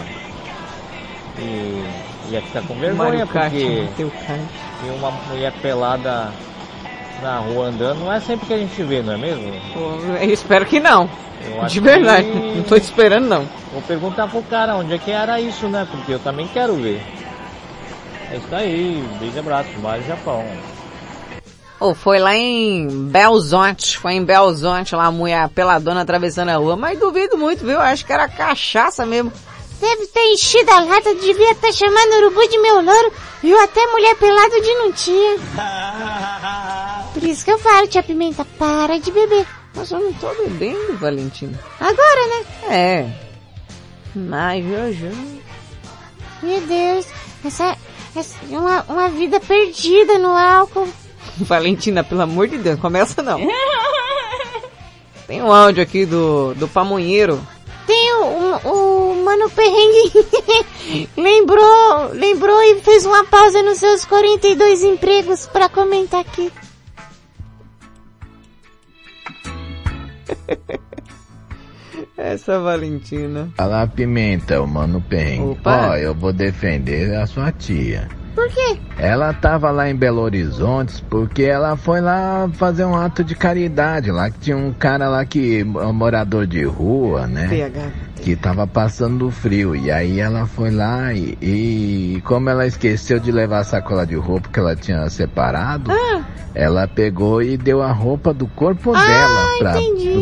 E 1.40 1.84
ia 2.30 2.42
ficar 2.42 2.62
com 2.62 2.76
vergonha 2.76 3.12
Mario 3.12 3.28
Kart, 3.28 3.52
porque 3.52 4.06
kart. 4.28 4.40
ver 4.82 4.92
uma 4.92 5.12
mulher 5.30 5.52
pelada 5.62 6.32
na 7.22 7.40
rua 7.40 7.68
andando 7.68 8.00
não 8.02 8.12
é 8.14 8.20
sempre 8.20 8.46
que 8.48 8.54
a 8.54 8.58
gente 8.58 8.84
vê, 8.84 9.02
não 9.02 9.14
é 9.14 9.18
mesmo? 9.18 9.52
Eu 10.22 10.30
espero 10.32 10.66
que 10.66 10.80
não. 10.80 11.10
De 11.70 11.80
verdade. 11.80 12.28
que- 12.32 12.56
Não 12.58 12.64
tô 12.64 12.76
esperando 12.76 13.28
não. 13.28 13.48
Vou 13.72 13.82
perguntar 13.82 14.28
pro 14.28 14.41
cara 14.43 14.76
onde 14.76 14.93
é 14.93 14.98
que 14.98 15.12
era 15.12 15.39
isso, 15.39 15.68
né? 15.68 15.88
Porque 15.89 16.14
eu 16.14 16.20
também 16.20 16.48
quero 16.48 16.76
ver. 16.76 17.02
É 18.32 18.38
isso 18.38 18.56
aí, 18.56 19.04
beijo 19.20 19.36
e 19.36 19.39
abraço, 19.39 19.70
Mário 19.82 20.04
Japão. 20.06 20.43
Ou 21.80 21.93
foi 21.93 22.20
lá 22.20 22.34
em 22.36 22.88
Belzonte, 23.10 23.98
foi 23.98 24.14
em 24.14 24.24
Belzonte 24.24 24.96
lá 24.96 25.06
a 25.06 25.12
mulher 25.12 25.48
peladona 25.50 26.02
atravessando 26.02 26.50
a 26.50 26.56
rua, 26.56 26.76
mas 26.76 26.98
duvido 26.98 27.38
muito, 27.38 27.66
viu? 27.66 27.80
Acho 27.80 28.06
que 28.06 28.14
era 28.14 28.28
cachaça 28.30 29.06
mesmo. 29.06 29.32
Deve 29.80 30.08
ter 30.08 30.22
enchido 30.34 30.72
a 30.72 30.80
lata, 30.80 31.14
devia 31.16 31.52
estar 31.52 31.72
chamando 31.74 32.14
o 32.14 32.18
urubu 32.26 32.48
de 32.48 32.58
meu 32.60 32.76
louro, 32.82 33.12
viu 33.43 33.62
até 33.62 33.86
mulher 33.88 34.16
pelada 34.16 34.62
de 34.62 34.74
não 34.76 34.91
tinha. 34.93 35.36
Por 37.14 37.24
isso 37.24 37.43
que 37.46 37.52
eu 37.52 37.60
falo, 37.60 37.86
tia 37.88 38.02
Pimenta, 38.02 38.46
para 38.58 38.98
de 39.00 39.12
beber. 39.12 39.46
Mas 39.76 39.92
eu 39.92 40.00
não 40.00 40.14
tô 40.14 40.34
bebendo, 40.36 40.98
Valentina. 40.98 41.60
Agora, 41.80 42.28
né? 42.28 42.46
É. 42.70 43.26
Mas, 44.16 44.66
Jojo... 44.66 45.12
Meu 46.42 46.62
Deus, 46.62 47.08
essa, 47.44 47.78
essa 48.16 48.36
é 48.52 48.58
uma, 48.58 48.84
uma 48.84 49.10
vida 49.10 49.40
perdida 49.40 50.18
no 50.20 50.30
álcool. 50.30 50.88
Valentina, 51.38 52.04
pelo 52.04 52.22
amor 52.22 52.48
de 52.48 52.58
Deus, 52.58 52.80
começa 52.80 53.22
não. 53.22 53.40
Tem 55.28 55.42
um 55.42 55.52
áudio 55.52 55.82
aqui 55.82 56.06
do, 56.06 56.54
do 56.54 56.68
pamonheiro. 56.68 57.42
Tem 57.88 58.14
o, 58.14 58.60
o, 58.64 59.12
o 59.12 59.24
Mano 59.24 59.50
Perrengue 59.50 60.12
lembrou, 61.18 62.10
lembrou 62.14 62.62
e 62.64 62.82
fez 62.82 63.06
uma 63.06 63.24
pausa 63.26 63.62
nos 63.64 63.80
seus 63.80 64.06
42 64.06 64.84
empregos 64.84 65.48
pra 65.48 65.68
comentar 65.68 66.22
aqui. 66.22 66.52
Essa 72.18 72.60
Valentina. 72.60 73.50
Fala 73.56 73.88
Pimenta, 73.88 74.62
o 74.62 74.68
Mano 74.68 75.02
Pen. 75.02 75.58
Ó, 75.64 75.96
eu 75.96 76.14
vou 76.14 76.34
defender 76.34 77.16
a 77.16 77.26
sua 77.26 77.52
tia. 77.52 78.08
Por 78.34 78.50
quê? 78.50 78.78
Ela 78.98 79.32
tava 79.34 79.72
lá 79.72 79.89
em 79.89 79.96
Belo 79.96 80.22
Horizonte 80.22 81.02
porque 81.10 81.43
ela 81.43 81.78
foi 81.78 82.02
lá 82.02 82.50
fazer 82.54 82.84
um 82.84 82.93
ato 82.96 83.24
de 83.24 83.34
caridade 83.34 84.12
lá, 84.12 84.30
que 84.30 84.39
tinha 84.39 84.58
um 84.58 84.74
cara 84.74 85.08
lá 85.08 85.24
que, 85.26 85.64
um 85.64 85.93
morador 85.93 86.46
de 86.46 86.64
rua, 86.66 87.28
né? 87.28 87.48
PH. 87.48 87.91
Que 88.22 88.36
tava 88.36 88.68
passando 88.68 89.32
frio. 89.32 89.74
E 89.74 89.89
aí 89.89 90.20
ela 90.20 90.46
foi 90.46 90.70
lá 90.70 91.14
e, 91.14 91.38
e 91.41 92.22
como 92.26 92.50
ela 92.50 92.68
esqueceu 92.68 93.20
de 93.20 93.32
levar 93.32 93.60
a 93.60 93.64
sacola 93.64 94.06
de 94.06 94.16
roupa 94.16 94.50
que 94.50 94.60
ela 94.60 94.76
tinha 94.76 95.10
separado, 95.10 95.91
Ah, 95.91 96.26
ela 96.54 96.88
pegou 96.88 97.41
e 97.41 97.56
deu 97.56 97.82
a 97.82 97.91
roupa 97.91 98.34
do 98.34 98.48
corpo 98.48 98.91
dela 98.91 99.45
pra, 99.60 99.74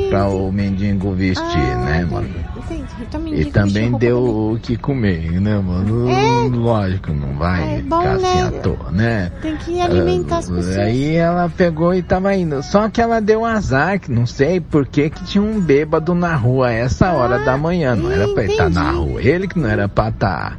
pra 0.10 0.28
o 0.28 0.52
mendigo 0.52 1.12
vestir, 1.14 1.58
né, 1.58 2.08
mano? 2.10 2.28
entendi. 2.58 2.84
Então 3.02 3.28
E 3.28 3.46
também 3.46 3.92
deu 3.92 4.00
dele. 4.22 4.32
o 4.32 4.60
que 4.62 4.78
comer, 4.78 5.40
né, 5.42 5.60
mano? 5.60 6.10
É. 6.10 6.48
Lógico, 6.56 7.12
não 7.12 7.34
vai 7.38 7.78
É 7.78 7.82
bom, 7.82 8.00
ficar 8.00 8.14
assim 8.16 8.24
né? 8.24 8.44
à 8.48 8.52
toa, 8.62 8.92
né? 8.92 9.32
Tem 9.42 9.56
que 9.58 9.82
alimentar 9.82 10.38
as 10.38 10.50
Ah, 10.50 10.54
pessoas. 10.56 10.78
Aí 10.78 11.16
ela 11.16 11.50
pegou 11.50 11.94
e 11.94 12.02
tava 12.02 12.34
indo. 12.36 12.62
Só 12.64 12.90
que 12.90 13.02
ela 13.02 13.20
deu 13.20 13.42
um 13.42 13.46
azar, 13.46 14.00
que 14.00 14.12
não 14.12 14.26
sei 14.26 14.60
por 14.62 14.86
que 14.88 15.10
que 15.10 15.24
tinha 15.26 15.44
um 15.44 15.60
bêbado 15.60 16.14
na 16.16 16.36
rua 16.36 16.68
a 16.68 16.72
essa 16.72 17.12
hora 17.12 17.40
da 17.44 17.58
manhã. 17.58 17.96
Não 17.96 18.12
era 18.12 18.28
pra 18.34 18.46
estar 18.46 18.70
na 18.70 18.92
rua. 18.92 19.22
Ele 19.22 19.48
que 19.48 19.60
não 19.60 19.70
era 19.70 19.88
pra 19.90 20.10
estar. 20.10 20.58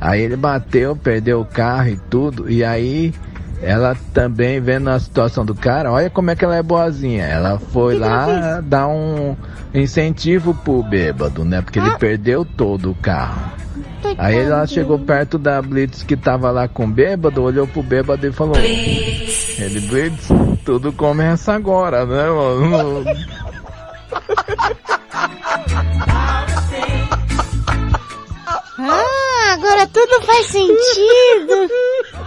Aí 0.00 0.20
ele 0.20 0.36
bateu, 0.36 0.96
perdeu 0.96 1.40
o 1.40 1.44
carro 1.44 1.88
e 1.88 1.96
tudo. 2.10 2.50
E 2.50 2.64
aí 2.64 3.14
ela 3.62 3.96
também 4.12 4.60
vendo 4.60 4.90
a 4.90 4.98
situação 4.98 5.46
do 5.46 5.54
cara, 5.54 5.92
olha 5.92 6.10
como 6.10 6.30
é 6.30 6.36
que 6.36 6.44
ela 6.44 6.56
é 6.56 6.62
boazinha. 6.62 7.24
Ela 7.24 7.58
foi 7.58 7.96
lá 7.96 8.60
dar 8.60 8.88
um 8.88 9.36
incentivo 9.72 10.52
pro 10.52 10.82
bêbado, 10.82 11.44
né? 11.44 11.62
Porque 11.62 11.78
ele 11.78 11.96
perdeu 11.96 12.44
todo 12.44 12.90
o 12.90 12.94
carro. 12.96 13.52
Aí 14.18 14.36
ela 14.36 14.66
chegou 14.66 14.98
perto 14.98 15.38
da 15.38 15.62
Blitz 15.62 16.02
que 16.02 16.16
tava 16.16 16.50
lá 16.50 16.66
com 16.66 16.84
o 16.84 16.88
bêbado, 16.88 17.42
olhou 17.42 17.66
pro 17.66 17.82
bêbado 17.82 18.26
e 18.26 18.32
falou: 18.32 18.56
Ele 18.56 19.80
Blitz, 19.88 20.28
tudo 20.64 20.92
começa 20.92 21.54
agora, 21.54 22.04
né, 22.04 22.28
mano? 22.28 23.04
Ah, 28.84 29.52
agora 29.54 29.86
tudo 29.86 30.22
faz 30.26 30.46
sentido. 30.46 31.68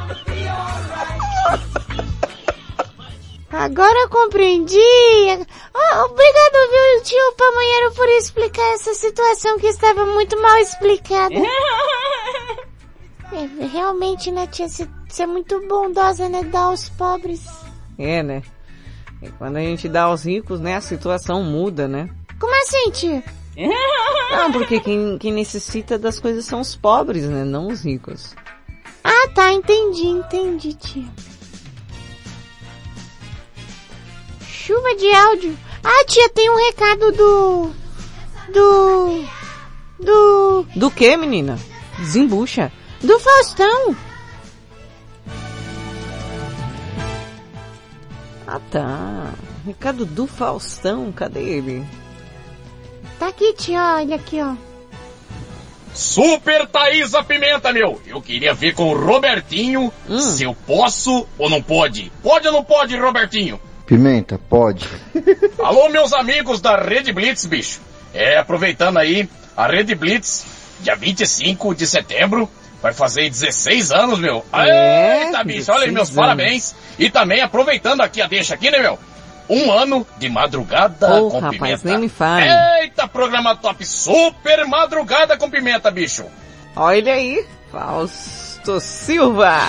Agora 3.52 4.00
eu 4.00 4.10
compreendi. 4.10 4.78
Ah, 5.74 6.06
obrigado, 6.06 6.72
viu, 6.72 7.04
tio 7.04 7.34
Pamonheiro, 7.38 7.93
por 7.93 8.08
explicar 8.10 8.74
essa 8.74 8.93
situação 8.93 9.58
que 9.58 9.68
estava 9.68 10.06
muito 10.06 10.39
mal 10.41 10.58
explicada. 10.58 11.36
É, 13.34 13.66
realmente, 13.66 14.32
né, 14.32 14.46
tia, 14.48 14.70
você 14.70 14.88
você 15.16 15.24
é 15.24 15.28
muito 15.28 15.66
bondosa, 15.68 16.28
né, 16.28 16.43
dar 16.43 16.64
aos 16.64 16.89
pobres. 16.89 17.46
É, 17.98 18.22
né? 18.22 18.43
E 19.22 19.30
quando 19.30 19.56
a 19.56 19.62
gente 19.62 19.88
dá 19.88 20.04
aos 20.04 20.26
ricos, 20.26 20.60
né, 20.60 20.76
a 20.76 20.82
situação 20.82 21.41
muda, 21.41 21.88
né? 21.88 22.10
Como 22.38 22.54
assim, 22.62 22.91
tia? 22.91 23.24
Não, 23.58 24.52
porque 24.52 24.82
quem, 24.82 25.18
quem 25.18 25.32
necessita 25.32 25.98
das 25.98 26.20
coisas 26.20 26.43
são 26.43 26.60
os 26.60 26.76
pobres, 26.76 27.30
né? 27.30 27.46
Não 27.46 27.67
os 27.67 27.86
ricos. 27.86 28.36
Ah, 29.01 29.30
tá, 29.34 29.54
entendi, 29.54 30.08
entendi, 30.08 30.74
tia. 30.74 31.05
Chuva 34.66 34.96
de 34.96 35.13
áudio. 35.13 35.58
Ah, 35.83 36.05
tia, 36.05 36.28
tem 36.29 36.50
um 36.50 36.55
recado 36.55 37.12
do... 37.12 37.71
Do... 38.51 39.25
Do... 40.00 40.66
Do 40.75 40.89
que, 40.89 41.16
menina? 41.16 41.59
Desembucha. 42.00 42.71
Do 43.00 43.20
Faustão. 43.20 43.96
Ah, 48.47 48.59
tá. 48.71 49.36
Recado 49.67 50.04
do 50.04 50.25
Faustão, 50.25 51.12
cadê 51.12 51.43
ele? 51.43 51.86
Tá 53.20 53.28
aqui, 53.28 53.54
tia, 53.54 53.97
olha 53.97 54.16
aqui, 54.16 54.42
ó. 54.42 54.55
Super 55.93 56.66
Thaísa 56.66 57.24
Pimenta, 57.24 57.71
meu! 57.71 58.01
Eu 58.04 58.20
queria 58.20 58.55
ver 58.55 58.74
com 58.74 58.89
o 58.89 58.97
Robertinho 58.97 59.93
se 60.20 60.43
eu 60.43 60.55
posso 60.66 61.28
ou 61.37 61.51
não 61.51 61.62
pode. 61.62 62.12
Pode 62.24 62.47
ou 62.47 62.54
não 62.54 62.63
pode, 62.63 62.97
Robertinho? 62.97 63.59
Pimenta, 63.86 64.39
pode. 64.49 64.87
Alô, 65.63 65.89
meus 65.89 66.12
amigos 66.13 66.59
da 66.59 66.75
Rede 66.78 67.13
Blitz, 67.13 67.45
bicho. 67.45 67.79
É, 68.13 68.37
aproveitando 68.37 68.97
aí, 68.97 69.29
a 69.55 69.67
Rede 69.67 69.93
Blitz, 69.93 70.45
dia 70.82 70.95
25 70.95 71.75
de 71.75 71.86
setembro, 71.86 72.49
vai 72.82 72.93
fazer 72.93 73.29
16 73.29 73.91
anos, 73.91 74.20
meu. 74.20 74.43
É, 74.53 75.25
Eita, 75.25 75.43
bicho, 75.43 75.71
olha 75.71 75.83
aí, 75.86 75.91
16 75.91 75.93
meus 75.93 76.09
anos. 76.09 76.16
parabéns. 76.20 76.75
E 76.97 77.09
também 77.09 77.41
aproveitando 77.41 78.01
aqui 78.01 78.21
a 78.21 78.28
deixa 78.28 78.53
aqui, 78.55 78.71
né, 78.71 78.79
meu? 78.79 78.97
Um 79.47 79.71
ano 79.71 80.07
de 80.17 80.28
madrugada 80.29 81.21
Ô, 81.21 81.29
com 81.29 81.39
rapaz, 81.39 81.59
pimenta. 81.59 81.82
nem 81.89 81.97
me 81.99 82.09
fale. 82.09 82.47
Eita, 82.82 83.07
programa 83.07 83.55
top, 83.55 83.86
super 83.86 84.66
madrugada 84.66 85.37
com 85.37 85.49
pimenta, 85.49 85.91
bicho. 85.91 86.25
Olha 86.75 87.13
aí, 87.13 87.45
Fausto 87.71 88.79
Silva. 88.79 89.59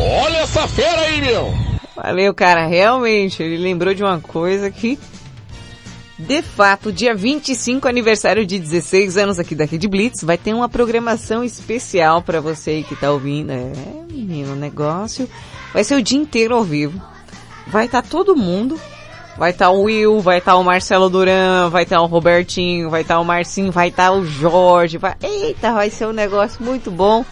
Olha 0.00 0.38
essa 0.38 0.66
fera 0.68 1.00
aí, 1.02 1.20
meu. 1.20 1.52
Valeu, 1.96 2.32
cara. 2.32 2.66
Realmente, 2.66 3.42
ele 3.42 3.56
lembrou 3.56 3.92
de 3.92 4.04
uma 4.04 4.20
coisa 4.20 4.70
que, 4.70 4.96
de 6.16 6.40
fato, 6.42 6.92
dia 6.92 7.14
25, 7.14 7.88
aniversário 7.88 8.46
de 8.46 8.58
16 8.58 9.16
anos 9.16 9.38
aqui 9.40 9.56
da 9.56 9.64
Rede 9.64 9.88
Blitz, 9.88 10.22
vai 10.22 10.38
ter 10.38 10.54
uma 10.54 10.68
programação 10.68 11.42
especial 11.42 12.22
pra 12.22 12.40
você 12.40 12.84
que 12.88 12.94
tá 12.94 13.10
ouvindo. 13.10 13.50
É, 13.50 13.72
menino, 14.08 14.54
negócio 14.54 15.28
vai 15.72 15.82
ser 15.82 15.96
o 15.96 16.02
dia 16.02 16.18
inteiro 16.18 16.54
ao 16.54 16.62
vivo. 16.62 17.02
Vai 17.66 17.86
estar 17.86 18.02
todo 18.02 18.36
mundo. 18.36 18.80
Vai 19.36 19.50
estar 19.50 19.70
o 19.70 19.82
Will, 19.82 20.20
vai 20.20 20.38
estar 20.38 20.56
o 20.56 20.64
Marcelo 20.64 21.08
Duran, 21.08 21.68
vai 21.70 21.84
estar 21.84 22.00
o 22.00 22.06
Robertinho, 22.06 22.90
vai 22.90 23.02
estar 23.02 23.20
o 23.20 23.24
Marcinho, 23.24 23.70
vai 23.70 23.86
estar 23.86 24.10
o 24.10 24.24
Jorge. 24.24 24.98
Vai... 24.98 25.14
Eita, 25.22 25.72
vai 25.72 25.90
ser 25.90 26.08
um 26.08 26.12
negócio 26.12 26.60
muito 26.64 26.90
bom. 26.90 27.24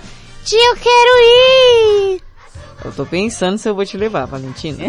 Eu 0.53 0.77
quero 0.77 2.15
ir. 2.15 2.26
Eu 2.87 2.93
tô 2.93 3.05
pensando 3.05 3.59
se 3.59 3.69
eu 3.69 3.75
vou 3.75 3.85
te 3.85 3.97
levar, 3.97 4.27
Valentina. 4.27 4.85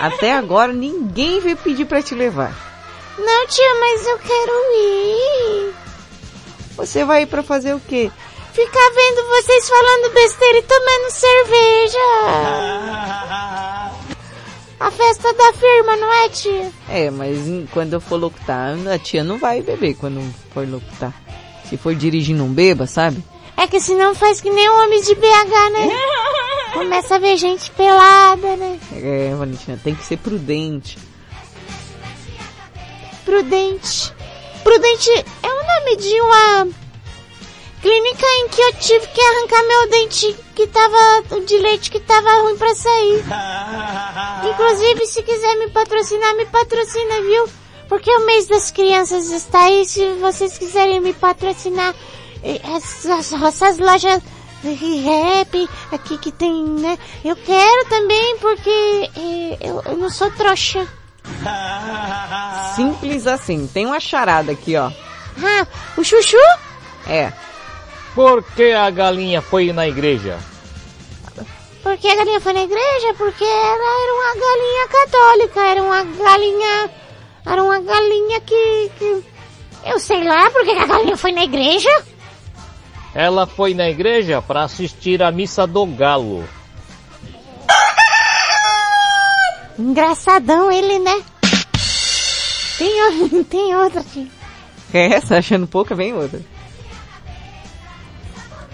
Até 0.00 0.34
agora 0.34 0.72
ninguém 0.72 1.38
veio 1.38 1.56
pedir 1.56 1.84
pra 1.84 2.02
te 2.02 2.16
levar. 2.16 2.52
Não, 3.16 3.46
tia, 3.46 3.74
mas 3.78 4.06
eu 4.08 4.18
quero 4.18 4.52
ir. 4.74 5.74
Você 6.74 7.04
vai 7.04 7.22
ir 7.22 7.26
pra 7.26 7.44
fazer 7.44 7.74
o 7.74 7.80
quê? 7.80 8.10
Ficar 8.52 8.90
vendo 8.92 9.28
vocês 9.28 9.68
falando 9.68 10.12
besteira 10.12 10.58
e 10.58 10.62
tomando 10.62 11.10
cerveja. 11.10 11.98
A 14.80 14.90
festa 14.90 15.32
da 15.32 15.52
firma, 15.52 15.96
não 15.96 16.12
é, 16.24 16.28
tia? 16.28 16.72
É, 16.88 17.08
mas 17.08 17.38
quando 17.70 17.92
eu 17.92 18.00
for 18.00 18.16
locutar, 18.16 18.74
a 18.92 18.98
tia 18.98 19.22
não 19.22 19.38
vai 19.38 19.62
beber 19.62 19.94
quando 19.94 20.20
for 20.52 20.68
locutar. 20.68 21.14
Se 21.70 21.76
for 21.76 21.94
dirigindo 21.94 22.42
um 22.42 22.52
beba, 22.52 22.88
sabe? 22.88 23.22
É 23.56 23.68
que 23.68 23.78
senão 23.78 24.12
faz 24.12 24.40
que 24.40 24.50
nem 24.50 24.68
o 24.68 24.82
homem 24.82 25.00
de 25.02 25.14
BH, 25.14 25.70
né? 25.72 25.88
Começa 26.72 27.16
a 27.16 27.18
ver 27.18 27.36
gente 27.36 27.70
pelada, 27.72 28.56
né? 28.56 28.80
É, 28.92 29.34
Valentina, 29.34 29.78
tem 29.82 29.94
que 29.94 30.04
ser 30.04 30.16
prudente. 30.16 30.98
Prudente. 33.24 34.12
Prudente 34.64 35.10
é 35.10 35.48
o 35.48 35.66
nome 35.66 35.96
de 35.96 36.20
uma 36.20 36.68
clínica 37.82 38.26
em 38.26 38.48
que 38.48 38.60
eu 38.60 38.72
tive 38.74 39.06
que 39.08 39.20
arrancar 39.20 39.62
meu 39.64 39.90
dente 39.90 40.36
que 40.54 40.66
tava, 40.68 41.24
o 41.32 41.40
de 41.40 41.58
leite 41.58 41.90
que 41.90 42.00
tava 42.00 42.42
ruim 42.42 42.56
pra 42.56 42.74
sair. 42.74 43.24
Inclusive, 44.50 45.06
se 45.06 45.22
quiser 45.22 45.56
me 45.56 45.68
patrocinar, 45.70 46.36
me 46.36 46.46
patrocina, 46.46 47.20
viu? 47.22 47.48
Porque 47.88 48.10
o 48.10 48.24
mês 48.24 48.46
das 48.46 48.70
crianças 48.70 49.30
está 49.30 49.64
aí, 49.64 49.84
se 49.84 50.14
vocês 50.14 50.56
quiserem 50.56 51.00
me 51.00 51.12
patrocinar, 51.12 51.94
eh, 52.42 52.60
essas, 52.64 53.32
essas 53.32 53.78
lojas 53.78 54.22
rap 54.70 55.68
aqui 55.90 56.18
que 56.18 56.30
tem, 56.30 56.64
né? 56.64 56.98
Eu 57.24 57.36
quero 57.36 57.88
também 57.88 58.36
porque 58.38 59.10
eh, 59.16 59.58
eu, 59.60 59.82
eu 59.84 59.96
não 59.96 60.10
sou 60.10 60.30
trouxa. 60.30 60.86
Simples 62.76 63.26
assim. 63.26 63.66
Tem 63.66 63.86
uma 63.86 64.00
charada 64.00 64.52
aqui, 64.52 64.76
ó. 64.76 64.90
Ah, 65.38 65.66
o 65.96 66.04
chuchu? 66.04 66.36
É. 67.06 67.32
Por 68.14 68.42
que 68.42 68.72
a 68.72 68.90
galinha 68.90 69.40
foi 69.40 69.72
na 69.72 69.88
igreja? 69.88 70.38
Porque 71.82 72.06
a 72.06 72.14
galinha 72.14 72.40
foi 72.40 72.52
na 72.52 72.62
igreja? 72.62 73.14
Porque 73.16 73.44
ela 73.44 74.02
era 74.02 74.14
uma 74.14 74.34
galinha 74.34 74.88
católica, 74.88 75.60
era 75.60 75.82
uma 75.82 76.04
galinha... 76.04 76.90
Era 77.44 77.62
uma 77.62 77.80
galinha 77.80 78.40
que... 78.40 78.90
que... 78.98 79.24
Eu 79.84 79.98
sei 79.98 80.22
lá 80.22 80.48
porque 80.50 80.70
a 80.70 80.86
galinha 80.86 81.16
foi 81.16 81.32
na 81.32 81.42
igreja. 81.42 81.90
Ela 83.14 83.46
foi 83.46 83.74
na 83.74 83.88
igreja 83.90 84.40
para 84.40 84.62
assistir 84.64 85.22
a 85.22 85.30
missa 85.30 85.66
do 85.66 85.84
galo. 85.86 86.44
Engraçadão 89.78 90.70
ele, 90.70 90.98
né? 90.98 91.22
Tem, 92.78 93.44
tem 93.44 93.74
outra 93.76 94.00
aqui. 94.00 94.30
É, 94.92 95.20
tá 95.20 95.38
achando 95.38 95.66
pouca, 95.66 95.94
vem 95.94 96.12
outra. 96.12 96.40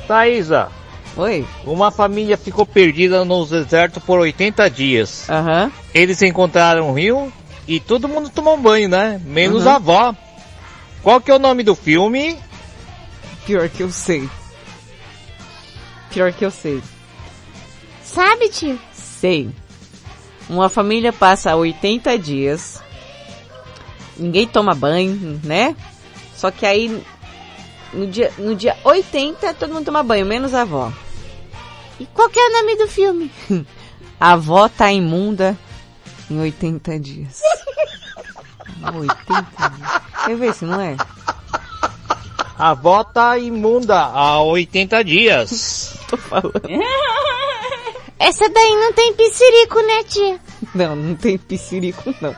Thaisa. 0.07 0.69
Oi. 1.17 1.47
Uma 1.65 1.91
família 1.91 2.37
ficou 2.37 2.65
perdida 2.67 3.25
no 3.25 3.45
deserto 3.45 4.01
por 4.01 4.19
80 4.21 4.69
dias. 4.71 5.29
Aham. 5.29 5.71
Eles 5.95 6.21
encontraram 6.23 6.89
um 6.91 6.93
rio 6.95 7.33
e 7.67 7.79
todo 7.81 8.09
mundo 8.09 8.31
tomou 8.31 8.55
um 8.57 8.61
banho, 8.63 8.89
né? 8.89 9.21
Menos 9.25 9.65
Uhum. 9.65 9.71
a 9.71 9.75
avó. 9.77 10.15
Qual 11.03 11.21
que 11.21 11.31
é 11.31 11.35
o 11.35 11.39
nome 11.39 11.63
do 11.63 11.75
filme? 11.75 12.37
Pior 13.49 13.67
que 13.71 13.83
eu 13.83 13.91
sei. 13.91 14.29
Pior 16.11 16.31
que 16.35 16.45
eu 16.45 16.51
sei. 16.51 16.83
Sabe, 18.05 18.51
tio? 18.51 18.79
Sei. 18.93 19.49
Uma 20.51 20.69
família 20.69 21.15
passa 21.15 21.57
80 21.57 22.19
dias. 22.19 22.83
Ninguém 24.19 24.47
toma 24.47 24.75
banho, 24.75 25.41
né? 25.43 25.75
Só 26.37 26.51
que 26.51 26.67
aí 26.67 27.03
no 27.95 28.07
dia, 28.07 28.31
no 28.37 28.55
dia 28.55 28.77
80 28.85 29.55
todo 29.55 29.73
mundo 29.73 29.87
toma 29.87 30.03
banho, 30.03 30.27
menos 30.27 30.53
a 30.53 30.61
avó. 30.61 30.93
E 31.99 32.05
qual 32.05 32.29
que 32.29 32.39
é 32.39 32.51
o 32.51 32.53
nome 32.53 32.77
do 32.77 32.87
filme? 32.87 33.33
A 34.21 34.33
avó 34.33 34.69
tá 34.69 34.93
imunda 34.93 35.57
em 36.31 36.39
80 36.39 37.01
dias. 37.01 37.41
80 38.85 39.69
dias. 39.71 40.03
Quer 40.27 40.37
ver 40.37 40.53
se 40.53 40.67
não 40.67 40.79
é? 40.79 40.97
A 42.59 42.71
avó 42.71 43.05
tá 43.05 43.39
imunda 43.39 43.97
há 44.01 44.43
80 44.43 45.05
dias. 45.05 45.97
Tô 46.11 46.17
falando. 46.17 46.53
Essa 48.19 48.49
daí 48.49 48.71
não 48.75 48.93
tem 48.93 49.15
piscirico, 49.15 49.81
né, 49.81 50.03
tia? 50.09 50.39
Não, 50.75 50.97
não 50.97 51.15
tem 51.15 51.39
piscirico, 51.39 52.13
não. 52.21 52.35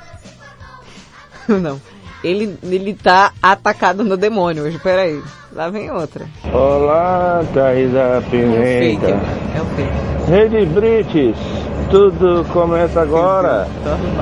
Não. 1.61 1.81
Ele, 2.23 2.57
ele 2.63 2.95
tá 2.95 3.33
atacado 3.43 4.05
no 4.05 4.17
demônio 4.17 4.65
hoje, 4.65 4.79
peraí. 4.79 5.21
Lá 5.53 5.69
vem 5.69 5.91
outra. 5.91 6.27
Olá, 6.53 7.43
Thaisa 7.53 7.99
É 7.99 8.19
o 8.19 8.23
fake, 8.23 8.31
Pimenta. 8.31 9.07
é 9.09 9.61
o 9.61 9.65
fake. 9.75 10.31
Rede 10.31 10.67
Brites, 10.67 11.37
tudo 11.91 12.45
começa 12.53 13.01
agora. 13.01 13.67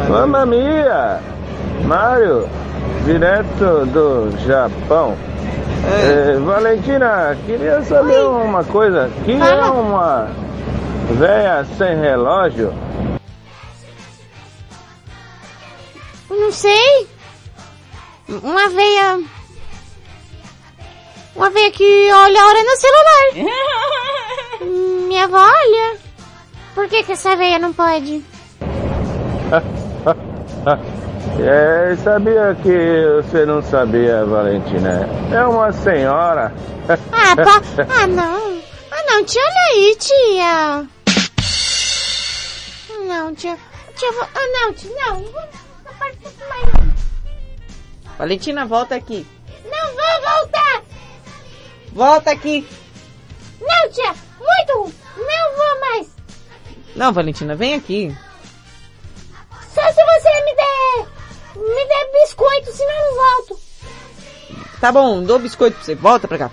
Mamma 0.08 0.46
mia! 0.46 1.20
Mário, 1.84 2.48
direto 3.04 3.84
do 3.86 4.30
Japão. 4.46 5.14
Eh, 5.86 6.38
Valentina, 6.44 7.36
queria 7.46 7.82
saber 7.82 8.20
uma 8.26 8.64
coisa. 8.64 9.10
Que 9.24 9.32
é 9.32 9.64
uma 9.70 10.28
véia 11.10 11.64
sem 11.76 11.96
relógio? 11.98 12.74
Não 16.30 16.52
sei. 16.52 17.08
Uma 18.28 18.68
veia... 18.68 19.20
Uma 21.34 21.50
veia 21.50 21.70
que 21.70 22.10
olha 22.12 22.42
a 22.42 22.46
hora 22.46 22.64
no 22.64 22.76
celular. 22.76 23.32
Minha 25.06 25.24
avó 25.24 25.38
olha. 25.38 25.96
Por 26.74 26.88
que 26.88 27.02
que 27.02 27.12
essa 27.12 27.36
veia 27.36 27.58
não 27.58 27.72
pode? 27.72 28.22
É, 31.40 31.96
sabia 32.02 32.56
que 32.62 33.22
você 33.22 33.46
não 33.46 33.62
sabia, 33.62 34.24
Valentina. 34.24 35.08
É 35.32 35.44
uma 35.46 35.72
senhora. 35.72 36.52
Ah, 37.12 37.36
pá. 37.36 37.62
Ah, 38.02 38.06
não. 38.06 38.58
Ah, 38.90 39.02
não, 39.06 39.24
tia, 39.24 39.40
olha 39.40 39.62
aí, 39.72 39.96
tia. 39.96 40.86
Não, 43.06 43.34
tia. 43.34 43.56
Tia, 43.96 44.12
vou- 44.12 44.28
ah, 44.34 44.48
não, 44.52 44.72
tia, 44.74 44.90
não. 44.96 45.24
Valentina, 48.18 48.66
volta 48.66 48.96
aqui. 48.96 49.24
Não 49.64 49.86
vou 49.94 50.30
voltar. 50.38 50.82
Volta 51.92 52.30
aqui. 52.32 52.66
Não, 53.60 53.90
tia. 53.92 54.12
Muito 54.40 54.72
ruim. 54.82 54.94
Não 55.16 55.56
vou 55.56 55.80
mais. 55.80 56.08
Não, 56.96 57.12
Valentina, 57.12 57.54
vem 57.54 57.74
aqui. 57.74 58.16
Só 59.72 59.82
se 59.82 60.04
você 60.04 60.44
me 60.44 60.54
der... 60.56 61.17
Me 61.58 61.88
der 61.88 62.12
biscoito, 62.12 62.72
senão 62.72 62.92
eu 62.92 63.10
não 63.10 63.16
volto. 63.16 63.60
Tá 64.80 64.92
bom, 64.92 65.22
dou 65.22 65.38
biscoito 65.38 65.76
pra 65.76 65.84
você. 65.84 65.94
Volta 65.94 66.28
pra 66.28 66.38
cá. 66.38 66.50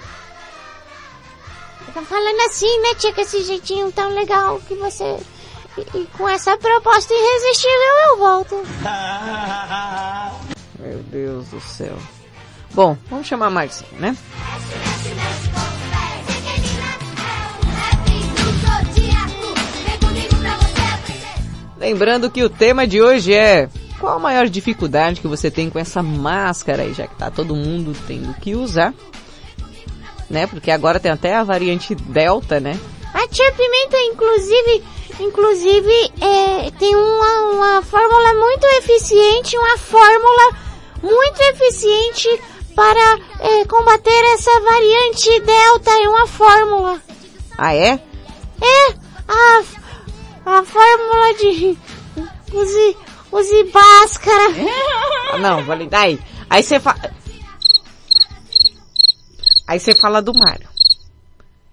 Tá 1.93 2.01
falando 2.01 2.41
assim, 2.41 2.81
né, 2.81 2.93
tia? 2.95 3.13
Com 3.13 3.21
esse 3.21 3.43
jeitinho 3.43 3.91
tão 3.91 4.13
legal 4.13 4.59
que 4.67 4.75
você... 4.75 5.17
E, 5.77 5.81
e 5.97 6.07
com 6.17 6.27
essa 6.27 6.57
proposta 6.57 7.13
irresistível 7.13 8.09
eu 8.09 8.17
volto. 8.17 8.55
Meu 10.79 10.99
Deus 11.03 11.47
do 11.47 11.61
céu. 11.61 11.97
Bom, 12.73 12.97
vamos 13.09 13.27
chamar 13.27 13.47
a 13.47 13.49
Marcinha, 13.49 13.89
né? 13.97 14.17
Lembrando 21.77 22.31
que 22.31 22.43
o 22.43 22.49
tema 22.49 22.87
de 22.87 23.01
hoje 23.01 23.33
é 23.33 23.69
qual 24.05 24.17
a 24.17 24.19
maior 24.19 24.47
dificuldade 24.47 25.19
que 25.19 25.27
você 25.27 25.49
tem 25.49 25.67
com 25.67 25.79
essa 25.79 26.03
máscara 26.03 26.83
aí, 26.83 26.93
já 26.93 27.07
que 27.07 27.15
tá 27.15 27.31
todo 27.31 27.55
mundo 27.55 27.97
tendo 28.05 28.35
que 28.35 28.53
usar, 28.53 28.93
né? 30.29 30.45
Porque 30.45 30.69
agora 30.69 30.99
tem 30.99 31.11
até 31.11 31.33
a 31.35 31.43
variante 31.43 31.95
Delta, 31.95 32.59
né? 32.59 32.79
A 33.15 33.27
tia 33.27 33.51
Pimenta, 33.53 33.97
inclusive, 33.97 34.83
inclusive, 35.19 36.11
é, 36.21 36.69
tem 36.77 36.95
uma, 36.95 37.41
uma 37.51 37.81
fórmula 37.81 38.33
muito 38.35 38.63
eficiente, 38.77 39.57
uma 39.57 39.77
fórmula 39.79 40.51
muito 41.01 41.41
eficiente 41.41 42.29
para 42.75 43.19
é, 43.39 43.65
combater 43.65 44.23
essa 44.35 44.51
variante 44.59 45.39
Delta. 45.39 45.89
É 45.89 46.09
uma 46.09 46.27
fórmula. 46.27 47.01
Ah, 47.57 47.73
é? 47.73 47.99
É, 48.61 48.93
a, 49.27 49.63
a 50.45 50.63
fórmula 50.63 51.33
de 51.39 51.75
use, 52.53 52.97
use 53.39 53.63
báscara. 53.71 54.53
Ah, 55.33 55.37
Não, 55.39 55.65
vale. 55.65 55.89
Aí, 55.91 56.19
aí 56.49 56.61
você 56.63 56.79
fala. 56.79 57.11
Aí 59.67 59.79
você 59.79 59.93
fala 59.95 60.21
do 60.21 60.33
Mário. 60.33 60.69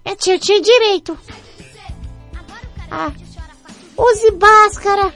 É, 0.03 0.11
eu 0.11 0.39
tinha 0.39 0.59
direito. 0.59 1.17
Ah, 2.89 3.11
use 3.95 4.31
báscara 4.31 5.13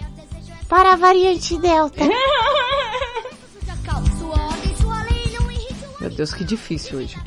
para 0.69 0.93
a 0.93 0.95
variante 0.95 1.57
Delta. 1.57 2.03
Meu 5.99 6.09
Deus, 6.11 6.33
que 6.33 6.43
difícil 6.43 6.99
hoje. 6.99 7.17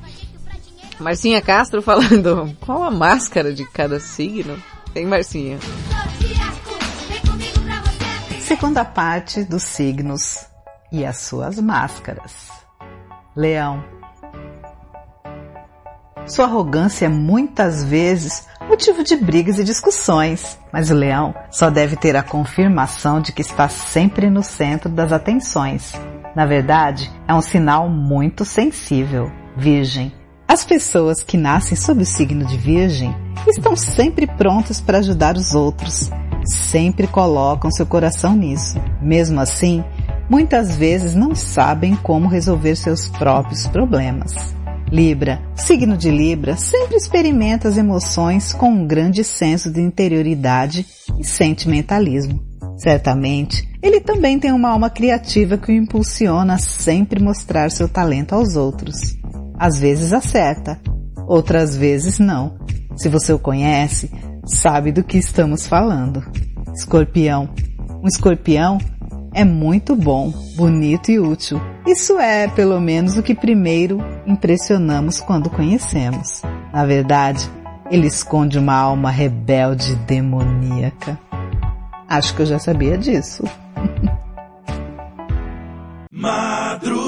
Marcinha 0.99 1.43
Castro 1.43 1.83
falando 1.83 2.57
qual 2.61 2.85
a 2.85 2.91
máscara 2.91 3.53
de 3.53 3.67
cada 3.67 3.99
signo? 3.99 4.63
Tem 4.95 5.07
Marcinha. 5.07 5.59
Segunda 8.51 8.85
parte 8.85 9.45
dos 9.45 9.63
signos 9.63 10.45
e 10.91 11.07
as 11.07 11.19
suas 11.19 11.61
máscaras. 11.61 12.51
Leão. 13.37 13.85
Sua 16.27 16.47
arrogância 16.47 17.07
é 17.07 17.09
muitas 17.09 17.85
vezes 17.85 18.49
motivo 18.69 19.05
de 19.05 19.15
brigas 19.15 19.57
e 19.61 19.63
discussões, 19.63 20.59
mas 20.73 20.91
o 20.91 20.95
leão 20.95 21.33
só 21.49 21.71
deve 21.71 21.95
ter 21.95 22.17
a 22.17 22.25
confirmação 22.25 23.21
de 23.21 23.31
que 23.31 23.41
está 23.41 23.69
sempre 23.69 24.29
no 24.29 24.43
centro 24.43 24.89
das 24.89 25.13
atenções. 25.13 25.93
Na 26.35 26.45
verdade, 26.45 27.09
é 27.29 27.33
um 27.33 27.41
sinal 27.41 27.89
muito 27.89 28.45
sensível. 28.45 29.31
Virgem. 29.57 30.13
As 30.51 30.65
pessoas 30.65 31.23
que 31.23 31.37
nascem 31.37 31.77
sob 31.77 32.03
o 32.03 32.05
signo 32.05 32.45
de 32.45 32.57
Virgem 32.57 33.15
estão 33.47 33.77
sempre 33.77 34.27
prontas 34.27 34.81
para 34.81 34.99
ajudar 34.99 35.37
os 35.37 35.55
outros. 35.55 36.11
Sempre 36.45 37.07
colocam 37.07 37.71
seu 37.71 37.87
coração 37.87 38.35
nisso. 38.35 38.77
Mesmo 39.01 39.41
assim, 39.41 39.85
muitas 40.29 40.75
vezes 40.75 41.15
não 41.15 41.37
sabem 41.37 41.95
como 41.95 42.27
resolver 42.27 42.75
seus 42.75 43.09
próprios 43.09 43.69
problemas. 43.69 44.35
Libra, 44.91 45.41
signo 45.55 45.97
de 45.97 46.11
Libra, 46.11 46.57
sempre 46.57 46.97
experimenta 46.97 47.69
as 47.69 47.77
emoções 47.77 48.53
com 48.53 48.71
um 48.71 48.85
grande 48.89 49.23
senso 49.23 49.71
de 49.71 49.81
interioridade 49.81 50.85
e 51.17 51.23
sentimentalismo. 51.23 52.43
Certamente, 52.77 53.71
ele 53.81 54.01
também 54.01 54.37
tem 54.37 54.51
uma 54.51 54.71
alma 54.71 54.91
criativa 54.91 55.57
que 55.57 55.71
o 55.71 55.75
impulsiona 55.77 56.55
a 56.55 56.59
sempre 56.59 57.23
mostrar 57.23 57.71
seu 57.71 57.89
talento 57.89 58.35
aos 58.35 58.57
outros. 58.57 59.17
Às 59.61 59.79
vezes 59.79 60.15
acerta, 60.15 60.81
outras 61.27 61.77
vezes 61.77 62.19
não. 62.19 62.57
Se 62.97 63.11
você 63.11 63.31
o 63.31 63.39
conhece, 63.39 64.11
sabe 64.47 64.91
do 64.91 65.05
que 65.05 65.19
estamos 65.19 65.67
falando. 65.67 66.25
Escorpião. 66.75 67.51
Um 68.03 68.09
escorpião 68.09 68.79
é 69.35 69.45
muito 69.45 69.95
bom, 69.95 70.33
bonito 70.57 71.11
e 71.11 71.21
útil. 71.21 71.61
Isso 71.87 72.19
é, 72.19 72.49
pelo 72.49 72.81
menos, 72.81 73.19
o 73.19 73.23
que 73.23 73.35
primeiro 73.35 73.99
impressionamos 74.27 75.21
quando 75.21 75.51
conhecemos. 75.51 76.41
Na 76.73 76.87
verdade, 76.87 77.47
ele 77.91 78.07
esconde 78.07 78.59
uma 78.59 78.77
alma 78.77 79.11
rebelde 79.11 79.93
e 79.93 79.97
demoníaca. 79.97 81.21
Acho 82.09 82.35
que 82.35 82.41
eu 82.41 82.47
já 82.47 82.59
sabia 82.59 82.97
disso. 82.97 83.45
Madrugada 86.11 87.00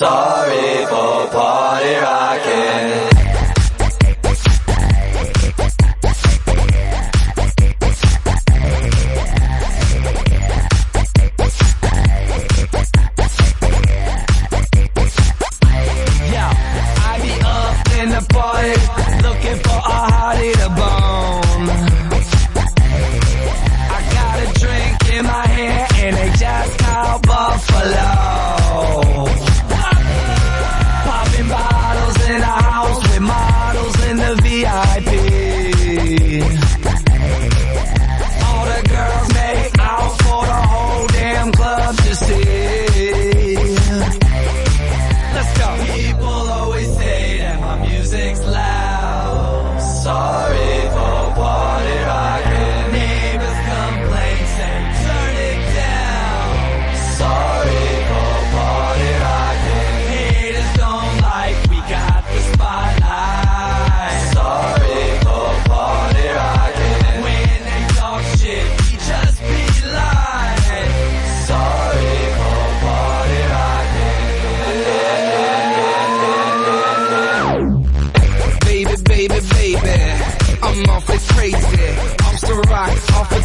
Sorry 0.00 0.86
for 0.86 1.28
party 1.28 1.94
rocking. 1.96 3.10
Yo, 27.92 28.29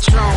strong. 0.06 0.35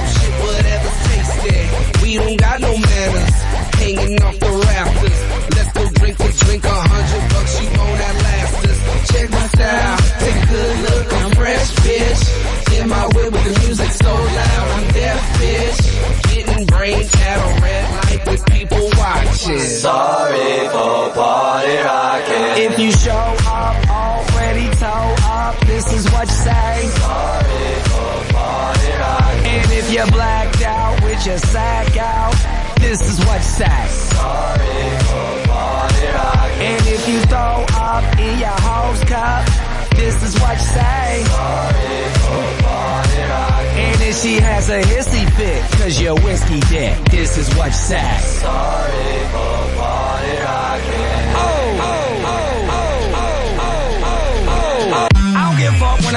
Has 44.69 44.87
a 44.87 44.89
hissy 44.89 45.25
fit, 45.37 45.63
cause 45.81 46.01
you're 46.01 46.15
whiskey 46.21 46.61
dick, 46.61 46.97
this 47.11 47.39
is 47.39 47.49
what 47.57 47.67
you 47.67 47.73
say. 47.73 48.19
Sorry 48.21 49.19
for 49.33 49.79
rocking. 49.79 50.99
Oh, 51.35 51.79
oh, 51.81 51.85
oh, 51.85 52.25
oh, 52.25 52.39
oh, 52.65 52.71
oh, 52.71 52.88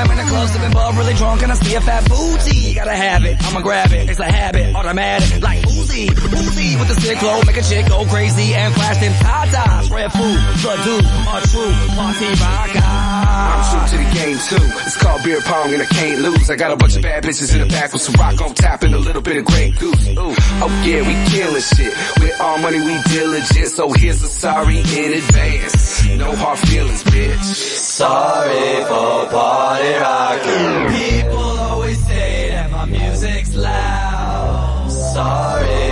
I'm 0.02 0.10
in 0.10 0.18
the 0.18 0.24
club 0.24 0.50
sipping 0.50 0.72
bub 0.72 0.98
really 0.98 1.14
drunk 1.14 1.44
and 1.44 1.52
I 1.52 1.56
see 1.56 1.76
a 1.76 1.82
fat 1.82 2.10
booty. 2.10 2.74
Gotta 2.74 2.96
have 2.96 3.24
it, 3.24 3.38
I'ma 3.40 3.62
grab 3.62 3.92
it. 3.92 4.10
It's 4.10 4.20
a 4.20 4.26
habit, 4.26 4.74
automatic, 4.76 5.44
like 5.44 5.62
Uzi, 5.62 6.08
Uzi 6.10 6.80
with 6.80 6.88
the 6.90 7.00
sick 7.00 7.20
flow, 7.20 7.40
make 7.46 7.58
a 7.58 7.62
chick 7.62 7.86
go 7.88 8.04
crazy 8.06 8.56
and 8.56 8.74
flash 8.74 8.98
them 8.98 9.14
tatas. 9.22 9.92
Red 9.92 10.12
food, 10.12 10.42
blood 10.66 10.82
dude, 10.82 11.06
a 11.06 11.38
true 11.54 11.74
party 11.94 12.30
rocker. 12.42 12.82
I'm 12.82 13.62
true 13.70 13.86
to 13.94 14.04
the 14.04 14.10
game 14.18 14.38
too. 14.42 14.66
It's 14.88 14.98
called 14.98 15.22
beer 15.24 15.40
pong 15.42 15.72
and 15.72 15.84
I 15.84 15.86
can't 15.86 16.22
lose. 16.22 16.50
I 16.50 16.56
got 16.56 16.72
a 16.72 16.76
bunch 16.78 16.96
of 16.96 17.04
bad 17.04 17.24
bitches 17.24 17.54
in 17.54 17.62
the 17.62 17.68
back 17.68 17.94
with 17.94 18.02
some 18.02 18.16
rock 18.16 18.42
on 18.42 18.56
tap 18.56 18.82
and 18.82 18.96
a 18.96 19.00
little 19.00 19.22
bit 19.22 19.38
of 19.38 19.46
Grey 19.46 19.70
Goose. 19.70 20.08
Ooh. 20.10 20.34
Oh 20.66 20.84
yeah, 20.84 21.06
we 21.06 21.14
killing 21.30 21.62
shit. 21.62 21.94
With 22.20 22.42
all 22.42 22.58
money 22.58 22.80
we 22.80 22.98
diligent, 23.14 23.68
so 23.68 23.92
here's 23.94 24.24
a 24.24 24.28
sorry 24.28 24.80
in 24.80 25.14
advance. 25.14 26.08
No 26.18 26.36
hard 26.36 26.58
feelings, 26.58 27.04
bitch. 27.04 27.44
Sorry 27.44 28.84
for 28.86 29.30
party 29.30 29.91
rocking. 30.00 30.94
People 31.00 31.38
always 31.38 32.00
say 32.06 32.50
that 32.52 32.72
my 32.72 32.86
music's 32.86 33.56
loud. 33.56 34.90
Sorry 34.90 35.91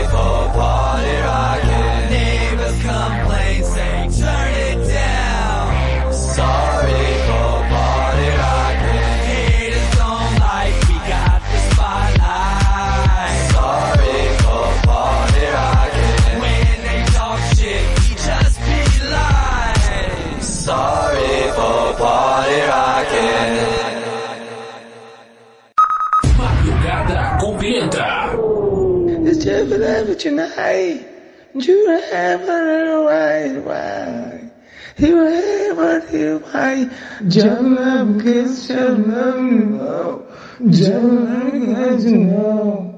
Just 29.50 29.74
forever 29.74 30.14
tonight. 30.14 31.08
You 31.56 31.90
have 32.12 32.48
a 32.48 33.02
white 33.04 33.58
wine. 33.66 34.52
You 34.96 35.18
have 35.18 35.80
a 35.80 36.38
white. 36.38 36.92
Jump, 37.28 38.22
kiss, 38.22 38.68
jump, 38.68 39.08
no. 39.08 40.28
Jump, 40.70 41.30
kiss, 41.52 42.04
no. 42.04 42.94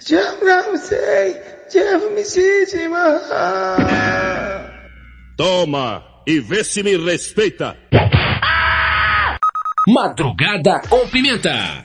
Jump, 0.00 0.42
me 2.14 2.24
sente, 2.24 2.88
my 2.88 3.18
Toma 5.36 6.02
e 6.26 6.40
vê 6.40 6.64
se 6.64 6.82
me 6.82 6.96
respeita. 6.96 7.76
Madrugada 9.86 10.80
com 10.88 11.06
pimenta. 11.08 11.84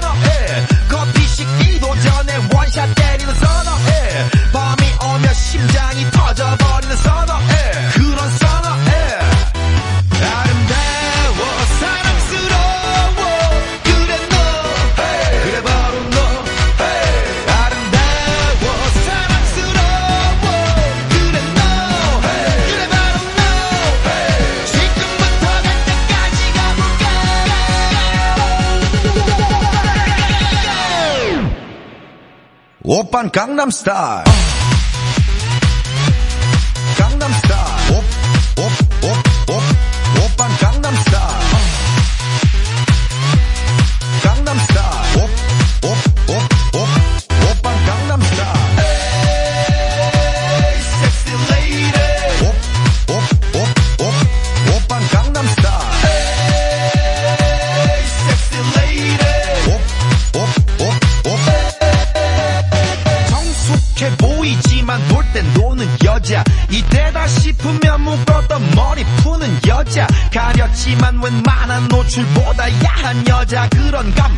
때리는 3.21 3.33
선어해 3.35 4.29
밤이 4.51 4.93
오면 5.03 5.33
심장이 5.33 6.11
터져버리는 6.11 6.95
선어해 6.97 7.71
그런 7.93 8.29
오빤 32.90 33.30
강남스타일 33.30 34.24
웬만한 72.11 72.21
노출보다 72.21 72.69
야한 72.83 73.27
여자 73.27 73.69
그런 73.69 74.13
감 74.13 74.37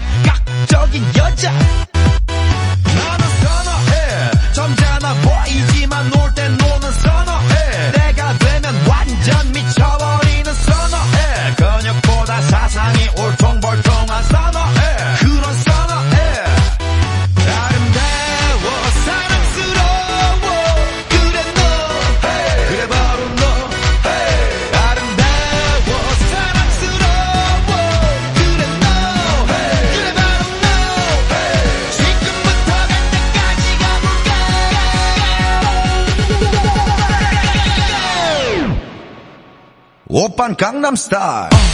Gangnam 40.84 40.97
Style. 40.97 41.72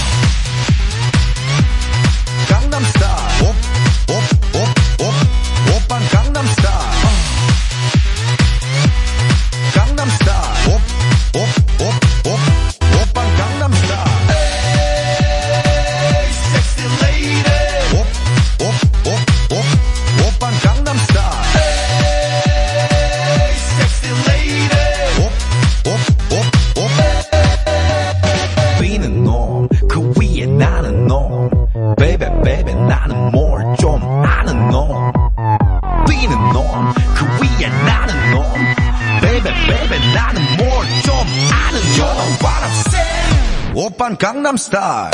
Star. 44.70 45.10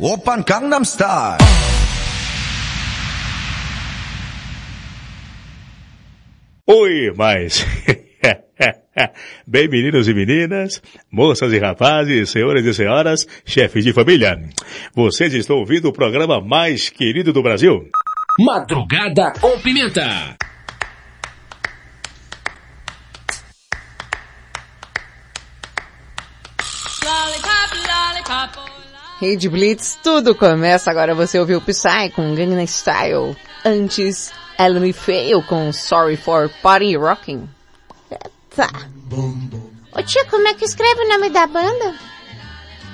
Open 0.00 0.42
Gangnam 0.44 0.84
Style. 0.84 1.38
Oi, 6.66 7.12
mas 7.16 7.64
Bem, 9.52 9.68
meninos 9.68 10.08
e 10.08 10.14
meninas, 10.14 10.82
moças 11.10 11.52
e 11.52 11.58
rapazes, 11.58 12.30
senhores 12.30 12.64
e 12.64 12.72
senhoras, 12.72 13.28
chefes 13.44 13.84
de 13.84 13.92
família. 13.92 14.42
Vocês 14.94 15.34
estão 15.34 15.58
ouvindo 15.58 15.90
o 15.90 15.92
programa 15.92 16.40
mais 16.40 16.88
querido 16.88 17.34
do 17.34 17.42
Brasil? 17.42 17.86
Madrugada 18.40 19.30
com 19.38 19.58
Pimenta. 19.58 20.34
Rede 29.20 29.50
Blitz, 29.50 29.98
tudo 30.02 30.34
começa 30.34 30.90
agora. 30.90 31.14
Você 31.14 31.38
ouviu 31.38 31.60
Psy 31.60 32.08
com 32.16 32.34
Gangnam 32.34 32.64
Style. 32.64 33.36
Antes, 33.66 34.32
Ellen 34.58 34.94
Fail 34.94 35.42
com 35.42 35.70
Sorry 35.74 36.16
for 36.16 36.50
Party 36.62 36.96
Rocking. 36.96 37.46
Tá. 39.12 40.00
Ô 40.00 40.02
tia, 40.02 40.24
como 40.24 40.48
é 40.48 40.54
que 40.54 40.64
escreve 40.64 41.02
o 41.02 41.08
nome 41.08 41.28
da 41.28 41.46
banda? 41.46 41.94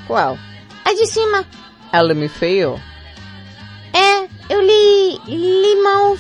Qual? 0.09 0.37
A 0.85 0.93
de 0.93 1.07
cima. 1.07 1.47
Ellen 1.93 2.29
Fail? 2.29 2.81
É, 3.93 4.29
eu 4.53 4.61
li 4.61 5.19
limão 5.27 6.17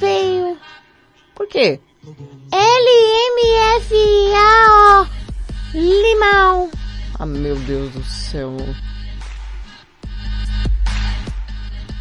feio. 0.00 0.56
Por 1.34 1.46
quê? 1.48 1.78
L-M-F-A-O. 2.50 3.96
Limão. 5.74 6.70
Ah, 7.18 7.26
meu 7.26 7.56
Deus 7.56 7.92
do 7.92 8.02
céu. 8.04 8.56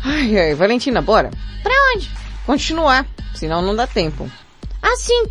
Ai, 0.05 0.39
ai, 0.39 0.55
Valentina, 0.55 1.01
bora. 1.01 1.29
Pra 1.61 1.73
onde? 1.95 2.09
Continuar, 2.45 3.05
senão 3.35 3.61
não 3.61 3.75
dá 3.75 3.85
tempo. 3.85 4.31
Ah, 4.81 4.95
sim. 4.95 5.25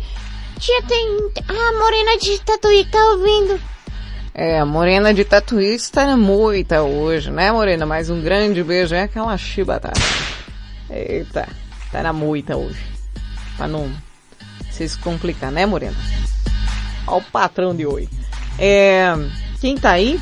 Tia, 0.61 0.79
tem... 0.83 1.31
Ah, 1.47 1.69
a 1.69 1.79
Morena 1.79 2.17
de 2.19 2.39
Tatuí 2.39 2.85
tá 2.85 3.03
ouvindo. 3.07 3.59
É, 4.31 4.59
a 4.59 4.65
Morena 4.65 5.11
de 5.11 5.25
Tatuí 5.25 5.73
está 5.73 6.05
na 6.05 6.15
moita 6.15 6.83
hoje, 6.83 7.31
né, 7.31 7.51
Morena? 7.51 7.83
Mais 7.83 8.11
um 8.11 8.21
grande 8.21 8.63
beijo, 8.63 8.93
é 8.93 9.01
aquela 9.01 9.35
chibatada. 9.39 9.99
Eita, 10.87 11.49
tá 11.91 12.03
na 12.03 12.13
moita 12.13 12.55
hoje. 12.55 12.79
Pra 13.57 13.67
não 13.67 13.91
se 14.69 14.87
complicar, 14.99 15.51
né, 15.51 15.65
Morena? 15.65 15.97
Ó 17.07 17.17
o 17.17 17.23
patrão 17.23 17.75
de 17.75 17.87
hoje. 17.87 18.09
É, 18.59 19.15
quem 19.59 19.75
tá 19.75 19.93
aí? 19.93 20.21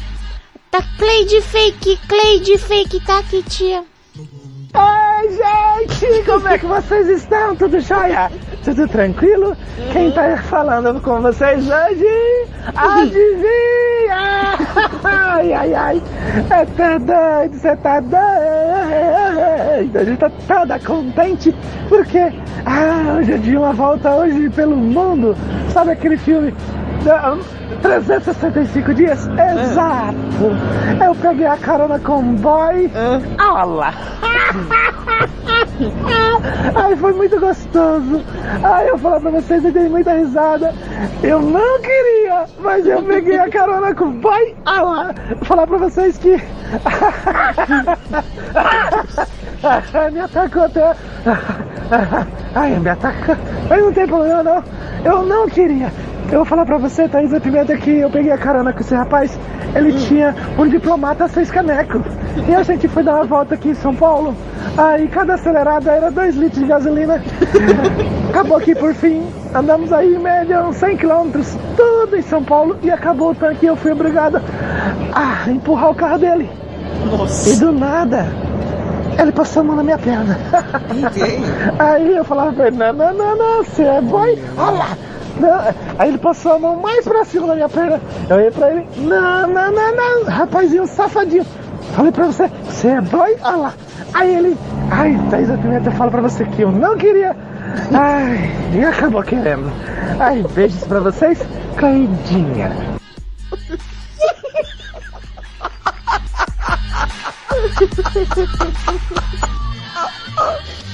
Tá 0.71 0.81
Cleide 0.97 1.41
Fake, 1.41 1.99
Cleide 2.07 2.57
Fake 2.57 3.05
tá 3.05 3.19
aqui, 3.19 3.43
tia. 3.43 3.83
Oi, 4.73 5.29
gente! 5.31 6.23
Como 6.25 6.47
é 6.47 6.57
que 6.57 6.65
vocês 6.65 7.09
estão? 7.09 7.57
Tudo 7.57 7.81
jóia? 7.81 8.31
Tudo 8.69 8.87
tranquilo? 8.87 9.57
Quem 9.91 10.11
tá 10.11 10.37
falando 10.37 11.01
com 11.01 11.19
vocês 11.21 11.67
hoje? 11.67 12.05
Adivinha! 12.75 13.39
Ai, 15.03 15.53
ai, 15.53 15.73
ai! 15.73 16.01
É 16.51 16.65
tá 16.65 16.97
doido, 16.99 17.55
você 17.55 17.75
tá 17.77 17.99
doido! 17.99 18.19
A 19.97 20.03
gente 20.03 20.19
tá 20.19 20.29
toda 20.47 20.77
contente 20.79 21.55
porque 21.87 22.31
ah, 22.63 23.15
hoje 23.17 23.33
é 23.33 23.37
de 23.37 23.57
uma 23.57 23.73
volta 23.73 24.11
hoje 24.11 24.49
pelo 24.51 24.77
mundo. 24.77 25.35
Sabe 25.73 25.91
aquele 25.91 26.17
filme 26.17 26.53
da- 27.03 27.37
365 27.81 28.93
dias? 28.93 29.27
Exato. 29.27 30.15
Eu 31.05 31.15
peguei 31.15 31.45
a 31.47 31.57
carona 31.57 31.99
com 31.99 32.19
um 32.19 32.35
boy. 32.35 32.89
Olha 33.39 33.63
lá. 33.63 33.93
Ai, 36.75 36.95
foi 36.97 37.13
muito 37.13 37.39
gostoso. 37.39 38.21
Ai, 38.63 38.89
eu 38.89 38.97
falar 38.97 39.19
pra 39.21 39.31
vocês, 39.31 39.63
eu 39.63 39.71
dei 39.71 39.87
muita 39.87 40.11
risada. 40.13 40.73
Eu 41.23 41.41
não 41.41 41.79
queria, 41.81 42.45
mas 42.59 42.85
eu 42.85 43.01
peguei 43.03 43.39
a 43.39 43.49
carona 43.49 43.93
com 43.95 44.05
o 44.05 44.11
boy. 44.11 44.55
Vou 45.37 45.45
falar 45.45 45.65
pra 45.67 45.77
vocês 45.77 46.17
que. 46.17 46.35
me 50.11 50.19
atacou 50.19 50.63
até. 50.63 50.95
Ai, 52.55 52.77
me 52.79 52.89
atacou. 52.89 53.35
Mas 53.69 53.81
não 53.81 53.93
tem 53.93 54.07
problema 54.07 54.43
não. 54.43 54.63
Eu 55.05 55.23
não 55.23 55.47
queria. 55.47 55.91
Eu 56.31 56.37
vou 56.37 56.45
falar 56.45 56.63
pra 56.63 56.77
você, 56.77 57.07
Thaís 57.07 57.31
Pimenta, 57.39 57.75
que 57.75 57.89
eu 57.89 58.09
peguei 58.09 58.31
a 58.31 58.37
carona 58.37 58.71
com 58.71 58.81
esse 58.81 58.93
rapaz. 58.93 59.37
Ele 59.73 59.93
tinha 59.93 60.35
um 60.59 60.67
diplomata 60.67 61.27
seis 61.27 61.49
caneco. 61.49 62.03
E 62.47 62.53
a 62.53 62.61
gente 62.61 62.87
foi 62.87 63.01
dar 63.01 63.15
uma 63.15 63.25
volta 63.25 63.55
aqui 63.55 63.69
em 63.69 63.73
São 63.73 63.95
Paulo. 63.95 64.35
Aí 64.77 65.07
cada 65.07 65.33
acelerada 65.33 65.91
era 65.91 66.11
2 66.11 66.35
litros 66.35 66.61
de 66.61 66.67
gasolina. 66.67 67.23
Acabou 68.29 68.57
aqui 68.57 68.75
por 68.75 68.93
fim. 68.93 69.23
Andamos 69.55 69.91
aí 69.91 70.13
em 70.13 70.19
média 70.19 70.63
uns 70.63 70.75
100 70.75 70.97
quilômetros, 70.97 71.57
tudo 71.75 72.15
em 72.15 72.21
São 72.21 72.43
Paulo. 72.43 72.77
E 72.83 72.91
acabou 72.91 73.31
o 73.31 73.35
tanque 73.35 73.65
e 73.65 73.69
eu 73.69 73.75
fui 73.75 73.91
obrigado 73.91 74.39
a 75.11 75.49
empurrar 75.49 75.89
o 75.89 75.95
carro 75.95 76.19
dele. 76.19 76.47
E 77.47 77.55
do 77.55 77.71
nada, 77.71 78.27
ele 79.19 79.31
passou 79.31 79.61
a 79.61 79.63
mão 79.63 79.75
na 79.75 79.83
minha 79.83 79.97
perna. 79.97 80.37
Aí 81.79 82.15
eu 82.15 82.23
falava 82.23 82.53
pra 82.53 82.67
ele, 82.67 82.77
não, 82.77 82.93
não, 82.93 83.13
não, 83.13 83.35
não, 83.35 83.63
você 83.63 83.81
é 83.81 83.99
boy? 83.99 84.37
Olha 84.55 84.77
lá. 84.77 84.97
Não. 85.39 85.59
Aí 85.97 86.09
ele 86.09 86.17
passou 86.17 86.53
a 86.53 86.59
mão 86.59 86.75
mais 86.77 87.05
pra 87.05 87.23
cima 87.25 87.47
da 87.47 87.55
minha 87.55 87.69
perna. 87.69 88.01
Eu 88.29 88.35
olhei 88.35 88.51
pra 88.51 88.71
ele, 88.71 88.87
não, 88.97 89.47
não, 89.47 89.71
não, 89.71 89.95
não, 89.95 90.23
rapazinho 90.25 90.85
safadinho. 90.85 91.45
Falei 91.95 92.11
pra 92.11 92.25
você, 92.27 92.47
você 92.65 92.87
é 92.89 93.01
boy? 93.01 93.35
Olha 93.43 93.55
lá. 93.55 93.73
Aí 94.13 94.35
ele, 94.35 94.57
ai, 94.91 95.19
Thaís 95.29 95.49
Pimenta, 95.49 95.89
eu 95.89 95.93
falo 95.93 96.11
pra 96.11 96.21
você 96.21 96.45
que 96.45 96.61
eu 96.61 96.71
não 96.71 96.97
queria. 96.97 97.35
Ai, 97.93 98.51
e 98.73 98.83
acabou 98.83 99.23
querendo. 99.23 99.71
Ai, 100.19 100.43
beijos 100.53 100.83
pra 100.83 100.99
vocês, 100.99 101.39
caidinha. 101.75 102.71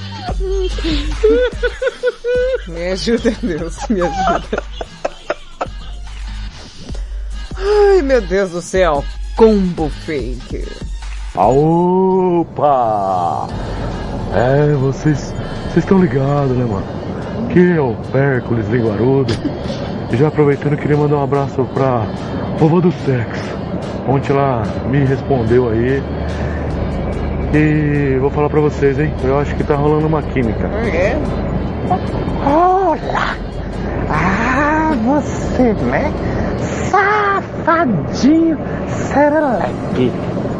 Me 2.68 2.92
ajuda, 2.92 3.32
Deus, 3.42 3.78
me 3.90 4.02
ajuda. 4.02 4.64
Ai, 7.58 8.02
meu 8.02 8.22
Deus 8.22 8.52
do 8.52 8.62
céu. 8.62 9.04
Combo 9.36 9.90
fake. 9.90 10.66
Opa! 11.36 12.68
É, 14.34 14.74
vocês 14.74 15.34
vocês 15.76 15.84
estão 15.84 16.00
ligados, 16.00 16.56
né, 16.56 16.64
mano? 16.64 16.86
Que 17.50 17.74
é 17.74 17.82
o 17.82 17.98
Hércules 18.18 18.66
Linguarudo. 18.70 19.34
Já 20.14 20.30
aproveitando, 20.30 20.78
queria 20.78 20.96
mandar 20.96 21.18
um 21.18 21.24
abraço 21.24 21.66
pra 21.74 22.08
vovó 22.58 22.80
do 22.80 22.94
sexo. 23.04 23.44
Ontem 24.08 24.32
ela 24.32 24.64
me 24.90 25.04
respondeu 25.04 25.70
aí. 25.70 26.02
E 27.58 28.18
vou 28.20 28.30
falar 28.30 28.50
pra 28.50 28.60
vocês, 28.60 29.00
hein? 29.00 29.14
Eu 29.24 29.40
acho 29.40 29.56
que 29.56 29.64
tá 29.64 29.76
rolando 29.76 30.08
uma 30.08 30.22
química. 30.22 30.68
É? 30.68 31.18
Olha! 32.46 33.38
Ah, 34.10 34.92
você, 35.06 35.72
né? 35.86 36.12
Safadinho 36.92 38.58
serelepe. 38.88 40.12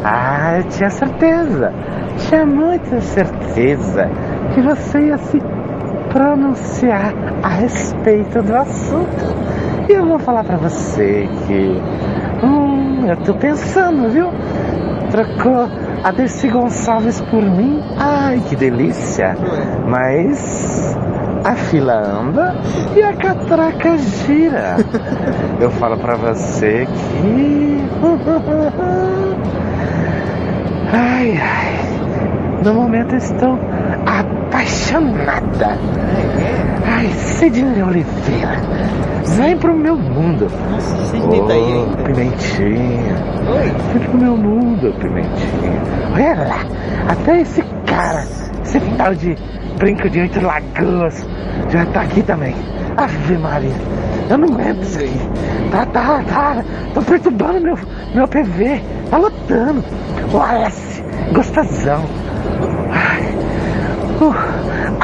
Ah, 0.02 0.56
eu 0.56 0.62
tinha 0.70 0.88
certeza. 0.88 1.70
Tinha 2.16 2.46
muita 2.46 2.98
certeza 3.02 4.08
que 4.54 4.62
você 4.62 4.98
ia 5.08 5.18
se 5.18 5.38
pronunciar 6.10 7.12
a 7.42 7.48
respeito 7.48 8.42
do 8.42 8.56
assunto. 8.56 9.36
E 9.86 9.92
eu 9.92 10.06
vou 10.06 10.18
falar 10.18 10.44
pra 10.44 10.56
você 10.56 11.28
que. 11.46 11.78
Hum, 12.42 13.04
eu 13.06 13.16
tô 13.18 13.34
pensando, 13.34 14.08
viu? 14.08 14.30
Trocou 15.10 15.68
a 16.02 16.10
Dercy 16.10 16.48
Gonçalves 16.48 17.20
por 17.22 17.42
mim. 17.42 17.82
Ai, 17.98 18.40
que 18.48 18.56
delícia! 18.56 19.36
Mas 19.86 20.96
a 21.44 21.54
fila 21.54 21.94
anda 21.94 22.54
e 22.96 23.02
a 23.02 23.14
catraca 23.14 23.96
gira. 23.98 24.76
Eu 25.60 25.70
falo 25.70 25.96
pra 25.96 26.16
você 26.16 26.86
que. 26.86 27.76
Ai, 30.92 31.36
ai. 31.36 32.62
No 32.62 32.74
momento 32.74 33.16
estou 33.16 33.58
apaixonada. 34.06 35.76
Ai, 36.86 37.08
Sidney 37.12 37.82
Oliveira. 37.82 38.60
Vem 39.36 39.56
pro 39.56 39.76
meu 39.76 39.96
mundo. 39.96 40.46
Nossa, 40.70 40.96
Sidney 41.06 41.40
tá 41.42 41.52
aí 41.52 41.72
ainda. 41.72 41.96
Pimentinha. 42.04 43.16
Vem 43.92 44.02
pro 44.02 44.18
meu 44.18 44.36
mundo, 44.36 44.94
Pimentinha. 45.00 45.82
Olha 46.14 46.48
lá. 46.48 46.64
Até 47.08 47.40
esse 47.40 47.62
cara, 47.86 48.24
esse 48.64 48.80
tal 48.96 49.14
de 49.14 49.36
brinco 49.78 50.08
de 50.08 50.20
oito 50.20 50.40
lagoas, 50.40 51.26
já 51.68 51.84
tá 51.86 52.02
aqui 52.02 52.22
também. 52.22 52.54
Ave 52.96 53.36
Maria. 53.36 53.74
Eu 54.30 54.38
não 54.38 54.48
aguento 54.48 54.82
isso 54.82 54.98
aqui. 54.98 55.20
Tá, 55.70 55.86
tá, 55.86 56.22
tá. 56.28 56.64
Tô 56.94 57.02
perturbando 57.02 57.60
meu, 57.60 57.78
meu 58.14 58.26
PV. 58.26 58.80
Tá 59.10 59.18
lotando. 59.18 59.84
O 60.32 60.36
Wallace, 60.36 61.04
gostosão. 61.32 62.04
Ai. 62.90 63.34
Uh, 64.20 64.34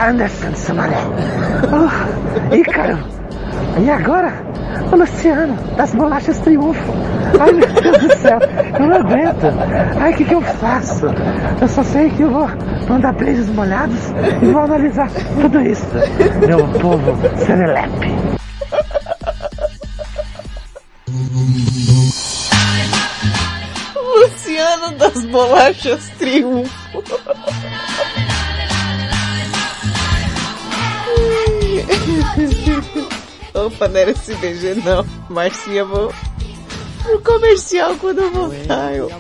Anderson 0.02 0.52
Samaré. 0.56 0.96
Uh, 1.70 2.54
Ícaro. 2.56 2.98
E 3.80 3.88
agora? 3.88 4.32
O 4.90 4.96
Luciano, 4.96 5.54
das 5.76 5.94
bolachas 5.94 6.40
triunfo. 6.40 6.92
Ai 7.38 7.52
meu 7.52 7.66
Deus 7.68 7.98
do 7.98 8.16
céu, 8.16 8.38
eu 8.80 8.86
não 8.86 8.96
aguento. 8.96 9.46
Ai, 10.00 10.12
o 10.12 10.16
que, 10.16 10.24
que 10.24 10.34
eu 10.34 10.40
faço? 10.40 11.06
Eu 11.60 11.68
só 11.68 11.84
sei 11.84 12.10
que 12.10 12.22
eu 12.22 12.30
vou 12.30 12.48
mandar 12.88 13.12
beijos 13.12 13.48
molhados 13.50 14.12
e 14.42 14.46
vou 14.46 14.62
analisar 14.62 15.08
tudo 15.40 15.60
isso. 15.60 15.86
Meu 16.46 16.66
povo 16.80 17.16
serelepe. 17.38 18.12
Luciano 23.94 24.96
das 24.98 25.24
bolachas 25.26 26.08
triunfo. 26.18 26.81
Opa, 33.54 33.88
não 33.88 34.00
era 34.00 34.10
esse 34.10 34.34
BG 34.36 34.76
não. 34.84 35.04
Marcinha, 35.28 35.84
vou 35.84 36.12
pro 37.02 37.20
comercial 37.20 37.96
quando 37.96 38.20
eu 38.20 38.30
voltar. 38.32 38.94
Eu... 38.94 39.10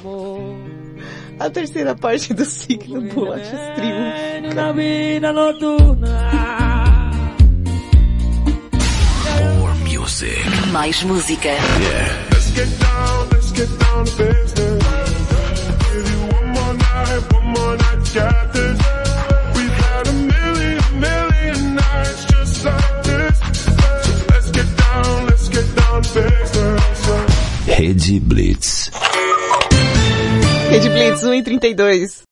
A 1.38 1.50
terceira 1.50 1.94
parte 1.94 2.32
do 2.32 2.44
signo 2.44 3.02
bolachas 3.12 3.60
triunfo. 3.74 4.54
Na 4.54 4.72
vida 4.72 5.32
noturna. 5.32 7.10
More 9.58 9.74
music. 9.84 10.38
Mais 10.70 11.02
música. 11.02 11.48
Yeah. 11.48 12.28
Let's 12.30 12.50
get 12.52 12.68
down, 12.78 13.28
let's 13.32 13.52
get 13.52 13.68
down 13.78 14.04
to 14.04 14.12
business. 14.16 14.84
Give 15.92 16.10
you 16.10 16.20
one 16.32 16.48
more 16.48 16.74
night, 16.74 17.32
one 17.32 17.46
more 17.46 17.76
night, 17.76 18.14
got 18.14 18.52
this. 18.52 18.91
Rede 27.84 28.20
Blitz. 28.20 28.92
Rede 30.70 30.88
Blitz 30.88 31.24
1 31.24 31.34
e 31.34 31.42
32. 31.42 32.22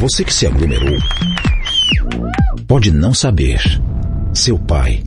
Você 0.00 0.24
que 0.24 0.32
se 0.32 0.46
aglomerou 0.46 0.98
pode 2.66 2.90
não 2.90 3.12
saber. 3.12 3.60
Seu 4.32 4.58
pai 4.58 5.02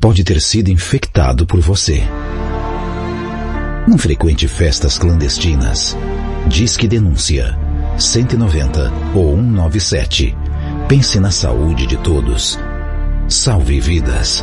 pode 0.00 0.24
ter 0.24 0.40
sido 0.40 0.70
infectado 0.70 1.46
por 1.46 1.60
você. 1.60 2.02
Não 3.86 3.98
frequente 3.98 4.48
festas 4.48 4.96
clandestinas. 4.96 5.94
Diz 6.46 6.74
que 6.74 6.88
denúncia 6.88 7.54
190 7.98 8.90
ou 9.14 9.36
197. 9.36 10.34
Pense 10.88 11.20
na 11.20 11.30
saúde 11.30 11.86
de 11.86 11.98
todos. 11.98 12.58
Salve 13.28 13.78
vidas. 13.78 14.42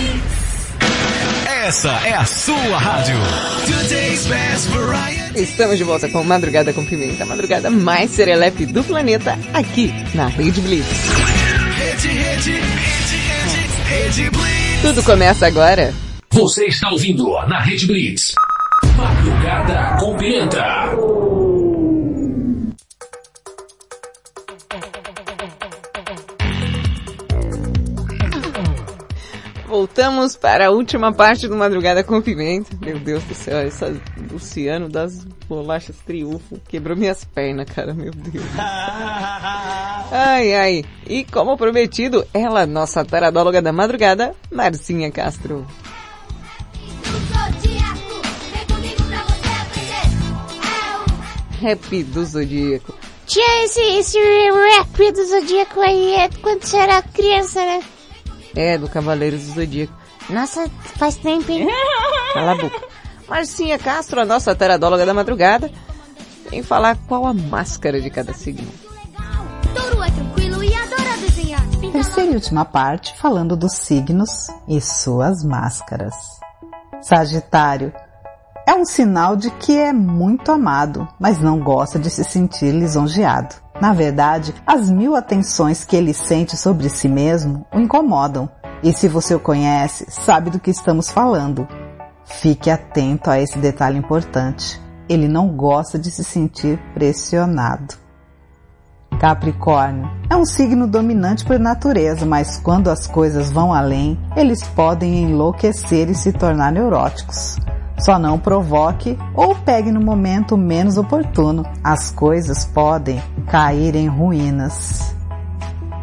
Essa 1.63 1.91
é 2.07 2.15
a 2.15 2.25
sua 2.25 2.79
rádio. 2.79 3.15
Estamos 5.35 5.77
de 5.77 5.83
volta 5.83 6.09
com 6.09 6.23
Madrugada 6.23 6.73
com 6.73 6.83
Pimenta, 6.83 7.21
a 7.21 7.27
madrugada 7.27 7.69
mais 7.69 8.09
serelepe 8.09 8.65
do 8.65 8.83
planeta, 8.83 9.37
aqui 9.53 9.93
na 10.15 10.25
Rede 10.25 10.59
Blitz. 10.59 10.87
Rede, 11.77 12.07
rede, 12.07 12.51
rede, 12.51 13.15
rede, 13.15 14.23
rede 14.23 14.29
Blitz. 14.31 14.81
Tudo 14.81 15.03
começa 15.03 15.45
agora. 15.45 15.93
Você 16.31 16.65
está 16.65 16.89
ouvindo 16.89 17.31
na 17.47 17.59
Rede 17.59 17.85
Blitz. 17.85 18.33
Madrugada 18.97 19.97
com 19.99 20.17
Pimenta. 20.17 20.95
Voltamos 29.71 30.35
para 30.35 30.67
a 30.67 30.69
última 30.69 31.13
parte 31.13 31.47
do 31.47 31.55
Madrugada 31.55 32.03
com 32.03 32.21
Pimenta. 32.21 32.75
Meu 32.81 32.99
Deus 32.99 33.23
do 33.23 33.33
céu, 33.33 33.57
essa 33.57 33.95
Luciano 34.29 34.89
das 34.89 35.23
bolachas 35.47 35.95
triunfo 36.05 36.59
quebrou 36.67 36.97
minhas 36.97 37.23
pernas, 37.23 37.69
cara, 37.73 37.93
meu 37.93 38.11
Deus. 38.11 38.43
Ai, 40.11 40.53
ai. 40.53 40.83
E 41.07 41.23
como 41.23 41.55
prometido, 41.55 42.27
ela, 42.33 42.67
nossa 42.67 43.05
taradóloga 43.05 43.61
da 43.61 43.71
madrugada, 43.71 44.35
Marcinha 44.51 45.09
Castro. 45.09 45.65
Rap 51.61 52.03
do 52.03 52.25
Zodíaco. 52.25 52.93
Tia, 53.25 53.63
esse, 53.63 53.79
esse 53.79 54.19
rap 54.19 55.11
do 55.13 55.25
Zodíaco 55.25 55.79
aí 55.79 56.15
é 56.15 56.29
quando 56.41 56.61
você 56.61 56.75
era 56.75 57.01
criança, 57.01 57.65
né? 57.65 57.81
É, 58.55 58.77
do 58.77 58.89
Cavaleiros 58.89 59.43
do 59.43 59.53
Zodíaco. 59.53 59.93
Nossa, 60.29 60.69
faz 60.97 61.15
tempo, 61.15 61.51
hein? 61.51 61.67
Cala 62.33 62.51
a 62.51 62.55
boca. 62.55 62.81
Marcinha 63.27 63.79
Castro, 63.79 64.19
a 64.19 64.25
nossa 64.25 64.53
teradóloga 64.53 65.05
da 65.05 65.13
madrugada, 65.13 65.71
vem 66.49 66.61
falar 66.61 66.97
qual 67.07 67.25
a 67.25 67.33
máscara 67.33 68.01
de 68.01 68.09
cada 68.09 68.33
signo. 68.33 68.67
Touro 69.73 70.03
é 70.03 70.09
e. 70.09 71.91
Terceira 71.91 72.31
e 72.31 72.35
última 72.35 72.63
parte 72.65 73.17
falando 73.17 73.55
dos 73.55 73.73
signos 73.73 74.47
e 74.67 74.79
suas 74.79 75.43
máscaras. 75.43 76.13
Sagitário 77.01 77.93
é 78.67 78.73
um 78.73 78.85
sinal 78.85 79.35
de 79.35 79.49
que 79.51 79.77
é 79.77 79.91
muito 79.91 80.51
amado, 80.51 81.07
mas 81.19 81.39
não 81.39 81.59
gosta 81.59 81.97
de 81.97 82.09
se 82.09 82.23
sentir 82.23 82.71
lisonjeado. 82.71 83.55
Na 83.81 83.93
verdade, 83.93 84.53
as 84.65 84.91
mil 84.91 85.15
atenções 85.15 85.83
que 85.83 85.95
ele 85.95 86.13
sente 86.13 86.55
sobre 86.55 86.87
si 86.87 87.07
mesmo 87.07 87.65
o 87.73 87.79
incomodam. 87.79 88.47
E 88.83 88.93
se 88.93 89.07
você 89.07 89.33
o 89.33 89.39
conhece, 89.39 90.05
sabe 90.07 90.51
do 90.51 90.59
que 90.59 90.69
estamos 90.69 91.09
falando. 91.09 91.67
Fique 92.23 92.69
atento 92.69 93.31
a 93.31 93.39
esse 93.39 93.57
detalhe 93.57 93.97
importante. 93.97 94.79
Ele 95.09 95.27
não 95.27 95.47
gosta 95.49 95.97
de 95.97 96.11
se 96.11 96.23
sentir 96.23 96.79
pressionado. 96.93 97.95
Capricórnio 99.19 100.09
é 100.29 100.35
um 100.35 100.45
signo 100.45 100.85
dominante 100.87 101.43
por 101.43 101.59
natureza, 101.59 102.23
mas 102.23 102.57
quando 102.57 102.87
as 102.87 103.07
coisas 103.07 103.51
vão 103.51 103.73
além, 103.73 104.19
eles 104.35 104.61
podem 104.61 105.23
enlouquecer 105.23 106.07
e 106.07 106.13
se 106.13 106.31
tornar 106.31 106.71
neuróticos. 106.71 107.57
Só 108.03 108.17
não 108.17 108.39
provoque 108.39 109.17
ou 109.35 109.53
pegue 109.53 109.91
no 109.91 110.01
momento 110.01 110.57
menos 110.57 110.97
oportuno. 110.97 111.63
As 111.83 112.09
coisas 112.09 112.65
podem 112.65 113.21
cair 113.47 113.95
em 113.95 114.07
ruínas. 114.07 115.15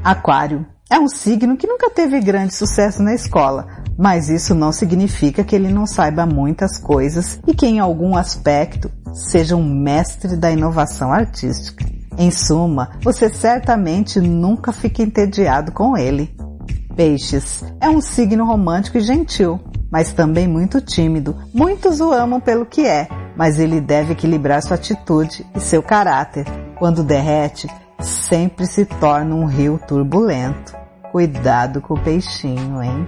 Aquário 0.04 0.64
é 0.88 0.98
um 0.98 1.08
signo 1.08 1.56
que 1.56 1.66
nunca 1.66 1.90
teve 1.90 2.20
grande 2.20 2.54
sucesso 2.54 3.02
na 3.02 3.14
escola, 3.14 3.66
mas 3.98 4.28
isso 4.28 4.54
não 4.54 4.72
significa 4.72 5.42
que 5.42 5.56
ele 5.56 5.72
não 5.72 5.86
saiba 5.86 6.24
muitas 6.24 6.78
coisas 6.78 7.40
e 7.46 7.52
que 7.52 7.66
em 7.66 7.80
algum 7.80 8.16
aspecto 8.16 8.90
seja 9.12 9.56
um 9.56 9.68
mestre 9.68 10.36
da 10.36 10.50
inovação 10.50 11.12
artística. 11.12 11.84
Em 12.16 12.30
suma, 12.30 12.92
você 13.02 13.28
certamente 13.28 14.20
nunca 14.20 14.72
fica 14.72 15.02
entediado 15.02 15.72
com 15.72 15.96
ele. 15.96 16.34
Peixes 16.98 17.62
é 17.80 17.88
um 17.88 18.00
signo 18.00 18.44
romântico 18.44 18.98
e 18.98 19.00
gentil, 19.00 19.60
mas 19.88 20.12
também 20.12 20.48
muito 20.48 20.80
tímido. 20.80 21.36
Muitos 21.54 22.00
o 22.00 22.12
amam 22.12 22.40
pelo 22.40 22.66
que 22.66 22.84
é, 22.84 23.06
mas 23.36 23.60
ele 23.60 23.80
deve 23.80 24.14
equilibrar 24.14 24.60
sua 24.60 24.74
atitude 24.74 25.46
e 25.54 25.60
seu 25.60 25.80
caráter. 25.80 26.44
Quando 26.76 27.04
derrete, 27.04 27.68
sempre 28.00 28.66
se 28.66 28.84
torna 28.84 29.32
um 29.32 29.46
rio 29.46 29.78
turbulento. 29.86 30.76
Cuidado 31.12 31.80
com 31.80 31.94
o 31.94 32.00
peixinho, 32.00 32.82
hein? 32.82 33.06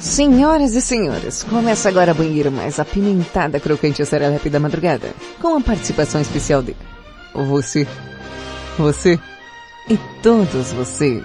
Senhoras 0.00 0.74
e 0.74 0.82
senhores, 0.82 1.44
começa 1.44 1.88
agora 1.88 2.10
a 2.10 2.14
banheira 2.14 2.50
mais 2.50 2.80
apimentada, 2.80 3.60
crocante 3.60 4.02
e 4.02 4.06
serelepe 4.06 4.50
da 4.50 4.58
madrugada, 4.58 5.14
com 5.40 5.56
a 5.56 5.60
participação 5.60 6.20
especial 6.20 6.64
de 6.64 6.74
você, 7.32 7.86
você 8.76 9.20
e 9.88 9.96
todos 10.22 10.72
você. 10.72 11.22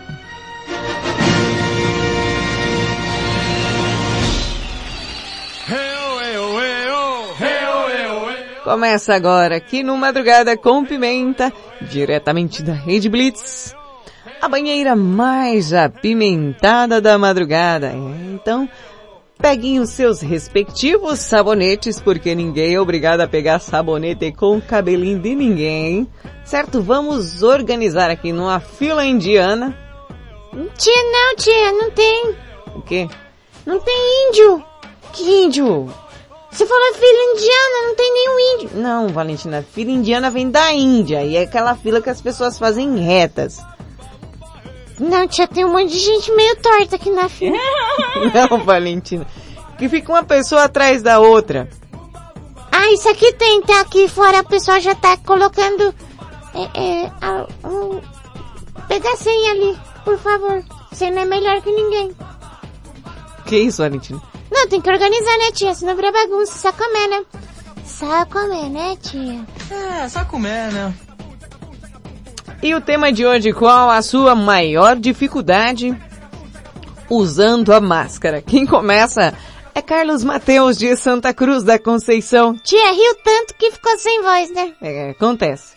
Começa 8.63 9.13
agora 9.13 9.57
aqui 9.57 9.83
no 9.83 9.97
Madrugada 9.97 10.55
com 10.55 10.85
Pimenta, 10.85 11.51
diretamente 11.81 12.63
da 12.63 12.71
Rede 12.71 13.09
Blitz, 13.09 13.75
a 14.39 14.47
banheira 14.47 14.95
mais 14.95 15.73
apimentada 15.73 17.01
da 17.01 17.17
madrugada. 17.17 17.91
Então, 18.33 18.69
peguem 19.41 19.79
os 19.79 19.89
seus 19.89 20.21
respectivos 20.21 21.19
sabonetes, 21.19 21.99
porque 21.99 22.35
ninguém 22.35 22.75
é 22.75 22.79
obrigado 22.79 23.21
a 23.21 23.27
pegar 23.27 23.59
sabonete 23.59 24.31
com 24.31 24.57
o 24.57 24.61
cabelinho 24.61 25.19
de 25.19 25.33
ninguém, 25.33 26.07
certo? 26.45 26.81
Vamos 26.81 27.41
organizar 27.41 28.11
aqui 28.11 28.31
numa 28.31 28.59
fila 28.59 29.03
indiana. 29.03 29.75
Tia, 30.77 31.03
não, 31.11 31.35
tia, 31.35 31.71
não 31.71 31.91
tem. 31.91 32.35
O 32.75 32.81
quê? 32.81 33.09
Não 33.65 33.79
tem 33.79 34.29
índio. 34.29 34.63
Que 35.11 35.23
índio? 35.23 35.91
Você 36.51 36.65
falou 36.65 36.93
fila 36.93 37.33
indiana, 37.33 37.87
não 37.87 37.95
tem 37.95 38.13
nenhum 38.13 38.39
índio. 38.39 38.69
Não, 38.75 39.07
Valentina, 39.07 39.65
fila 39.71 39.89
indiana 39.89 40.29
vem 40.29 40.51
da 40.51 40.71
Índia 40.71 41.23
e 41.23 41.37
é 41.37 41.43
aquela 41.43 41.75
fila 41.75 42.01
que 42.01 42.09
as 42.09 42.21
pessoas 42.21 42.59
fazem 42.59 42.97
retas. 42.97 43.59
Não, 45.01 45.27
tia, 45.27 45.47
tem 45.47 45.65
um 45.65 45.71
monte 45.71 45.89
de 45.91 45.99
gente 45.99 46.31
meio 46.35 46.55
torta 46.57 46.95
aqui 46.95 47.09
na 47.09 47.27
fila. 47.27 47.57
Não, 48.49 48.59
Valentina. 48.63 49.25
Que 49.77 49.89
fica 49.89 50.11
uma 50.11 50.23
pessoa 50.23 50.65
atrás 50.65 51.01
da 51.01 51.19
outra. 51.19 51.67
Ah, 52.71 52.91
isso 52.93 53.09
aqui 53.09 53.33
tem, 53.33 53.61
tá 53.63 53.81
aqui 53.81 54.07
fora, 54.07 54.39
a 54.39 54.43
pessoa 54.43 54.79
já 54.79 54.93
tá 54.95 55.17
colocando, 55.17 55.93
é, 56.53 56.79
é, 57.03 57.11
a- 57.21 57.47
um 57.67 57.99
pedacinho 58.87 59.51
ali, 59.51 59.79
por 60.05 60.17
favor. 60.19 60.63
Você 60.91 61.09
não 61.09 61.21
é 61.23 61.25
melhor 61.25 61.61
que 61.61 61.71
ninguém. 61.71 62.15
Que 63.45 63.57
isso, 63.57 63.81
Valentina? 63.81 64.21
Não, 64.51 64.67
tem 64.67 64.79
que 64.81 64.89
organizar, 64.89 65.37
né, 65.37 65.51
tia? 65.51 65.73
Senão 65.73 65.95
vira 65.95 66.11
bagunça, 66.11 66.53
sacomé, 66.53 67.07
né? 67.07 67.25
só 67.85 68.25
comer, 68.25 68.69
né, 68.69 68.95
tia? 69.01 69.45
É, 69.69 70.07
só 70.09 70.23
comer, 70.25 70.71
né? 70.71 70.93
E 72.63 72.75
o 72.75 72.81
tema 72.81 73.11
de 73.11 73.25
hoje, 73.25 73.51
qual 73.53 73.89
a 73.89 74.03
sua 74.03 74.35
maior 74.35 74.95
dificuldade 74.95 75.97
usando 77.09 77.73
a 77.73 77.81
máscara? 77.81 78.39
Quem 78.39 78.67
começa 78.67 79.33
é 79.73 79.81
Carlos 79.81 80.23
Mateus 80.23 80.77
de 80.77 80.95
Santa 80.95 81.33
Cruz 81.33 81.63
da 81.63 81.79
Conceição. 81.79 82.55
Tia 82.55 82.91
riu 82.91 83.15
tanto 83.23 83.55
que 83.55 83.71
ficou 83.71 83.97
sem 83.97 84.21
voz, 84.21 84.53
né? 84.53 84.73
É, 84.79 85.09
acontece. 85.09 85.75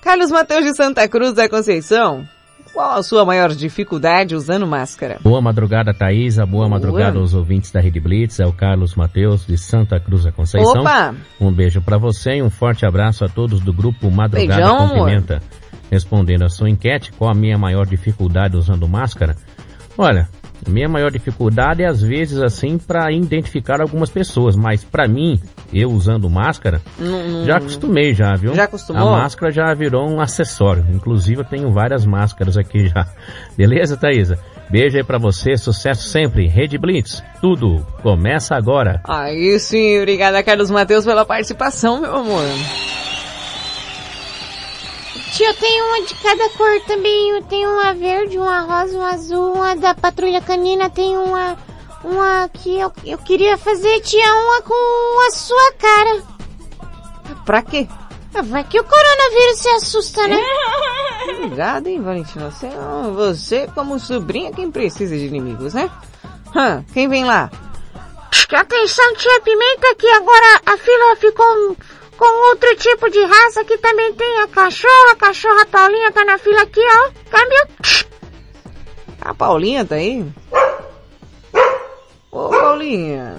Carlos 0.00 0.30
Mateus 0.30 0.64
de 0.64 0.76
Santa 0.76 1.08
Cruz 1.08 1.34
da 1.34 1.48
Conceição, 1.48 2.24
qual 2.72 2.92
a 2.92 3.02
sua 3.02 3.24
maior 3.24 3.50
dificuldade 3.50 4.36
usando 4.36 4.68
máscara? 4.68 5.18
Boa 5.20 5.42
madrugada, 5.42 5.92
Thaisa. 5.92 6.46
Boa 6.46 6.68
madrugada 6.68 7.18
aos 7.18 7.34
ouvintes 7.34 7.72
da 7.72 7.80
Rede 7.80 7.98
Blitz. 7.98 8.38
É 8.38 8.46
o 8.46 8.52
Carlos 8.52 8.94
Mateus, 8.94 9.44
de 9.44 9.58
Santa 9.58 9.98
Cruz 9.98 10.22
da 10.22 10.30
Conceição. 10.30 10.82
Opa! 10.82 11.16
Um 11.40 11.50
beijo 11.50 11.82
para 11.82 11.98
você 11.98 12.36
e 12.36 12.42
um 12.42 12.48
forte 12.48 12.86
abraço 12.86 13.24
a 13.24 13.28
todos 13.28 13.60
do 13.60 13.72
grupo 13.72 14.08
Madrugada 14.08 14.56
Beijão, 14.56 14.88
com 14.88 14.94
amor. 14.94 15.40
Respondendo 15.90 16.44
a 16.44 16.48
sua 16.48 16.70
enquete, 16.70 17.12
qual 17.12 17.30
a 17.30 17.34
minha 17.34 17.58
maior 17.58 17.84
dificuldade 17.86 18.56
usando 18.56 18.86
máscara? 18.88 19.34
Olha, 19.98 20.28
a 20.66 20.70
minha 20.70 20.88
maior 20.88 21.10
dificuldade 21.10 21.82
é 21.82 21.86
às 21.86 22.00
vezes 22.00 22.40
assim 22.40 22.78
para 22.78 23.10
identificar 23.10 23.80
algumas 23.80 24.08
pessoas, 24.08 24.54
mas 24.54 24.84
para 24.84 25.08
mim, 25.08 25.40
eu 25.72 25.90
usando 25.90 26.30
máscara, 26.30 26.80
Não- 26.98 27.28
não- 27.28 27.44
já 27.44 27.56
acostumei 27.56 28.14
já, 28.14 28.34
viu? 28.36 28.54
Já 28.54 28.64
acostumou? 28.64 29.08
A 29.14 29.18
máscara 29.22 29.50
já 29.50 29.74
virou 29.74 30.08
um 30.08 30.20
acessório. 30.20 30.86
Inclusive 30.94 31.40
eu 31.40 31.44
tenho 31.44 31.72
várias 31.72 32.06
máscaras 32.06 32.56
aqui 32.56 32.86
já. 32.88 33.06
Beleza, 33.56 33.96
Thaisa? 33.96 34.38
Beijo 34.70 34.96
aí 34.96 35.02
pra 35.02 35.18
você, 35.18 35.56
sucesso 35.56 36.08
sempre. 36.08 36.46
Rede 36.46 36.78
Blitz, 36.78 37.20
tudo 37.40 37.84
começa 38.02 38.54
agora. 38.54 39.00
Aí 39.04 39.58
sim, 39.58 39.98
obrigada 39.98 40.40
Carlos 40.44 40.70
Mateus 40.70 41.04
pela 41.04 41.24
participação, 41.24 42.00
meu 42.00 42.14
amor. 42.14 42.44
Tia, 45.32 45.48
eu 45.48 45.54
tenho 45.54 45.86
uma 45.86 46.06
de 46.06 46.14
cada 46.16 46.48
cor 46.50 46.80
também. 46.86 47.30
Eu 47.30 47.42
tenho 47.44 47.70
uma 47.70 47.94
verde, 47.94 48.38
uma 48.38 48.60
rosa, 48.60 48.96
uma 48.96 49.10
azul, 49.10 49.52
uma 49.54 49.76
da 49.76 49.94
patrulha 49.94 50.40
canina. 50.40 50.90
Tem 50.90 51.16
uma, 51.16 51.56
uma 52.04 52.48
que 52.48 52.78
eu, 52.78 52.92
eu 53.04 53.18
queria 53.18 53.56
fazer, 53.56 54.00
tia, 54.00 54.34
uma 54.34 54.62
com 54.62 55.28
a 55.28 55.30
sua 55.30 55.72
cara. 55.78 56.22
Pra 57.44 57.62
quê? 57.62 57.86
Ah, 58.34 58.42
Vai 58.42 58.64
que 58.64 58.78
o 58.78 58.84
coronavírus 58.84 59.58
se 59.58 59.68
assusta, 59.70 60.26
né? 60.28 60.40
Obrigado, 61.38 61.86
hein, 61.86 62.00
Valentina. 62.00 62.50
Você, 62.50 62.68
você 63.14 63.66
como 63.74 63.98
sobrinha, 63.98 64.52
quem 64.52 64.70
precisa 64.70 65.16
de 65.16 65.26
inimigos, 65.26 65.74
né? 65.74 65.90
Hã, 66.54 66.84
quem 66.92 67.08
vem 67.08 67.24
lá? 67.24 67.50
Atenção, 68.52 69.14
tia 69.14 69.40
Pimenta, 69.42 69.94
que 69.94 70.08
agora 70.08 70.60
a 70.66 70.76
fila 70.76 71.16
ficou 71.16 71.76
com 72.20 72.48
outro 72.50 72.76
tipo 72.76 73.08
de 73.10 73.24
raça, 73.24 73.64
que 73.64 73.78
também 73.78 74.12
tem 74.12 74.40
a 74.40 74.46
cachorra, 74.48 75.12
a 75.12 75.16
cachorra 75.16 75.64
Paulinha 75.64 76.12
tá 76.12 76.22
na 76.22 76.36
fila 76.36 76.60
aqui, 76.62 76.80
ó. 76.80 77.10
Câmbio. 77.30 78.06
A 79.22 79.32
Paulinha 79.34 79.86
tá 79.86 79.94
aí? 79.94 80.30
Ô, 82.30 82.48
Paulinha. 82.50 83.38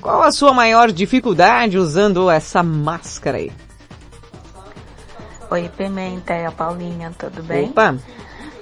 Qual 0.00 0.22
a 0.22 0.30
sua 0.30 0.52
maior 0.54 0.92
dificuldade 0.92 1.76
usando 1.76 2.30
essa 2.30 2.62
máscara 2.62 3.38
aí? 3.38 3.52
Oi, 5.50 5.68
Pimenta, 5.76 6.32
é 6.34 6.46
a 6.46 6.52
Paulinha, 6.52 7.12
tudo 7.18 7.42
bem? 7.42 7.70
Opa. 7.70 7.96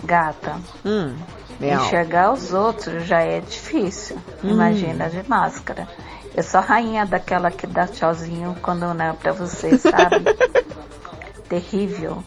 Gata, 0.02 0.60
Hum, 0.84 1.14
legal. 1.60 1.84
enxergar 1.84 2.32
os 2.32 2.52
outros 2.54 3.04
já 3.04 3.20
é 3.20 3.40
difícil. 3.40 4.16
Hum. 4.42 4.50
Imagina 4.50 5.10
de 5.10 5.28
máscara. 5.28 5.86
Eu 6.36 6.42
sou 6.42 6.60
a 6.60 6.62
rainha 6.62 7.06
daquela 7.06 7.50
que 7.50 7.66
dá 7.66 7.86
tchauzinho 7.86 8.54
quando 8.60 8.92
não 8.92 9.04
é 9.06 9.12
pra 9.14 9.32
você, 9.32 9.78
sabe? 9.78 10.22
Terrível. 11.48 12.22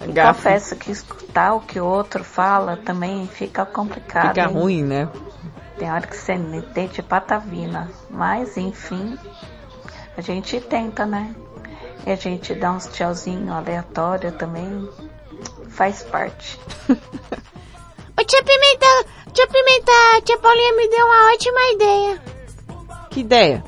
E 0.00 0.14
confesso 0.14 0.76
que 0.76 0.92
escutar 0.92 1.54
o 1.54 1.60
que 1.60 1.80
o 1.80 1.84
outro 1.84 2.22
fala 2.22 2.76
também 2.76 3.26
fica 3.26 3.66
complicado. 3.66 4.28
Fica 4.28 4.42
hein? 4.42 4.54
ruim, 4.54 4.84
né? 4.84 5.08
Tem 5.76 5.90
hora 5.90 6.06
que 6.06 6.16
você 6.16 6.34
entende 6.34 7.02
patavina. 7.02 7.90
Mas, 8.08 8.56
enfim, 8.56 9.18
a 10.16 10.20
gente 10.20 10.60
tenta, 10.60 11.04
né? 11.04 11.34
E 12.06 12.12
a 12.12 12.16
gente 12.16 12.54
dá 12.54 12.70
uns 12.70 12.86
tchauzinho 12.86 13.52
aleatório 13.52 14.30
também. 14.30 14.88
Faz 15.68 16.04
parte. 16.04 16.60
Ô, 16.88 18.24
tia 18.24 18.44
Pimenta, 18.44 19.10
tia 19.32 19.46
Pimenta, 19.48 20.22
tia 20.24 20.38
Paulinha 20.38 20.76
me 20.76 20.88
deu 20.88 21.06
uma 21.06 21.32
ótima 21.32 21.72
ideia. 21.72 22.39
Que 23.10 23.20
ideia? 23.20 23.64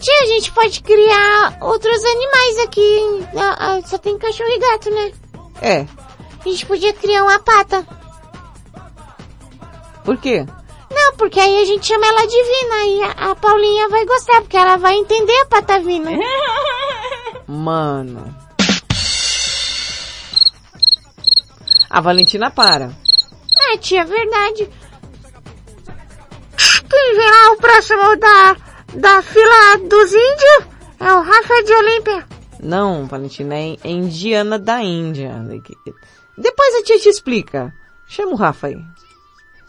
Tia, 0.00 0.22
a 0.22 0.26
gente 0.26 0.50
pode 0.52 0.82
criar 0.82 1.58
outros 1.60 2.04
animais 2.04 2.58
aqui. 2.64 3.26
Ah, 3.36 3.56
ah, 3.58 3.80
só 3.86 3.98
tem 3.98 4.18
cachorro 4.18 4.50
e 4.50 4.58
gato, 4.58 4.90
né? 4.90 5.12
É. 5.62 5.86
A 6.44 6.48
gente 6.48 6.66
podia 6.66 6.92
criar 6.92 7.22
uma 7.22 7.38
pata. 7.38 7.86
Por 10.04 10.16
quê? 10.16 10.46
Não, 10.90 11.16
porque 11.16 11.38
aí 11.38 11.62
a 11.62 11.64
gente 11.64 11.86
chama 11.86 12.06
ela 12.06 12.26
divina 12.26 12.84
e 12.86 13.02
a, 13.02 13.30
a 13.30 13.34
Paulinha 13.36 13.88
vai 13.88 14.04
gostar, 14.06 14.40
porque 14.40 14.56
ela 14.56 14.76
vai 14.76 14.94
entender 14.94 15.38
a 15.42 15.46
patavina. 15.46 16.10
Mano. 17.46 18.34
A 21.88 22.00
Valentina 22.00 22.50
para. 22.50 22.90
É, 23.72 23.76
tia, 23.76 24.04
verdade. 24.04 24.68
Quem 26.88 27.16
vem 27.16 27.30
lá 27.30 27.52
o 27.52 27.56
próximo 27.56 28.16
da, 28.16 28.56
da 28.94 29.22
fila 29.22 29.76
dos 29.88 30.12
índios 30.12 30.80
é 30.98 31.12
o 31.12 31.22
Rafa 31.22 31.62
de 31.62 31.72
Olímpia. 31.72 32.26
Não, 32.62 33.06
Valentina, 33.06 33.54
é 33.54 33.76
é 33.82 33.90
indiana 33.90 34.58
da 34.58 34.82
Índia. 34.82 35.34
Depois 36.36 36.74
a 36.74 36.82
tia 36.82 36.98
te 36.98 37.08
explica. 37.08 37.72
Chama 38.06 38.32
o 38.32 38.36
Rafa 38.36 38.66
aí. 38.66 38.76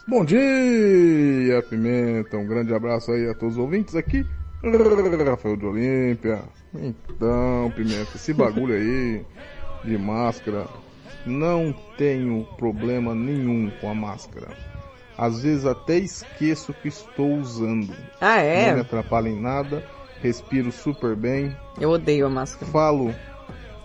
Bom 0.08 0.26
dia, 0.26 1.62
Pimenta. 1.70 2.38
Um 2.38 2.48
grande 2.48 2.74
abraço 2.74 3.12
aí 3.12 3.30
a 3.30 3.34
todos 3.34 3.56
os 3.56 3.62
ouvintes 3.62 3.96
aqui. 3.96 4.26
Rafael 5.24 5.58
de 5.58 5.66
Olímpia. 5.66 6.44
Então, 6.74 7.72
Pimenta, 7.76 8.12
esse 8.16 8.34
bagulho 8.34 8.76
aí 8.76 9.26
de 9.84 9.98
máscara, 9.98 10.68
não 11.26 11.74
tenho 11.98 12.46
problema 12.58 13.16
nenhum 13.16 13.72
com 13.80 13.90
a 13.90 13.96
máscara. 13.96 14.71
Às 15.22 15.44
vezes 15.44 15.68
até 15.68 16.00
esqueço 16.00 16.74
que 16.74 16.88
estou 16.88 17.36
usando. 17.38 17.94
Ah, 18.20 18.42
é? 18.42 18.70
Não 18.70 18.76
me 18.78 18.82
atrapalha 18.82 19.30
em 19.30 19.40
nada. 19.40 19.86
Respiro 20.20 20.72
super 20.72 21.16
bem. 21.16 21.56
Eu 21.80 21.92
odeio 21.92 22.26
a 22.26 22.30
máscara. 22.30 22.72
Falo 22.72 23.14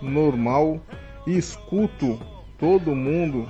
normal 0.01 0.81
e 1.27 1.37
escuto 1.37 2.19
todo 2.59 2.95
mundo 2.95 3.47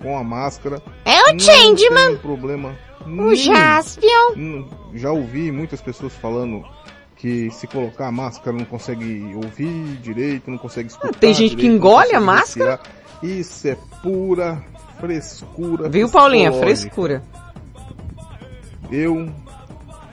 com 0.00 0.16
a 0.16 0.22
máscara. 0.22 0.80
É 1.04 1.20
o 1.24 1.32
Não 1.32 1.38
Changeman. 1.40 2.06
tenho 2.06 2.18
problema 2.20 2.76
O. 3.04 3.34
Jaspion. 3.34 4.34
Hum, 4.36 4.68
Já 4.94 5.10
ouvi 5.10 5.50
muitas 5.50 5.80
pessoas 5.80 6.12
falando 6.14 6.64
que 7.16 7.50
se 7.50 7.66
colocar 7.66 8.06
a 8.08 8.12
máscara 8.12 8.56
não 8.56 8.64
consegue 8.64 9.32
ouvir 9.34 9.96
direito, 10.02 10.50
não 10.50 10.58
consegue 10.58 10.88
escutar. 10.88 11.12
Tem 11.18 11.34
gente 11.34 11.50
que 11.50 11.62
direito, 11.62 11.70
não 11.70 11.76
engole 11.90 12.14
a 12.14 12.20
máscara? 12.20 12.70
respirar. 12.76 13.02
Isso 13.22 13.68
é 13.68 13.76
pura 14.02 14.60
frescura. 15.06 15.88
Viu, 15.88 16.08
Paulinha? 16.08 16.52
Frescura. 16.52 17.22
Eu 18.90 19.28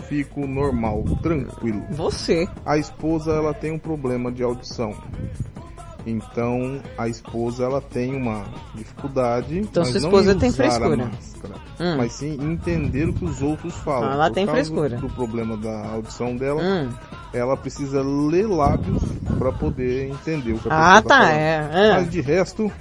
fico 0.08 0.48
normal, 0.48 1.04
tranquilo. 1.22 1.84
Você. 1.92 2.48
A 2.66 2.78
esposa 2.78 3.32
ela 3.34 3.54
tem 3.54 3.72
um 3.72 3.78
problema 3.80 4.32
de 4.32 4.42
audição. 4.42 4.96
Então 6.08 6.82
a 6.98 7.08
esposa 7.08 7.66
ela 7.66 7.82
tem 7.82 8.16
uma 8.16 8.46
dificuldade. 8.74 9.60
Então, 9.60 9.86
sua 9.86 9.98
esposa 10.00 10.32
em 10.34 10.38
tem 10.40 10.52
frescura. 10.52 10.98
máscara, 11.06 11.56
Hum. 11.80 11.96
Mas 11.98 12.14
sim 12.14 12.34
entender 12.42 13.08
o 13.08 13.14
que 13.14 13.24
os 13.24 13.42
outros 13.42 13.74
falam. 13.76 14.10
Ah, 14.10 14.14
ela 14.14 14.28
Por 14.28 14.34
tem 14.36 14.48
frescura. 14.48 14.98
Do 14.98 15.10
problema 15.10 15.56
da 15.56 15.88
audição 15.92 16.36
dela, 16.36 16.62
Hum. 16.62 16.90
ela 17.34 17.56
precisa 17.56 18.02
ler 18.02 18.48
lábios 18.48 19.02
para 19.38 19.52
poder 19.54 20.10
entender 20.10 20.54
o 20.54 20.58
que 20.60 20.68
a 20.70 20.72
Ah, 20.98 21.02
pessoa 21.02 21.18
tá, 21.20 21.26
falando. 21.26 21.40
é, 21.40 21.70
é. 21.90 21.94
Mas 21.94 22.10
de 22.12 22.20
resto 22.22 22.72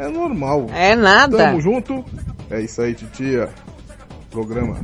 é 0.00 0.08
normal. 0.08 0.66
É 0.72 0.96
nada. 0.96 1.36
Tamo 1.36 1.60
junto. 1.60 2.04
É 2.50 2.60
isso 2.60 2.80
aí, 2.80 2.94
titia. 2.94 3.50
O 4.26 4.30
programa 4.30 4.80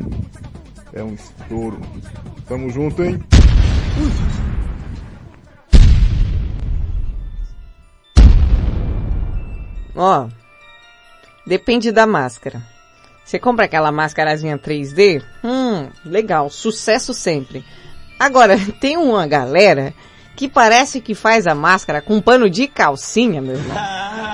é 0.92 1.02
um 1.02 1.14
estouro. 1.14 1.80
Tamo 2.46 2.70
junto, 2.70 3.02
hein? 3.02 3.22
Ó, 9.96 10.28
depende 11.46 11.90
da 11.90 12.06
máscara. 12.06 12.62
Você 13.24 13.38
compra 13.38 13.64
aquela 13.64 13.90
máscarazinha 13.90 14.58
3D? 14.58 15.22
Hum, 15.42 15.88
legal, 16.04 16.50
sucesso 16.50 17.14
sempre. 17.14 17.64
Agora, 18.18 18.56
tem 18.80 18.98
uma 18.98 19.26
galera 19.26 19.94
que 20.36 20.46
parece 20.46 21.00
que 21.00 21.14
faz 21.14 21.46
a 21.46 21.54
máscara 21.54 22.02
com 22.02 22.20
pano 22.20 22.50
de 22.50 22.68
calcinha, 22.68 23.40
meu 23.40 23.56
irmão. 23.56 23.76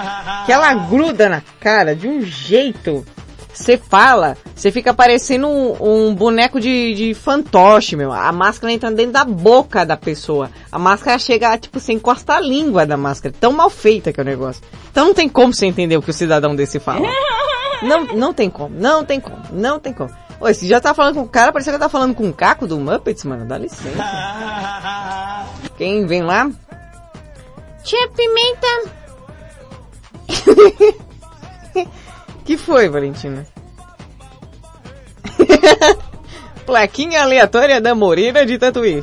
Que 0.45 0.53
ela 0.53 0.75
gruda 0.75 1.29
na 1.29 1.43
cara 1.61 1.95
de 1.95 2.09
um 2.09 2.23
jeito. 2.23 3.05
Você 3.53 3.77
fala, 3.77 4.37
você 4.55 4.73
fica 4.73 4.95
parecendo 4.95 5.47
um, 5.47 6.09
um 6.09 6.15
boneco 6.15 6.59
de, 6.59 6.95
de 6.95 7.15
fantoche, 7.15 7.95
meu. 7.95 8.11
A 8.11 8.33
máscara 8.33 8.73
entra 8.73 8.91
dentro 8.91 9.13
da 9.13 9.25
boca 9.25 9.85
da 9.85 9.97
pessoa. 9.97 10.51
A 10.71 10.79
máscara 10.79 11.19
chega, 11.19 11.59
tipo, 11.59 11.79
você 11.79 11.93
encosta 11.93 12.35
a 12.35 12.41
língua 12.41 12.87
da 12.87 12.97
máscara. 12.97 13.35
Tão 13.39 13.53
mal 13.53 13.69
feita 13.69 14.11
que 14.13 14.19
é 14.19 14.23
o 14.23 14.27
negócio. 14.27 14.63
Então 14.91 15.07
não 15.07 15.15
tem 15.15 15.29
como 15.29 15.53
você 15.53 15.67
entender 15.67 15.97
o 15.97 16.03
que 16.03 16.11
o 16.11 16.15
cidadão 16.15 16.57
desse 16.57 16.81
fala. 16.81 17.07
Não, 17.83 18.05
não 18.05 18.33
tem 18.33 18.49
como, 18.49 18.79
não 18.79 19.05
tem 19.05 19.19
como, 19.19 19.43
não 19.51 19.81
tem 19.81 19.93
como. 19.93 20.09
Oi, 20.41 20.55
você 20.55 20.69
já 20.69 20.81
tá 20.81 20.95
falando 20.95 21.17
com 21.17 21.23
o 21.23 21.29
cara, 21.29 21.51
parecia 21.51 21.73
que 21.73 21.79
tá 21.81 21.89
falando 21.89 22.15
com 22.15 22.29
o 22.29 22.33
Caco 22.33 22.65
do 22.65 22.79
Muppets, 22.79 23.25
mano. 23.25 23.45
Dá 23.45 23.59
licença. 23.59 23.99
Quem 25.77 26.07
vem 26.07 26.23
lá? 26.23 26.49
Tia 27.83 28.09
Pimenta, 28.11 28.91
que 32.45 32.57
foi, 32.57 32.89
Valentina? 32.89 33.47
Plaquinha 36.67 37.23
aleatória 37.23 37.81
da 37.81 37.95
Moreira 37.95 38.47
de 38.47 38.59
Tatuí. 38.59 39.03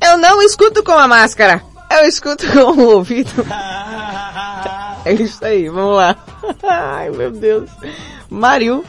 Eu 0.00 0.18
não 0.18 0.42
escuto 0.42 0.82
com 0.82 0.92
a 0.92 1.08
máscara. 1.08 1.62
Eu 1.90 2.06
escuto 2.06 2.44
com 2.52 2.80
o 2.80 2.94
ouvido. 2.96 3.30
É 5.04 5.12
isso 5.12 5.44
aí, 5.44 5.68
vamos 5.68 5.96
lá. 5.96 6.16
Ai, 6.62 7.10
meu 7.10 7.30
Deus. 7.30 7.70
Mario. 8.30 8.84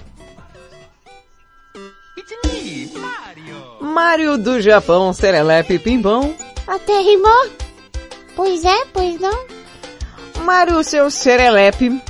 Mario 3.80 4.38
do 4.38 4.61
Japão, 4.61 5.11
Serelepe 5.14 5.80
Pimbão. 5.80 6.35
até 6.68 6.99
rimou? 7.01 7.47
Pois 8.35 8.64
é, 8.64 8.85
pois 8.93 9.19
não. 9.19 9.56
Mario, 10.48 10.82
seu 10.82 11.11
Serelepe. 11.11 12.02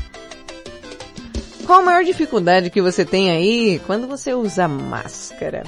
Qual 1.65 1.79
a 1.79 1.81
maior 1.81 2.03
dificuldade 2.03 2.69
que 2.69 2.79
você 2.79 3.03
tem 3.03 3.31
aí 3.31 3.81
quando 3.87 4.05
você 4.05 4.31
usa 4.31 4.67
máscara? 4.67 5.63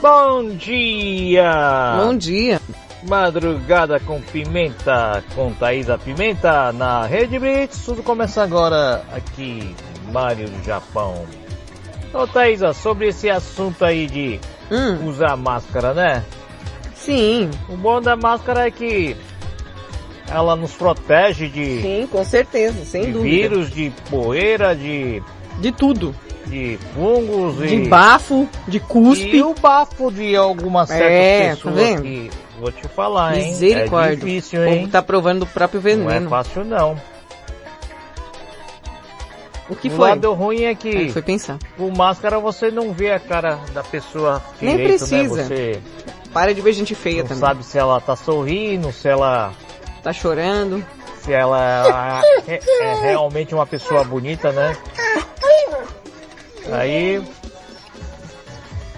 Bom 0.00 0.56
dia! 0.56 1.98
Bom 2.02 2.16
dia! 2.16 2.58
Madrugada 3.02 4.00
com 4.00 4.22
pimenta, 4.22 5.22
com 5.34 5.52
Thaisa 5.52 5.98
Pimenta, 5.98 6.72
na 6.72 7.04
Rede 7.04 7.38
Blitz. 7.38 7.84
Tudo 7.84 8.02
começa 8.02 8.42
agora 8.42 9.04
aqui, 9.12 9.76
Mário 10.10 10.48
do 10.48 10.64
Japão. 10.64 11.26
Ô 12.14 12.26
Thaisa, 12.26 12.72
sobre 12.72 13.08
esse 13.08 13.28
assunto 13.28 13.84
aí 13.84 14.06
de 14.06 14.40
usar 15.06 15.36
máscara, 15.36 15.92
né? 15.92 16.24
Sim. 17.04 17.50
O 17.68 17.76
bom 17.76 18.00
da 18.00 18.16
máscara 18.16 18.66
é 18.66 18.70
que 18.70 19.16
ela 20.28 20.54
nos 20.54 20.72
protege 20.72 21.48
de, 21.48 21.82
Sim, 21.82 22.08
com 22.10 22.24
certeza, 22.24 22.84
sem 22.84 23.06
de 23.06 23.12
dúvida. 23.12 23.30
vírus, 23.34 23.70
de 23.70 23.90
poeira, 24.10 24.74
de... 24.76 25.22
De 25.58 25.72
tudo. 25.72 26.14
De 26.46 26.78
fungos 26.94 27.58
De 27.58 27.74
e... 27.76 27.88
bafo, 27.88 28.48
de 28.66 28.80
cuspe. 28.80 29.36
E 29.36 29.42
o 29.42 29.54
bafo 29.54 30.10
de 30.10 30.34
algumas 30.36 30.88
certas 30.88 31.10
É, 31.10 31.48
tá 31.50 31.54
pessoas 31.56 31.74
vendo? 31.74 32.02
que... 32.02 32.30
Vou 32.60 32.70
te 32.72 32.86
falar, 32.88 33.38
hein? 33.38 33.48
Misericórdia. 33.50 34.12
É 34.12 34.16
difícil, 34.16 34.60
O 34.60 34.64
hein? 34.66 34.78
povo 34.80 34.92
tá 34.92 35.02
provando 35.02 35.40
do 35.40 35.46
próprio 35.46 35.80
Não 35.82 35.88
é 35.88 35.94
veneno. 35.94 36.28
fácil, 36.28 36.64
não. 36.64 37.00
O 39.68 39.76
que 39.76 39.88
o 39.88 39.90
foi? 39.92 40.08
lado 40.10 40.32
ruim 40.34 40.64
é 40.64 40.74
que 40.74 40.88
Aí 40.88 41.10
foi 41.12 41.22
pensar. 41.22 41.56
com 41.76 41.90
máscara 41.96 42.38
você 42.40 42.70
não 42.70 42.92
vê 42.92 43.12
a 43.12 43.20
cara 43.20 43.58
da 43.72 43.82
pessoa 43.84 44.42
Nem 44.60 44.76
direito, 44.76 44.98
precisa. 45.06 45.36
né? 45.36 45.42
Você 45.44 45.80
Para 46.32 46.54
de 46.54 46.60
ver 46.60 46.72
gente 46.72 46.94
feia 46.94 47.22
não 47.22 47.28
também. 47.28 47.40
sabe 47.40 47.64
se 47.64 47.78
ela 47.78 48.00
tá 48.00 48.14
sorrindo, 48.16 48.92
se 48.92 49.08
ela 49.08 49.52
Tá 50.02 50.12
chorando. 50.12 50.84
se 51.22 51.32
ela 51.32 52.22
é, 52.46 52.60
é 52.80 52.94
realmente 53.02 53.54
uma 53.54 53.66
pessoa 53.66 54.04
bonita, 54.04 54.50
né? 54.52 54.76
Aí 56.72 57.22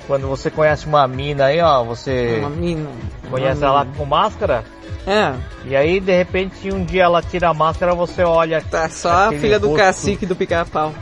quando 0.07 0.29
você 0.29 0.51
conhece 0.51 0.87
uma 0.87 1.07
mina 1.07 1.47
aí, 1.47 1.61
ó, 1.61 1.83
você 1.85 2.37
Uma 2.41 2.51
mina. 2.51 2.91
conhece 3.31 3.59
Uma 3.61 3.67
ela 3.69 3.85
mina. 3.85 3.97
com 3.97 4.05
máscara, 4.05 4.65
É. 5.07 5.33
e 5.65 5.75
aí 5.77 6.01
de 6.01 6.15
repente 6.15 6.71
um 6.73 6.85
dia 6.85 7.05
ela 7.05 7.23
tira 7.23 7.49
a 7.49 7.55
máscara, 7.55 7.95
você 7.95 8.23
olha 8.23 8.61
Tá 8.63 8.89
só 8.91 9.29
a 9.29 9.33
filha 9.33 9.59
do 9.59 9.69
rosto 9.69 9.83
cacique 9.83 10.27
do 10.27 10.37
pica-pau. 10.37 10.93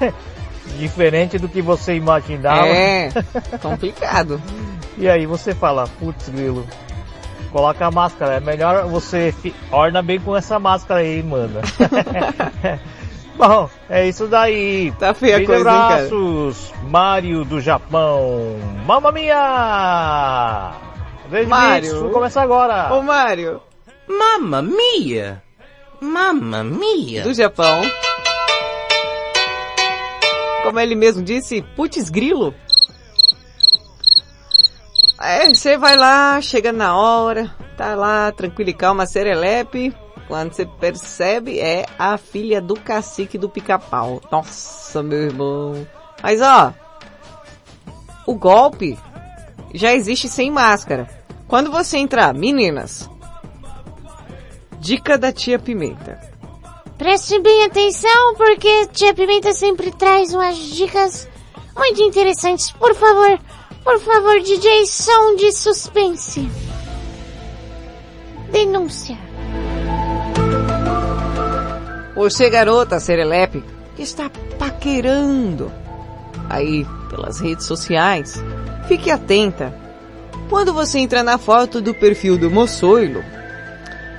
diferente 0.78 1.38
do 1.38 1.48
que 1.48 1.62
você 1.62 1.94
imaginava. 1.94 2.66
É, 2.68 3.08
complicado. 3.62 4.40
E 5.00 5.08
aí 5.08 5.24
você 5.24 5.54
fala, 5.54 5.88
putz, 5.98 6.28
grilo, 6.28 6.66
coloca 7.50 7.86
a 7.86 7.90
máscara, 7.90 8.34
é 8.34 8.40
melhor 8.40 8.86
você 8.86 9.34
orna 9.72 10.02
bem 10.02 10.20
com 10.20 10.36
essa 10.36 10.58
máscara 10.58 11.00
aí, 11.00 11.22
manda. 11.22 11.62
Bom, 13.34 13.70
é 13.88 14.06
isso 14.06 14.26
daí. 14.26 14.92
Tá 14.98 15.14
feia 15.14 15.38
Beijo, 15.38 15.50
coisa, 15.50 15.70
hein, 15.70 15.76
cara? 15.76 15.94
abraços, 15.94 16.74
Mário 16.82 17.46
do 17.46 17.62
Japão. 17.62 18.58
Mamma 18.84 19.10
mia! 19.10 20.72
Beijo, 21.30 21.48
Mário. 21.48 21.96
Vamos 21.96 22.12
começar 22.12 22.42
agora. 22.42 22.92
Ô 22.92 23.00
Mário. 23.00 23.62
Mamma 24.06 24.60
mia! 24.60 25.42
Mamma 25.98 26.62
mia! 26.62 27.22
Do 27.22 27.32
Japão. 27.32 27.80
Como 30.62 30.78
ele 30.78 30.94
mesmo 30.94 31.22
disse, 31.22 31.62
putz 31.74 32.10
grilo. 32.10 32.54
É, 35.20 35.48
você 35.48 35.76
vai 35.76 35.96
lá, 35.96 36.40
chega 36.40 36.72
na 36.72 36.96
hora, 36.96 37.54
tá 37.76 37.94
lá, 37.94 38.32
tranquilo 38.32 38.70
e 38.70 38.74
calma, 38.74 39.06
serelepe. 39.06 39.94
Quando 40.26 40.52
você 40.52 40.64
percebe, 40.64 41.58
é 41.58 41.84
a 41.98 42.16
filha 42.16 42.60
do 42.60 42.74
cacique 42.74 43.36
do 43.36 43.48
pica-pau. 43.48 44.22
Nossa, 44.30 45.02
meu 45.02 45.18
irmão. 45.18 45.86
Mas 46.22 46.40
ó, 46.40 46.72
o 48.26 48.34
golpe 48.34 48.98
já 49.74 49.92
existe 49.92 50.28
sem 50.28 50.50
máscara. 50.50 51.08
Quando 51.48 51.70
você 51.70 51.98
entrar, 51.98 52.32
meninas, 52.32 53.10
dica 54.78 55.18
da 55.18 55.32
tia 55.32 55.58
Pimenta. 55.58 56.30
Preste 56.96 57.40
bem 57.40 57.64
atenção, 57.64 58.34
porque 58.36 58.86
Tia 58.88 59.14
Pimenta 59.14 59.52
sempre 59.52 59.90
traz 59.90 60.34
umas 60.34 60.56
dicas 60.56 61.26
muito 61.74 62.02
interessantes. 62.02 62.70
Por 62.72 62.94
favor, 62.94 63.40
por 63.84 63.98
favor, 64.00 64.40
DJ, 64.40 64.86
som 64.86 65.36
de 65.36 65.52
suspense. 65.52 66.48
Denúncia. 68.50 69.16
Você, 72.14 72.50
garota 72.50 73.00
serelepe, 73.00 73.64
que 73.96 74.02
está 74.02 74.30
paquerando 74.58 75.72
aí 76.48 76.84
pelas 77.08 77.40
redes 77.40 77.64
sociais, 77.64 78.42
fique 78.88 79.10
atenta. 79.10 79.74
Quando 80.48 80.74
você 80.74 80.98
entrar 80.98 81.22
na 81.22 81.38
foto 81.38 81.80
do 81.80 81.94
perfil 81.94 82.36
do 82.36 82.50
moçoilo 82.50 83.22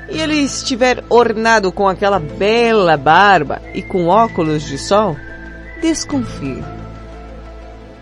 e 0.09 0.19
ele 0.19 0.35
estiver 0.35 1.03
ornado 1.09 1.71
com 1.71 1.88
aquela 1.88 2.19
bela 2.19 2.97
barba 2.97 3.61
e 3.73 3.81
com 3.81 4.07
óculos 4.07 4.63
de 4.63 4.77
sol, 4.77 5.15
desconfie. 5.81 6.80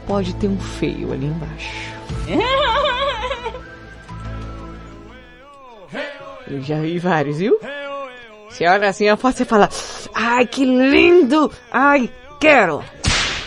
Pode 0.09 0.33
ter 0.37 0.47
um 0.47 0.59
feio 0.59 1.13
ali 1.13 1.27
embaixo. 1.27 1.69
Eu 6.47 6.63
já 6.63 6.81
vi 6.81 6.97
vários, 6.97 7.37
viu? 7.37 7.59
Você 8.49 8.65
olha 8.67 8.89
assim 8.89 9.07
a 9.07 9.15
foto 9.15 9.43
e 9.43 9.45
fala, 9.45 9.69
ai 10.15 10.47
que 10.47 10.65
lindo, 10.65 11.51
ai 11.71 12.09
quero. 12.39 12.83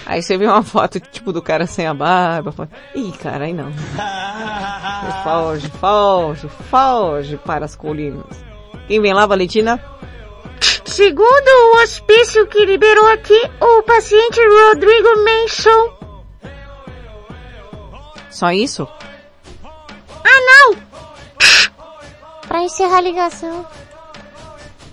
Aí 0.06 0.22
você 0.22 0.39
vê 0.39 0.47
uma 0.47 0.62
foto 0.62 1.01
tipo 1.01 1.32
do 1.32 1.43
cara 1.43 1.66
sem 1.66 1.84
a 1.84 1.93
barba, 1.93 2.52
fala, 2.52 2.68
ih 2.94 3.10
cara, 3.10 3.47
aí 3.47 3.52
não. 3.52 3.72
Foge, 5.24 5.68
foge, 5.80 6.48
foge 6.70 7.36
para 7.39 7.64
as 7.64 7.74
colinas. 7.74 8.24
Quem 8.86 9.01
vem 9.01 9.12
lá, 9.12 9.26
Valentina? 9.26 9.82
Segundo 10.84 11.74
o 11.74 11.82
hospício 11.82 12.47
que 12.47 12.64
liberou 12.64 13.09
aqui, 13.09 13.51
o 13.60 13.82
paciente 13.82 14.39
Rodrigo 14.68 15.24
Menson. 15.24 16.02
Só 18.32 18.50
isso? 18.50 18.88
Ah, 19.64 20.24
não! 20.24 20.76
Pra 22.48 22.62
encerrar 22.62 22.98
a 22.98 23.00
ligação. 23.02 23.64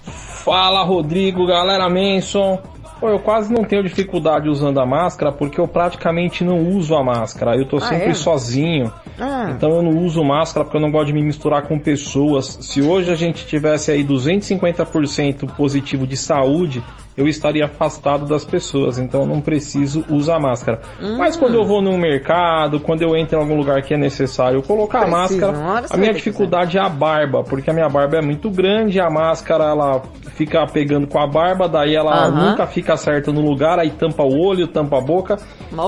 Fala 0.04 0.84
Rodrigo, 0.84 1.46
galera 1.48 1.90
Manson. 1.90 2.60
Pô, 3.00 3.08
eu 3.08 3.20
quase 3.20 3.54
não 3.54 3.64
tenho 3.64 3.82
dificuldade 3.82 4.50
usando 4.50 4.78
a 4.80 4.86
máscara 4.86 5.32
porque 5.32 5.58
eu 5.60 5.68
praticamente 5.68 6.44
não 6.44 6.68
uso 6.68 6.96
a 6.96 7.04
máscara. 7.04 7.56
Eu 7.56 7.66
tô 7.66 7.78
Ah, 7.78 7.82
sempre 7.82 8.10
é? 8.10 8.14
sozinho. 8.14 8.92
Ah. 9.18 9.52
Então 9.56 9.70
eu 9.70 9.82
não 9.82 10.02
uso 10.04 10.22
máscara 10.22 10.66
porque 10.66 10.76
eu 10.76 10.82
não 10.82 10.92
gosto 10.92 11.08
de 11.08 11.14
me 11.14 11.24
misturar 11.24 11.62
com 11.66 11.80
pessoas. 11.80 12.58
Se 12.62 12.82
hoje 12.82 13.10
a 13.10 13.16
gente 13.16 13.46
tivesse 13.46 13.90
aí 13.92 14.04
250% 14.04 15.48
positivo 15.56 16.06
de 16.06 16.18
saúde, 16.18 16.84
eu 17.18 17.28
estaria 17.28 17.66
afastado 17.66 18.26
das 18.26 18.46
pessoas. 18.46 18.98
Então 18.98 19.22
eu 19.22 19.28
não 19.28 19.42
preciso 19.42 20.06
usar 20.10 20.40
máscara. 20.40 20.82
Hum. 21.02 21.18
Mas 21.18 21.36
quando 21.36 21.56
eu 21.56 21.66
vou 21.66 21.82
num 21.82 21.98
mercado, 21.98 22.80
quando 22.80 23.02
eu 23.02 23.16
entro 23.16 23.38
em 23.38 23.42
algum 23.42 23.56
lugar 23.56 23.82
que 23.82 23.94
é 23.94 23.98
necessário 23.98 24.62
colocar 24.62 25.00
a 25.00 25.06
Precisa, 25.06 25.52
máscara, 25.52 25.86
a 25.90 25.98
minha 25.98 26.14
dificuldade 26.14 26.78
é 26.78 26.82
a 26.82 26.90
barba, 26.90 27.44
porque 27.44 27.70
a 27.70 27.74
minha 27.74 27.90
barba 27.90 28.18
é 28.18 28.22
muito 28.22 28.50
grande, 28.50 29.00
a 29.00 29.10
máscara 29.10 29.66
ela 29.66 30.02
fica 30.36 30.66
pegando 30.68 31.08
com 31.08 31.20
a 31.20 31.28
barba, 31.28 31.68
daí 31.68 31.96
ela 31.96 32.28
Aham. 32.28 32.52
nunca 32.52 32.66
fica 32.66 32.96
certa 32.96 33.32
no 33.32 33.42
lugar, 33.42 33.78
aí 33.78 33.90
tampa 33.90 34.24
o 34.24 34.40
olho, 34.40 34.68
tampa 34.68 34.98
a 34.98 35.02
boca. 35.02 35.38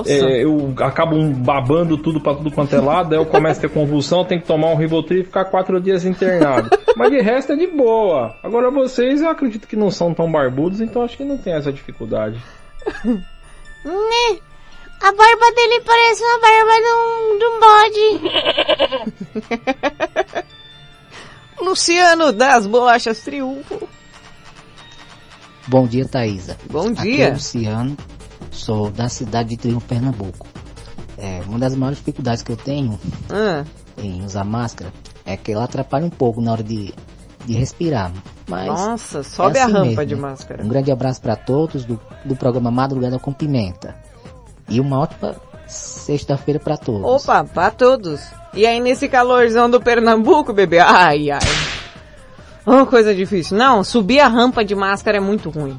É, 0.06 0.44
eu 0.44 0.74
acabo 0.78 1.16
babando 1.34 1.96
tudo 1.96 2.20
pra 2.20 2.34
tudo 2.34 2.50
quanto 2.50 2.76
é 2.76 2.80
lado, 2.80 3.14
aí 3.14 3.18
eu 3.18 3.26
começo 3.26 3.58
a 3.58 3.62
ter 3.62 3.70
convulsão, 3.70 4.24
tenho 4.24 4.40
que 4.42 4.46
tomar 4.46 4.68
um 4.68 4.76
Rivotril 4.76 5.22
e 5.22 5.24
ficar 5.24 5.46
quatro 5.46 5.80
dias 5.80 6.04
internado. 6.04 6.70
Mas 6.96 7.10
de 7.10 7.20
resto 7.20 7.52
é 7.52 7.56
de 7.56 7.66
boa. 7.66 8.34
Agora 8.42 8.70
vocês 8.70 9.22
eu 9.22 9.30
acredito 9.30 9.66
que 9.66 9.76
não 9.76 9.90
são 9.90 10.12
tão 10.12 10.30
barbudos, 10.30 10.80
então 10.80 11.02
acho 11.02 11.16
que 11.16 11.21
não 11.24 11.38
tem 11.38 11.54
essa 11.54 11.72
dificuldade. 11.72 12.40
Né? 13.84 14.38
A 15.00 15.10
barba 15.10 15.50
dele 15.56 15.80
parece 15.84 16.22
uma 16.22 16.38
barba 16.38 16.72
de 16.76 16.92
um, 16.94 17.38
de 17.38 17.44
um 17.46 17.58
bode. 20.30 20.44
Luciano 21.60 22.32
das 22.32 22.66
Bolachas 22.66 23.18
Triunfo. 23.20 23.88
Bom 25.66 25.86
dia, 25.86 26.06
Thaisa. 26.06 26.56
Bom 26.70 26.88
Aqui 26.90 27.02
dia. 27.16 27.26
é 27.26 27.30
o 27.30 27.34
Luciano, 27.34 27.96
sou 28.52 28.90
da 28.90 29.08
cidade 29.08 29.50
de 29.50 29.56
Triunfo, 29.56 29.86
Pernambuco. 29.86 30.46
É, 31.18 31.40
uma 31.46 31.58
das 31.58 31.74
maiores 31.74 31.98
dificuldades 31.98 32.42
que 32.42 32.52
eu 32.52 32.56
tenho 32.56 32.98
Ah. 33.30 33.64
em 33.96 34.24
usar 34.24 34.44
máscara 34.44 34.92
é 35.24 35.36
que 35.36 35.52
ela 35.52 35.64
atrapalha 35.64 36.06
um 36.06 36.10
pouco 36.10 36.40
na 36.40 36.52
hora 36.52 36.62
de, 36.62 36.92
de 37.44 37.54
respirar. 37.54 38.12
Mas 38.48 38.66
Nossa, 38.66 39.22
sobe 39.22 39.58
é 39.58 39.62
a 39.62 39.64
assim 39.64 39.72
rampa 39.72 39.86
mesmo, 39.88 40.06
de 40.06 40.14
né? 40.14 40.20
máscara. 40.20 40.64
Um 40.64 40.68
grande 40.68 40.90
abraço 40.90 41.20
para 41.20 41.36
todos 41.36 41.84
do, 41.84 41.98
do 42.24 42.36
programa 42.36 42.70
Madrugada 42.70 43.18
com 43.18 43.32
Pimenta. 43.32 43.94
E 44.68 44.80
uma 44.80 45.00
ótima 45.00 45.36
sexta-feira 45.66 46.60
para 46.60 46.76
todos. 46.76 47.24
Opa, 47.24 47.44
pra 47.44 47.70
todos. 47.70 48.20
E 48.54 48.66
aí 48.66 48.80
nesse 48.80 49.08
calorzão 49.08 49.70
do 49.70 49.80
Pernambuco, 49.80 50.52
bebê? 50.52 50.78
Ai, 50.78 51.30
ai. 51.30 51.40
Oh, 52.64 52.86
coisa 52.86 53.14
difícil. 53.14 53.56
Não, 53.56 53.82
subir 53.82 54.20
a 54.20 54.28
rampa 54.28 54.64
de 54.64 54.74
máscara 54.74 55.16
é 55.16 55.20
muito 55.20 55.50
ruim. 55.50 55.78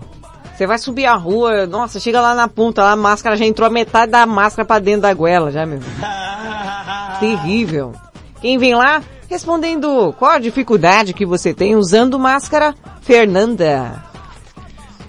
Você 0.53 0.67
vai 0.67 0.77
subir 0.77 1.05
a 1.05 1.15
rua, 1.15 1.65
nossa, 1.65 1.99
chega 1.99 2.21
lá 2.21 2.35
na 2.35 2.47
ponta, 2.47 2.83
lá 2.83 2.91
a 2.91 2.95
máscara 2.95 3.35
já 3.35 3.45
entrou 3.45 3.67
a 3.67 3.71
metade 3.71 4.11
da 4.11 4.25
máscara 4.25 4.65
pra 4.65 4.77
dentro 4.79 5.01
da 5.01 5.13
goela, 5.13 5.51
já, 5.51 5.65
meu. 5.65 5.79
Terrível. 7.19 7.93
Quem 8.39 8.57
vem 8.57 8.75
lá 8.75 9.01
respondendo 9.33 10.13
qual 10.13 10.33
a 10.33 10.39
dificuldade 10.39 11.11
que 11.11 11.25
você 11.25 11.55
tem 11.55 11.75
usando 11.75 12.19
máscara? 12.19 12.75
Fernanda. 13.01 14.03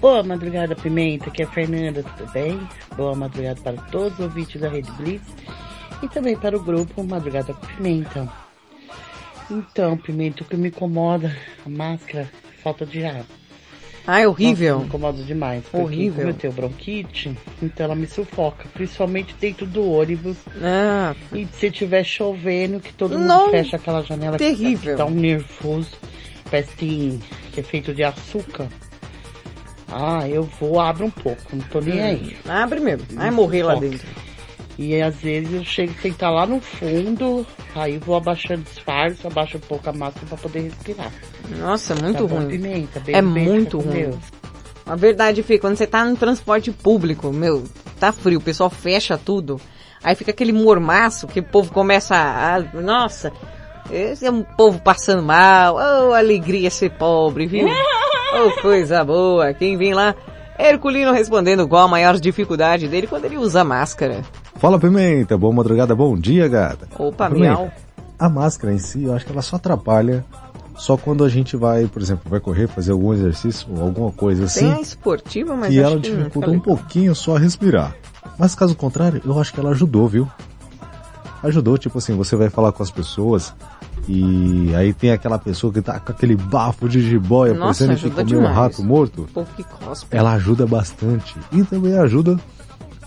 Boa 0.01 0.23
madrugada, 0.23 0.75
Pimenta, 0.75 1.29
aqui 1.29 1.43
é 1.43 1.45
a 1.45 1.51
Fernanda, 1.51 2.03
tudo 2.03 2.31
bem? 2.31 2.59
Boa 2.97 3.13
madrugada 3.13 3.61
para 3.61 3.77
todos 3.91 4.13
os 4.13 4.25
ouvintes 4.25 4.59
da 4.59 4.67
Rede 4.67 4.91
Blitz 4.93 5.31
e 6.01 6.07
também 6.07 6.35
para 6.35 6.57
o 6.57 6.63
grupo 6.63 7.03
Madrugada 7.03 7.53
com 7.53 7.67
Pimenta. 7.67 8.27
Então, 9.49 9.95
Pimenta, 9.95 10.41
o 10.41 10.45
que 10.47 10.57
me 10.57 10.69
incomoda, 10.69 11.31
a 11.63 11.69
máscara, 11.69 12.27
falta 12.63 12.83
de 12.83 13.05
ar. 13.05 13.23
Ah, 14.07 14.21
é 14.21 14.27
horrível. 14.27 14.73
Nossa, 14.73 14.81
me 14.83 14.87
incomoda 14.87 15.23
demais. 15.23 15.63
Porque 15.63 15.77
Horrível. 15.77 16.15
Como 16.25 16.29
eu 16.29 16.33
tenho 16.33 16.53
bronquite, 16.53 17.37
então 17.61 17.85
ela 17.85 17.95
me 17.95 18.05
sufoca, 18.07 18.65
principalmente 18.73 19.35
dentro 19.39 19.65
do 19.65 19.89
ônibus. 19.91 20.37
Ah. 20.61 21.15
E 21.33 21.47
se 21.47 21.71
tiver 21.71 22.03
chovendo, 22.03 22.79
que 22.79 22.93
todo 22.93 23.17
mundo 23.17 23.27
Não. 23.27 23.49
fecha 23.51 23.77
aquela 23.77 24.01
janela. 24.03 24.37
que 24.37 24.43
Terrível. 24.45 24.95
Dá 24.97 25.05
um 25.05 25.09
nervoso. 25.11 25.89
Parece 26.51 26.75
que, 26.75 27.19
que 27.51 27.59
é 27.59 27.63
feito 27.63 27.93
de 27.93 28.03
açúcar. 28.03 28.67
Ah, 29.87 30.27
eu 30.27 30.43
vou, 30.59 30.79
abro 30.79 31.05
um 31.05 31.11
pouco, 31.11 31.41
não 31.53 31.61
tô 31.67 31.79
nem 31.79 31.99
Hum. 31.99 32.03
aí. 32.05 32.37
Abre 32.47 32.79
mesmo. 32.79 33.05
Vai 33.11 33.31
morrer 33.31 33.63
lá 33.63 33.75
dentro. 33.75 34.05
E 34.77 35.01
às 35.01 35.15
vezes 35.15 35.53
eu 35.53 35.63
chego 35.63 35.93
a 35.97 36.01
sentar 36.01 36.31
lá 36.33 36.45
no 36.45 36.59
fundo, 36.59 37.47
aí 37.73 37.97
vou 37.97 38.15
abaixando 38.15 38.61
o 38.61 38.65
disfarce, 38.65 39.25
abaixo 39.25 39.57
um 39.57 39.61
pouco 39.61 39.89
a 39.89 39.93
máscara 39.93 40.25
pra 40.27 40.37
poder 40.37 40.63
respirar. 40.63 41.11
Nossa, 41.59 41.95
muito 41.95 42.27
Tá 42.27 42.35
ruim. 42.35 42.47
Pimenta, 42.47 42.99
beijo, 42.99 43.19
é 43.19 43.21
beijo, 43.21 43.49
muito 43.51 43.79
fica 43.79 43.91
ruim. 43.91 44.01
Deus. 44.03 44.15
A 44.85 44.95
verdade, 44.95 45.41
Fê, 45.43 45.57
quando 45.57 45.75
você 45.77 45.87
tá 45.87 46.05
no 46.05 46.15
transporte 46.15 46.71
público, 46.71 47.31
meu, 47.31 47.63
tá 47.99 48.11
frio, 48.11 48.39
o 48.39 48.41
pessoal 48.41 48.69
fecha 48.69 49.17
tudo. 49.17 49.59
Aí 50.03 50.13
fica 50.15 50.29
aquele 50.31 50.51
mormaço 50.53 51.25
que 51.27 51.39
o 51.39 51.43
povo 51.43 51.71
começa 51.71 52.15
a. 52.15 52.55
a- 52.57 52.81
nossa, 52.81 53.31
esse 53.91 54.25
é 54.25 54.31
um 54.31 54.43
povo 54.43 54.79
passando 54.79 55.23
mal. 55.23 55.75
Oh, 55.75 56.13
alegria 56.13 56.69
ser 56.69 56.91
pobre, 56.91 57.47
viu? 57.47 57.67
Oh, 58.37 58.61
coisa 58.61 59.01
boa. 59.05 59.53
Quem 59.53 59.77
vem 59.77 59.93
lá? 59.93 60.13
Herculino 60.59 61.13
respondendo 61.13 61.65
qual 61.69 61.83
a 61.85 61.87
maior 61.87 62.19
dificuldade 62.19 62.85
dele 62.85 63.07
quando 63.07 63.23
ele 63.23 63.37
usa 63.37 63.63
máscara. 63.63 64.23
Fala 64.57 64.77
Pimenta, 64.77 65.37
boa 65.37 65.53
madrugada, 65.53 65.95
bom 65.95 66.17
dia, 66.17 66.45
gata. 66.49 66.85
Opa, 66.99 67.29
Pimenta, 67.29 67.53
miau. 67.53 67.71
A 68.19 68.27
máscara 68.27 68.73
em 68.73 68.77
si, 68.77 69.05
eu 69.05 69.13
acho 69.15 69.25
que 69.25 69.31
ela 69.31 69.41
só 69.41 69.55
atrapalha 69.55 70.25
só 70.77 70.97
quando 70.97 71.23
a 71.23 71.29
gente 71.29 71.55
vai, 71.55 71.87
por 71.87 72.01
exemplo, 72.01 72.29
vai 72.29 72.39
correr, 72.39 72.67
fazer 72.67 72.91
algum 72.91 73.13
exercício 73.13 73.67
ou 73.75 73.81
alguma 73.83 74.11
coisa 74.11 74.45
assim. 74.45 74.61
Tem 74.61 74.73
a 74.73 74.81
esportiva, 74.81 75.55
mas 75.55 75.73
e 75.73 75.79
acho 75.79 75.91
ela 75.91 76.01
que 76.01 76.11
dificulta 76.11 76.51
nunca 76.51 76.57
um 76.71 76.75
pouquinho 76.75 77.15
só 77.15 77.37
a 77.37 77.39
respirar. 77.39 77.95
Mas 78.37 78.55
caso 78.55 78.75
contrário, 78.75 79.21
eu 79.25 79.39
acho 79.39 79.53
que 79.53 79.59
ela 79.59 79.71
ajudou, 79.71 80.07
viu? 80.07 80.27
Ajudou, 81.43 81.77
tipo 81.77 81.97
assim, 81.97 82.15
você 82.15 82.35
vai 82.35 82.49
falar 82.49 82.71
com 82.71 82.83
as 82.83 82.91
pessoas 82.91 83.53
e 84.07 84.73
aí 84.75 84.93
tem 84.93 85.11
aquela 85.11 85.39
pessoa 85.39 85.71
que 85.71 85.81
tá 85.81 85.99
com 85.99 86.11
aquele 86.11 86.35
bafo 86.35 86.87
de 86.87 87.01
jiboia, 87.01 87.53
Nossa, 87.53 87.85
parecendo 87.85 88.15
que 88.15 88.23
comeu 88.23 88.41
um 88.41 88.53
rato 88.53 88.83
morto. 88.83 89.27
Que. 89.55 89.65
Ela 90.11 90.33
ajuda 90.33 90.67
bastante. 90.67 91.35
E 91.51 91.63
também 91.63 91.97
ajuda 91.97 92.39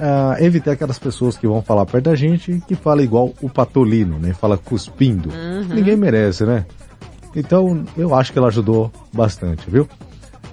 a 0.01 0.37
evitar 0.41 0.73
aquelas 0.73 0.99
pessoas 0.99 1.37
que 1.37 1.47
vão 1.47 1.63
falar 1.63 1.85
perto 1.87 2.05
da 2.05 2.15
gente 2.15 2.63
que 2.67 2.75
fala 2.75 3.03
igual 3.03 3.33
o 3.43 3.49
patolino, 3.49 4.19
né? 4.19 4.33
Fala 4.33 4.57
cuspindo. 4.57 5.31
Uhum. 5.31 5.75
Ninguém 5.75 5.97
merece, 5.97 6.45
né? 6.45 6.65
Então, 7.35 7.85
eu 7.97 8.15
acho 8.15 8.33
que 8.33 8.39
ela 8.39 8.49
ajudou 8.49 8.91
bastante, 9.13 9.69
viu? 9.71 9.89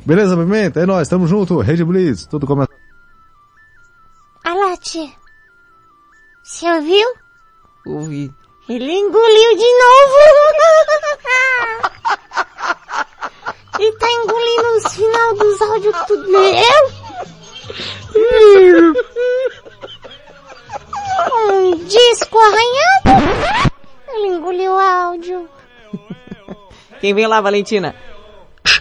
Beleza, 0.06 0.38
Pimenta? 0.38 0.80
É 0.80 0.86
nóis, 0.86 1.08
tamo 1.08 1.26
junto. 1.28 1.60
Rede 1.60 1.84
Blitz, 1.84 2.26
tudo 2.28 2.46
começa. 2.46 2.70
Alá, 4.44 4.78
tia. 4.78 5.10
Você 6.44 6.72
ouviu? 6.72 7.08
Ouvi. 7.88 8.32
Ele 8.70 8.92
engoliu 8.92 9.58
de 9.58 9.78
novo. 9.82 10.16
Ele 13.80 13.92
tá 13.98 14.12
engolindo 14.12 14.78
os 14.78 14.94
final 14.96 15.36
dos 15.36 15.62
áudios 15.62 15.96
tudo. 16.08 16.38
Eu? 16.38 16.96
Um 21.50 21.76
disco 21.86 22.38
arranhado. 22.38 23.72
Ele 24.10 24.28
engoliu 24.28 24.74
o 24.74 24.80
áudio. 24.80 25.50
Quem 27.00 27.14
vem 27.14 27.28
lá, 27.28 27.42
Valentina? 27.42 27.94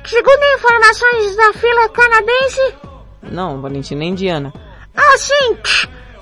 Segundo 0.07 0.43
informações 0.57 1.36
da 1.36 1.53
fila 1.55 1.89
canadense, 1.91 2.74
Não, 3.23 3.61
Valentina 3.61 4.05
é 4.05 4.07
indiana. 4.07 4.53
assim, 4.97 5.57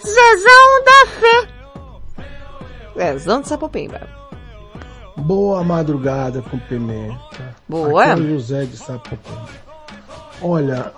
Zezão 0.00 0.84
da 0.84 1.06
Fé. 1.06 1.48
Zezão 2.96 3.40
de 3.40 3.48
Sapopemba. 3.48 4.00
Boa 5.16 5.62
madrugada 5.62 6.42
com 6.42 6.58
pimenta. 6.58 7.56
Boa. 7.68 8.04
Aqui 8.04 8.20
é 8.20 8.24
o 8.24 8.28
José 8.34 8.64
de 8.64 8.76
Sapopemba. 8.76 9.48
Olha, 10.40 10.92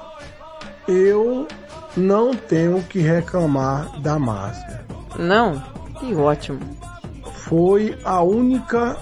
eu 0.88 1.46
não 1.96 2.32
tenho 2.34 2.78
o 2.78 2.82
que 2.84 3.00
reclamar 3.00 4.00
da 4.00 4.18
máscara. 4.18 4.84
Não? 5.18 5.60
Que 6.00 6.14
ótimo. 6.14 6.60
Foi 7.32 7.98
a 8.04 8.22
única 8.22 8.96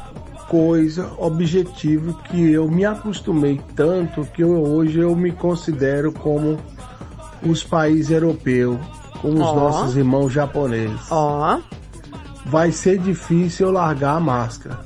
coisa, 0.52 1.08
objetivo 1.16 2.12
que 2.24 2.52
eu 2.52 2.70
me 2.70 2.84
acostumei 2.84 3.58
tanto 3.74 4.22
que 4.34 4.42
eu, 4.42 4.50
hoje 4.50 4.98
eu 4.98 5.16
me 5.16 5.32
considero 5.32 6.12
como 6.12 6.58
os 7.42 7.64
países 7.64 8.10
europeus, 8.10 8.76
como 9.22 9.36
os 9.36 9.40
Ó. 9.48 9.54
nossos 9.54 9.96
irmãos 9.96 10.30
japoneses. 10.30 11.10
Ó. 11.10 11.58
Vai 12.44 12.70
ser 12.70 12.98
difícil 12.98 13.68
eu 13.68 13.72
largar 13.72 14.16
a 14.16 14.20
máscara. 14.20 14.80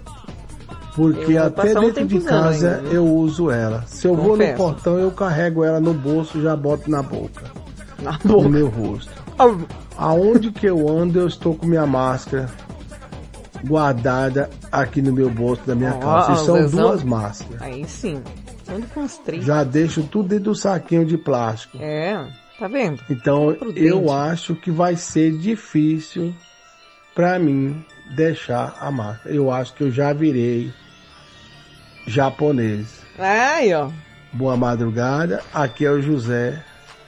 Porque 0.95 1.37
até 1.37 1.51
passar 1.75 1.81
um 1.81 1.91
dentro 1.91 2.07
de 2.07 2.21
casa 2.21 2.77
ainda, 2.77 2.89
eu 2.91 3.05
uso 3.05 3.51
ela. 3.51 3.83
Se 3.89 4.07
eu 4.07 4.15
vou 4.15 4.25
no 4.37 4.45
Confesso. 4.45 4.57
portão, 4.57 4.99
eu 5.01 5.11
carrego 5.11 5.65
ela 5.65 5.81
no 5.81 5.93
bolso 5.93 6.39
e 6.39 6.43
já 6.43 6.55
boto 6.55 6.89
na 6.89 7.03
boca. 7.03 7.43
Na 8.01 8.13
No 8.25 8.37
boca. 8.37 8.49
meu 8.49 8.69
rosto. 8.69 9.11
Aonde 9.99 10.53
que 10.53 10.65
eu 10.67 10.89
ando, 10.89 11.19
eu 11.19 11.27
estou 11.27 11.55
com 11.57 11.67
minha 11.67 11.87
máscara 11.87 12.49
guardada 13.67 14.49
aqui 14.71 15.03
no 15.03 15.13
meu 15.13 15.29
bolso 15.29 15.63
da 15.67 15.75
minha 15.75 15.95
Ó, 15.95 15.99
calça. 15.99 16.33
E 16.33 16.47
são 16.47 16.69
duas 16.71 17.03
máscaras. 17.03 17.61
Aí 17.61 17.85
sim. 17.87 18.23
Ando 18.69 18.87
com 18.89 19.01
uns 19.01 19.19
três. 19.19 19.45
Já 19.45 19.63
deixo 19.65 20.03
tudo 20.05 20.29
dentro 20.29 20.47
do 20.47 20.55
saquinho 20.55 21.05
de 21.05 21.17
plástico. 21.17 21.79
É. 21.81 22.27
Tá 22.59 22.69
vendo? 22.69 23.03
Então 23.11 23.55
eu 23.75 24.11
acho 24.11 24.55
que 24.55 24.71
vai 24.71 24.97
ser 24.97 25.37
difícil 25.37 26.35
pra 27.15 27.39
mim 27.39 27.85
deixar 28.15 28.77
a 28.81 28.91
máscara. 28.91 29.35
Eu 29.35 29.51
acho 29.51 29.75
que 29.75 29.83
eu 29.83 29.91
já 29.91 30.13
virei 30.13 30.73
japonês. 32.07 33.03
Aí, 33.19 33.75
ó. 33.75 33.91
Boa 34.33 34.57
madrugada, 34.57 35.43
aqui 35.53 35.85
é 35.85 35.91
o 35.91 36.01
José 36.01 36.63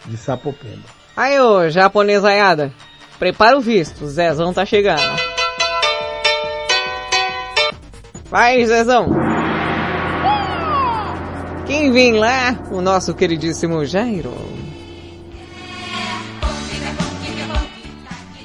de 0.07 0.17
Sapopemba. 0.17 0.85
Aí, 1.17 1.39
ô, 1.39 1.69
japonesaiada. 1.69 2.73
Prepara 3.19 3.59
o 3.59 3.61
visto, 3.61 4.07
Zezão 4.07 4.53
tá 4.55 4.65
chegando. 4.65 5.28
Vai, 8.31 8.65
Zezão. 8.67 9.09
Quem 11.67 11.93
vem 11.93 12.15
lá? 12.19 12.59
O 12.71 12.81
nosso 12.81 13.15
queridíssimo 13.15 13.85
Jairo. 13.85 14.33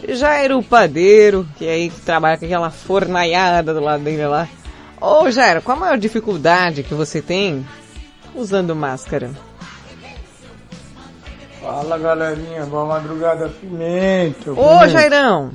Jairo 0.07 0.61
Padeiro, 0.61 1.47
que 1.57 1.65
é 1.65 1.71
aí 1.71 1.89
que 1.89 2.01
trabalha 2.01 2.37
com 2.37 2.45
aquela 2.45 2.69
fornaiada 2.69 3.73
do 3.73 3.79
lado 3.79 4.03
dele 4.03 4.25
lá. 4.25 4.47
Ô 5.01 5.29
Jairo, 5.29 5.61
qual 5.61 5.77
a 5.77 5.79
maior 5.79 5.97
dificuldade 5.97 6.83
que 6.83 6.93
você 6.93 7.21
tem 7.21 7.65
usando 8.35 8.75
máscara? 8.75 9.31
Fala 11.61 11.97
galerinha, 11.97 12.65
boa 12.65 12.85
madrugada, 12.85 13.49
pimenta. 13.49 14.51
Ô 14.51 14.55
Pimenta. 14.55 14.89
Jairão! 14.89 15.51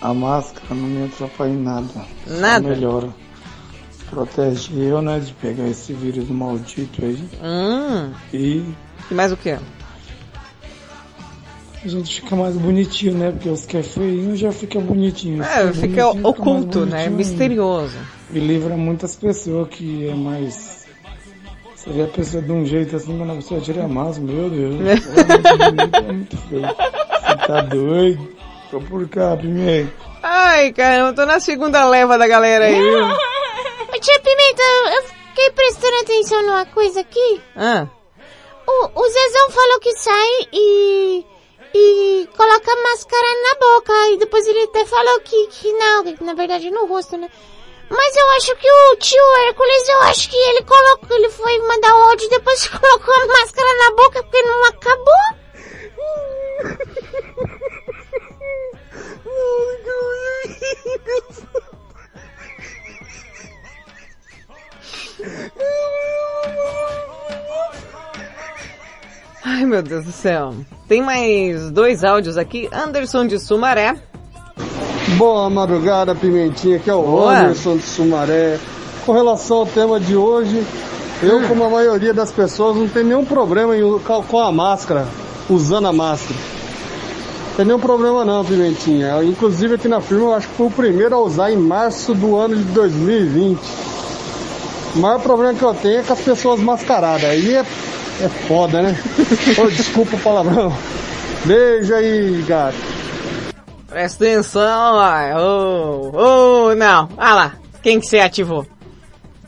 A 0.00 0.12
máscara 0.12 0.74
não 0.74 0.88
me 0.88 1.06
atrapalha 1.06 1.50
em 1.50 1.62
nada. 1.62 2.06
Nada? 2.26 2.68
melhora. 2.68 3.25
Protege 4.10 4.70
eu, 4.78 5.02
né, 5.02 5.18
de 5.18 5.32
pegar 5.34 5.66
esse 5.68 5.92
vírus 5.92 6.28
maldito 6.28 7.04
aí. 7.04 7.28
Hum. 7.42 8.12
E 8.32 8.64
E 9.10 9.14
mais 9.14 9.32
o 9.32 9.36
que? 9.36 9.56
a 11.86 11.88
gente 11.88 12.20
fica 12.20 12.34
mais 12.34 12.56
bonitinho, 12.56 13.14
né? 13.14 13.30
Porque 13.30 13.48
os 13.48 13.64
que 13.64 13.76
é 13.76 13.82
feinho 13.82 14.34
já 14.36 14.50
fica 14.50 14.80
bonitinho. 14.80 15.42
É, 15.42 15.68
que 15.68 15.78
fica 15.78 16.04
bonitinho 16.06 16.28
oculto, 16.28 16.80
mais 16.80 16.90
né? 16.90 17.08
Misterioso. 17.08 17.96
E 18.32 18.40
livra 18.40 18.76
muitas 18.76 19.14
pessoas 19.14 19.68
que 19.68 20.08
é 20.08 20.14
mais. 20.14 20.84
Seria 21.76 22.04
a 22.04 22.08
pessoa 22.08 22.42
de 22.42 22.50
um 22.50 22.66
jeito 22.66 22.96
assim, 22.96 23.16
quando 23.16 23.30
a 23.30 23.36
pessoa 23.36 23.60
tira 23.60 23.84
a 23.84 23.88
máscara, 23.88 24.32
meu 24.32 24.50
Deus. 24.50 24.74
É 24.80 26.12
muito 26.12 26.36
é 26.36 26.48
feio. 26.48 26.62
Você 26.62 27.46
tá 27.46 27.60
doido? 27.60 28.28
Tô 28.70 28.80
por 28.80 29.08
cá, 29.08 29.36
pimenta. 29.36 29.92
Ai, 30.20 30.72
caramba, 30.72 31.12
tô 31.12 31.24
na 31.24 31.38
segunda 31.38 31.88
leva 31.88 32.18
da 32.18 32.26
galera 32.26 32.64
aí, 32.64 32.80
Pimenta, 34.56 34.62
eu 34.96 35.02
fiquei 35.02 35.50
prestando 35.50 35.96
atenção 35.98 36.42
numa 36.42 36.66
coisa 36.66 37.00
aqui. 37.00 37.42
Ah, 37.54 37.86
O, 38.66 39.00
o 39.00 39.08
Zezão 39.08 39.50
falou 39.50 39.80
que 39.80 39.92
sai 39.98 40.28
e... 40.52 41.24
E 41.74 42.28
coloca 42.34 42.72
a 42.72 42.82
máscara 42.82 43.26
na 43.42 43.54
boca. 43.60 43.92
E 44.10 44.16
depois 44.16 44.46
ele 44.46 44.62
até 44.62 44.86
falou 44.86 45.20
que, 45.20 45.46
que 45.48 45.72
não, 45.74 46.04
que 46.04 46.24
na 46.24 46.32
verdade 46.32 46.70
no 46.70 46.86
rosto, 46.86 47.18
né? 47.18 47.28
Mas 47.90 48.16
eu 48.16 48.28
acho 48.30 48.56
que 48.56 48.68
o 48.70 48.96
tio 48.96 49.22
Hércules, 49.46 49.88
eu 49.88 50.00
acho 50.02 50.30
que 50.30 50.36
ele 50.36 50.62
colocou, 50.64 51.16
ele 51.16 51.28
foi 51.30 51.58
mandar 51.58 51.94
o 51.94 52.02
áudio 52.04 52.26
e 52.26 52.30
depois 52.30 52.66
colocou 52.68 53.14
a 53.14 53.26
máscara 53.26 53.74
na 53.76 53.90
boca 53.94 54.22
porque 54.22 54.42
não 54.42 54.64
acabou. 54.64 55.14
ai 69.44 69.64
meu 69.64 69.82
Deus 69.82 70.04
do 70.04 70.12
céu. 70.12 70.54
Tem 70.88 71.02
mais 71.02 71.70
dois 71.70 72.04
áudios 72.04 72.36
aqui. 72.36 72.68
Anderson 72.72 73.26
de 73.26 73.38
Sumaré. 73.38 73.96
Boa 75.16 75.48
madrugada, 75.48 76.14
Pimentinha, 76.14 76.78
que 76.78 76.90
é 76.90 76.94
o 76.94 77.02
Boa. 77.02 77.38
Anderson 77.38 77.76
de 77.76 77.82
Sumaré. 77.84 78.58
Com 79.04 79.12
relação 79.12 79.58
ao 79.58 79.66
tema 79.66 80.00
de 80.00 80.16
hoje, 80.16 80.64
eu, 81.22 81.38
Hum. 81.38 81.48
como 81.48 81.64
a 81.64 81.70
maioria 81.70 82.12
das 82.12 82.32
pessoas, 82.32 82.76
não 82.76 82.88
tem 82.88 83.04
nenhum 83.04 83.24
problema 83.24 83.76
em, 83.76 83.82
com 84.00 84.40
a 84.40 84.50
máscara, 84.50 85.06
usando 85.48 85.86
a 85.86 85.92
máscara. 85.92 86.34
Não 87.50 87.56
tem 87.56 87.66
nenhum 87.66 87.78
problema 87.78 88.24
não, 88.24 88.44
Pimentinha. 88.44 89.22
Inclusive 89.22 89.76
aqui 89.76 89.86
na 89.88 90.00
firma, 90.00 90.24
eu 90.24 90.34
acho 90.34 90.48
que 90.48 90.54
fui 90.56 90.66
o 90.66 90.70
primeiro 90.70 91.14
a 91.14 91.20
usar 91.20 91.52
em 91.52 91.56
março 91.56 92.12
do 92.14 92.36
ano 92.36 92.56
de 92.56 92.64
2020. 92.64 93.58
O 94.96 94.98
maior 94.98 95.20
problema 95.20 95.52
que 95.52 95.62
eu 95.62 95.74
tenho 95.74 96.00
é 96.00 96.02
com 96.02 96.12
as 96.14 96.20
pessoas 96.22 96.58
mascaradas. 96.58 97.24
Aí 97.24 97.54
é, 97.54 97.60
é 97.60 98.28
foda, 98.48 98.80
né? 98.80 98.96
Ô, 99.62 99.66
desculpa 99.68 100.16
o 100.16 100.20
palavrão. 100.20 100.72
Beijo 101.44 101.94
aí, 101.94 102.42
gato. 102.48 102.78
Presta 103.86 104.24
atenção, 104.24 104.98
ai. 104.98 105.34
Ô, 105.34 106.12
ô, 106.14 106.74
não. 106.74 107.10
Ah 107.18 107.34
lá. 107.34 107.56
Quem 107.82 108.00
que 108.00 108.06
você 108.06 108.20
ativou? 108.20 108.66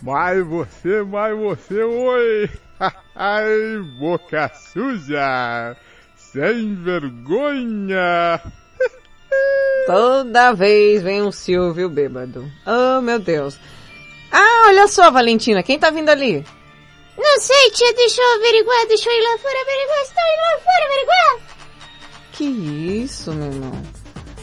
Mas 0.03 0.47
você, 0.47 1.03
mas 1.03 1.37
você, 1.37 1.83
oi! 1.83 2.51
Ai, 3.17 3.51
boca 3.99 4.49
suja! 4.55 5.77
Sem 6.15 6.77
vergonha! 6.77 8.41
Toda 9.87 10.53
vez 10.53 11.03
vem 11.03 11.23
um 11.23 11.33
Silvio 11.33 11.89
bêbado. 11.89 12.49
Oh, 12.65 13.01
meu 13.01 13.19
Deus. 13.19 13.59
Ah, 14.31 14.65
olha 14.69 14.87
só, 14.89 15.11
Valentina. 15.11 15.63
Quem 15.63 15.79
tá 15.79 15.91
vindo 15.91 16.09
ali? 16.09 16.45
Não 17.17 17.41
sei, 17.41 17.71
tia, 17.73 17.93
deixa 17.95 18.21
eu 18.23 18.35
averiguar, 18.37 18.87
deixa 18.87 19.11
eu 19.11 19.19
ir 19.19 19.23
lá 19.23 19.39
fora 19.39 19.61
averiguar, 19.61 20.01
estou 20.03 20.23
indo 20.23 20.43
lá 20.43 20.59
fora 20.65 20.85
averiguar. 20.87 21.59
Que 22.33 22.45
isso, 22.45 23.33
meu 23.33 23.47
irmão? 23.49 23.83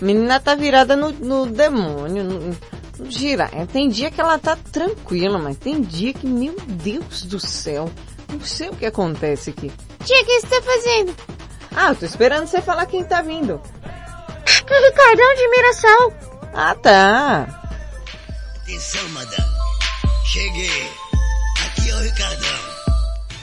Menina 0.02 0.40
tá 0.42 0.56
virada 0.56 0.96
no, 0.96 1.12
no 1.12 1.46
demônio, 1.46 2.24
no, 2.26 2.40
no 3.00 3.10
girar. 3.12 3.50
É, 3.54 3.66
Tem 3.66 3.88
dia 3.88 4.12
que 4.12 4.20
ela 4.20 4.38
tá 4.38 4.58
tranquila, 4.74 5.38
mas 5.40 5.58
tem 5.58 5.82
dia 5.82 6.14
que, 6.14 6.28
meu 6.28 6.54
Deus 6.68 7.24
do 7.24 7.40
céu, 7.40 7.90
não 8.30 8.42
sei 8.42 8.68
o 8.70 8.76
que 8.76 8.86
acontece 8.86 9.52
aqui. 9.52 9.72
Tia, 10.04 10.22
o 10.22 10.26
que 10.26 10.42
você 10.42 10.48
tá 10.48 10.62
fazendo? 10.62 11.16
Ah, 11.74 11.90
eu 11.90 11.96
tô 11.96 12.06
esperando 12.06 12.46
você 12.48 12.62
falar 12.62 12.86
quem 12.88 13.06
tá 13.06 13.22
vindo. 13.22 13.62
Que 14.46 14.74
o 14.74 14.86
Ricardão 14.86 15.36
de 15.36 15.48
Mirassol. 15.50 16.14
Ah, 16.54 16.76
tá. 16.76 17.62
Atenção, 18.64 19.08
madame. 19.10 19.55
Cheguei. 20.26 20.90
Aqui 21.66 21.90
é 21.90 21.96
o 21.96 22.00
Ricardão. 22.00 22.60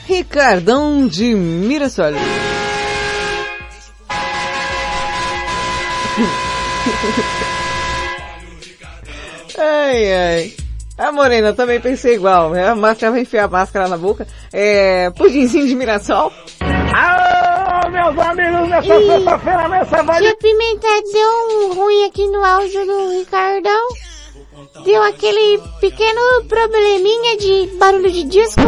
Ricardão 0.05 1.07
de 1.07 1.33
Mirassol. 1.33 2.13
ai, 9.57 10.13
ai. 10.13 10.53
A 10.97 11.11
Morena, 11.11 11.49
eu 11.49 11.55
também 11.55 11.79
pensei 11.81 12.15
igual. 12.15 12.49
né? 12.51 12.67
A 12.67 12.75
máscara 12.75 13.11
vai 13.13 13.21
enfiar 13.21 13.45
a 13.45 13.47
máscara 13.47 13.87
na 13.87 13.97
boca. 13.97 14.27
É, 14.51 15.09
pudinzinho 15.11 15.67
de 15.67 15.75
Mirassol. 15.75 16.31
Alô, 16.93 17.89
meus 17.89 18.17
amigos, 18.19 18.69
nessa 18.69 18.99
sexta-feira, 18.99 19.67
nessa 19.69 20.03
vai... 20.03 20.21
Tia 20.21 20.35
Pimenta 20.37 20.87
deu 21.11 21.31
um 21.49 21.73
ruim 21.73 22.05
aqui 22.05 22.27
no 22.27 22.43
áudio 22.43 22.85
do 22.85 23.09
Ricardão. 23.19 23.87
Deu 24.81 25.03
aquele 25.03 25.61
pequeno 25.79 26.43
probleminha 26.49 27.37
de 27.37 27.77
barulho 27.77 28.11
de 28.11 28.23
disco. 28.23 28.61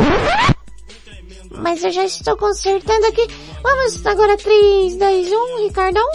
Mas 1.57 1.83
eu 1.83 1.91
já 1.91 2.05
estou 2.05 2.37
consertando 2.37 3.07
aqui. 3.07 3.27
Vamos 3.63 4.05
agora 4.05 4.37
3, 4.37 4.97
2, 4.97 5.31
1, 5.31 5.63
Ricardão. 5.63 6.05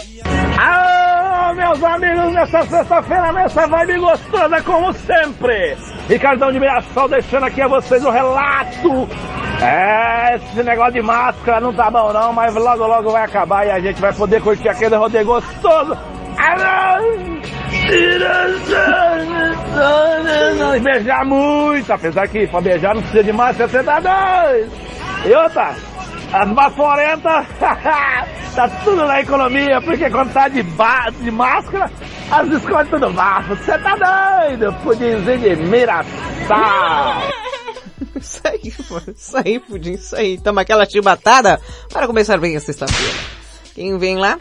Alô, 0.57 1.55
meus 1.55 1.83
amigos, 1.83 2.33
nessa 2.33 2.65
sexta-feira, 2.65 3.33
nessa 3.33 3.67
vibe 3.67 3.99
gostosa, 3.99 4.61
como 4.61 4.93
sempre. 4.93 5.75
Ricardão 6.07 6.51
de 6.51 6.59
Mirassol 6.59 7.09
deixando 7.09 7.45
aqui 7.47 7.61
a 7.61 7.67
vocês 7.67 8.03
o 8.05 8.11
relato. 8.11 9.09
É, 9.61 10.35
esse 10.35 10.63
negócio 10.63 10.93
de 10.93 11.01
máscara 11.01 11.59
não 11.59 11.73
tá 11.73 11.91
bom 11.91 12.13
não, 12.13 12.31
mas 12.31 12.55
logo 12.55 12.87
logo 12.87 13.11
vai 13.11 13.25
acabar 13.25 13.65
e 13.67 13.71
a 13.71 13.79
gente 13.79 13.99
vai 13.99 14.13
poder 14.13 14.41
curtir 14.41 14.69
aquele 14.69 14.95
rodeio 14.95 15.25
gostoso. 15.25 15.97
Alô! 16.37 17.40
Beijar 20.81 21.25
muito, 21.25 21.91
apesar 21.91 22.27
que 22.27 22.47
pra 22.47 22.61
beijar 22.61 22.95
não 22.95 23.01
precisa 23.01 23.23
de 23.23 23.83
tá 23.83 23.99
doido. 23.99 24.71
E 25.25 25.33
outra, 25.33 25.75
as 26.33 26.49
baforentas, 26.49 27.45
tá 27.59 28.69
tudo 28.83 29.05
na 29.05 29.21
economia, 29.21 29.81
porque 29.81 30.09
quando 30.09 30.33
tá 30.33 30.47
de, 30.47 30.63
ba 30.63 31.09
de 31.09 31.29
máscara, 31.29 31.91
as 32.31 32.47
escolhem 32.49 32.89
tudo 32.89 33.11
bafo. 33.11 33.55
Você 33.55 33.77
tá 33.77 33.95
doido? 34.47 34.73
Pudimzinho 34.83 35.39
de 35.39 35.55
mirassol. 35.57 36.11
Isso 38.15 38.41
aí, 38.45 38.73
mano. 38.89 39.13
Isso 39.15 39.37
aí, 39.37 39.59
pudim, 39.59 39.93
isso 39.93 40.15
aí. 40.15 40.37
Toma 40.37 40.61
aquela 40.61 40.85
chibatada 40.85 41.59
para 41.91 42.05
começar 42.05 42.37
bem 42.37 42.55
a 42.55 42.59
sexta-feira. 42.59 43.17
Quem 43.73 43.97
vem 43.97 44.17
lá? 44.17 44.37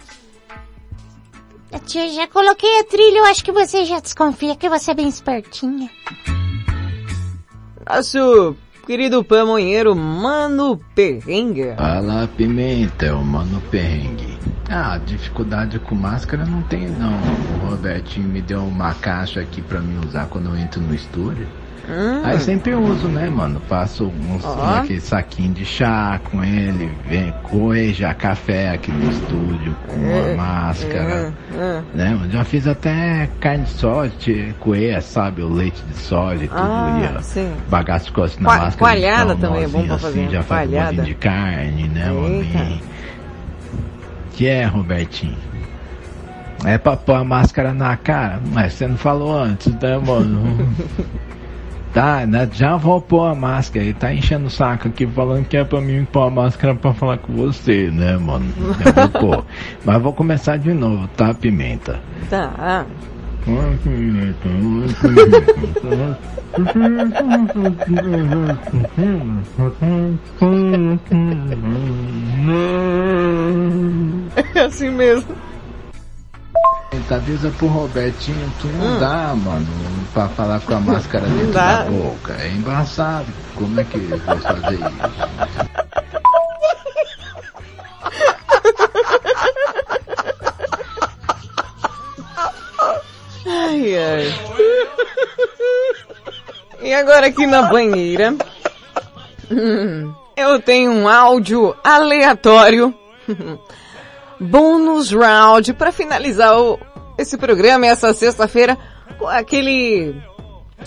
A 1.72 1.78
tia 1.78 2.08
já 2.12 2.26
coloquei 2.26 2.80
a 2.80 2.84
trilha, 2.84 3.18
eu 3.18 3.24
acho 3.24 3.44
que 3.44 3.52
você 3.52 3.84
já 3.84 4.00
desconfia 4.00 4.56
que 4.56 4.68
você 4.68 4.90
é 4.90 4.94
bem 4.94 5.08
espertinha. 5.08 5.88
Nosso 7.88 8.56
querido 8.86 9.22
pamonheiro 9.22 9.94
Mano 9.94 10.80
Perrengue. 10.96 11.74
Fala 11.76 12.28
Pimenta, 12.36 13.06
é 13.06 13.12
o 13.12 13.22
Mano 13.24 13.60
Perrengue. 13.70 14.36
Ah, 14.68 14.98
dificuldade 14.98 15.78
com 15.78 15.94
máscara 15.94 16.44
não 16.44 16.62
tem 16.62 16.88
não. 16.88 17.12
O 17.64 17.70
Robertinho 17.70 18.28
me 18.28 18.42
deu 18.42 18.64
uma 18.64 18.92
caixa 18.94 19.40
aqui 19.40 19.62
pra 19.62 19.80
mim 19.80 20.00
usar 20.04 20.26
quando 20.26 20.48
eu 20.48 20.56
entro 20.56 20.80
no 20.80 20.94
estúdio. 20.94 21.46
Hum. 21.88 22.20
Aí 22.24 22.38
sempre 22.40 22.74
uso, 22.74 23.08
né, 23.08 23.28
mano? 23.28 23.60
Passo 23.68 24.06
uns 24.06 24.44
Ó. 24.44 24.78
aquele 24.78 25.00
saquinho 25.00 25.52
de 25.52 25.64
chá 25.64 26.20
com 26.30 26.44
ele, 26.44 26.90
vem 27.08 27.32
coeja 27.42 28.14
café 28.14 28.70
aqui 28.70 28.92
no 28.92 29.10
estúdio 29.10 29.74
com 29.88 29.94
a 30.32 30.36
máscara. 30.36 31.32
é, 31.52 31.56
é. 31.56 31.82
Né? 31.94 32.18
Eu 32.22 32.30
já 32.30 32.44
fiz 32.44 32.66
até 32.68 33.28
carne 33.40 33.64
de 33.64 33.70
soja, 33.70 34.12
coelha, 34.60 35.00
sabe? 35.00 35.42
O 35.42 35.48
leite 35.52 35.82
de 35.84 35.96
soja 35.96 36.44
e 36.44 36.48
tudo. 36.48 36.60
Ah, 36.60 36.98
ia 37.14 37.22
sim. 37.22 37.52
bagaço 37.68 38.12
costa 38.12 38.40
na 38.40 38.48
Coa- 38.50 38.58
máscara. 38.64 38.78
coalhada 38.78 39.34
também 39.36 39.64
é 39.64 39.68
bom 39.68 39.84
pra 39.86 39.94
assim, 39.96 40.04
fazer, 40.04 40.30
Já 40.30 40.42
faz 40.42 40.70
um 40.70 41.02
de 41.02 41.14
carne, 41.14 41.88
né, 41.88 42.12
homem? 42.12 42.80
Que 44.32 44.46
é, 44.46 44.64
Robertinho? 44.64 45.36
É 46.64 46.76
pra 46.76 46.94
pôr 46.96 47.14
a 47.16 47.24
máscara 47.24 47.72
na 47.72 47.96
cara? 47.96 48.38
Mas 48.52 48.74
você 48.74 48.86
não 48.86 48.96
falou 48.96 49.34
antes, 49.36 49.72
né, 49.80 49.98
mano? 49.98 50.68
Tá, 51.92 52.24
né, 52.24 52.48
já 52.52 52.76
vou 52.76 53.00
pôr 53.00 53.26
a 53.26 53.34
máscara. 53.34 53.84
Ele 53.84 53.94
tá 53.94 54.14
enchendo 54.14 54.46
o 54.46 54.50
saco 54.50 54.88
aqui 54.88 55.06
falando 55.06 55.44
que 55.46 55.56
é 55.56 55.64
pra 55.64 55.80
mim 55.80 56.04
pôr 56.04 56.22
a 56.22 56.30
máscara 56.30 56.74
pra 56.74 56.94
falar 56.94 57.18
com 57.18 57.32
você, 57.32 57.90
né, 57.90 58.16
mano? 58.16 58.46
Eu 58.58 58.92
vou 58.92 59.08
pôr. 59.20 59.44
Mas 59.84 60.02
vou 60.02 60.12
começar 60.12 60.56
de 60.56 60.72
novo, 60.72 61.08
tá, 61.16 61.34
Pimenta? 61.34 62.00
Tá. 62.28 62.86
É 74.54 74.60
assim 74.60 74.90
mesmo. 74.90 75.34
Avisa 77.10 77.50
pro 77.58 77.66
Robertinho, 77.66 78.52
tu 78.60 78.68
não 78.68 78.86
Hum. 78.96 79.00
dá, 79.00 79.34
mano, 79.34 79.66
pra 80.14 80.28
falar 80.28 80.60
com 80.60 80.74
a 80.76 80.80
máscara 80.80 81.26
dentro 81.26 81.52
da 81.52 81.82
boca. 81.84 82.34
É 82.38 82.46
embaçado. 82.48 83.26
Como 83.56 83.80
é 83.80 83.84
que 83.84 83.96
eu 83.96 84.16
vou 84.18 84.36
fazer 84.38 84.74
isso? 84.74 86.10
Ai, 93.46 93.96
ai. 93.96 94.34
E 96.82 96.94
agora 96.94 97.26
aqui 97.26 97.46
na 97.46 97.62
banheira, 97.62 98.34
hum, 99.50 100.12
eu 100.36 100.60
tenho 100.60 100.90
um 100.92 101.08
áudio 101.08 101.74
aleatório, 101.84 102.94
bônus 104.40 105.12
round, 105.12 105.72
para 105.74 105.92
finalizar 105.92 106.58
o- 106.58 106.78
esse 107.18 107.36
programa 107.36 107.86
essa 107.86 108.14
sexta-feira 108.14 108.76
com 109.18 109.26
aquele, 109.28 110.14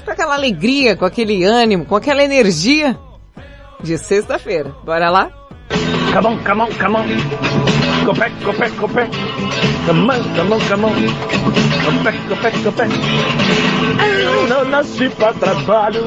com 0.03 0.11
aquela 0.11 0.33
alegria, 0.33 0.95
com 0.97 1.05
aquele 1.05 1.43
ânimo, 1.43 1.85
com 1.85 1.95
aquela 1.95 2.23
energia 2.23 2.97
de 3.81 3.97
sexta-feira. 3.97 4.73
Bora 4.83 5.09
lá? 5.09 5.29
Come 6.13 6.27
on, 6.27 6.37
come 6.43 6.61
on, 6.61 6.67
come 6.79 6.95
on. 6.97 7.05
Go 8.05 8.13
back, 8.13 8.35
go 8.43 8.53
back, 8.53 8.75
go 8.77 8.87
back. 8.87 9.09
Come 9.85 10.11
on, 10.11 10.23
come 10.35 10.53
on, 10.53 10.59
come 10.67 10.85
on. 10.85 10.93
Go 11.85 12.03
back, 12.03 12.17
go 12.27 12.35
back, 12.35 12.57
go 12.63 12.71
back. 12.71 12.91
Eu 14.25 14.47
não 14.47 14.65
nasci 14.65 15.09
pra 15.09 15.33
trabalho. 15.33 16.03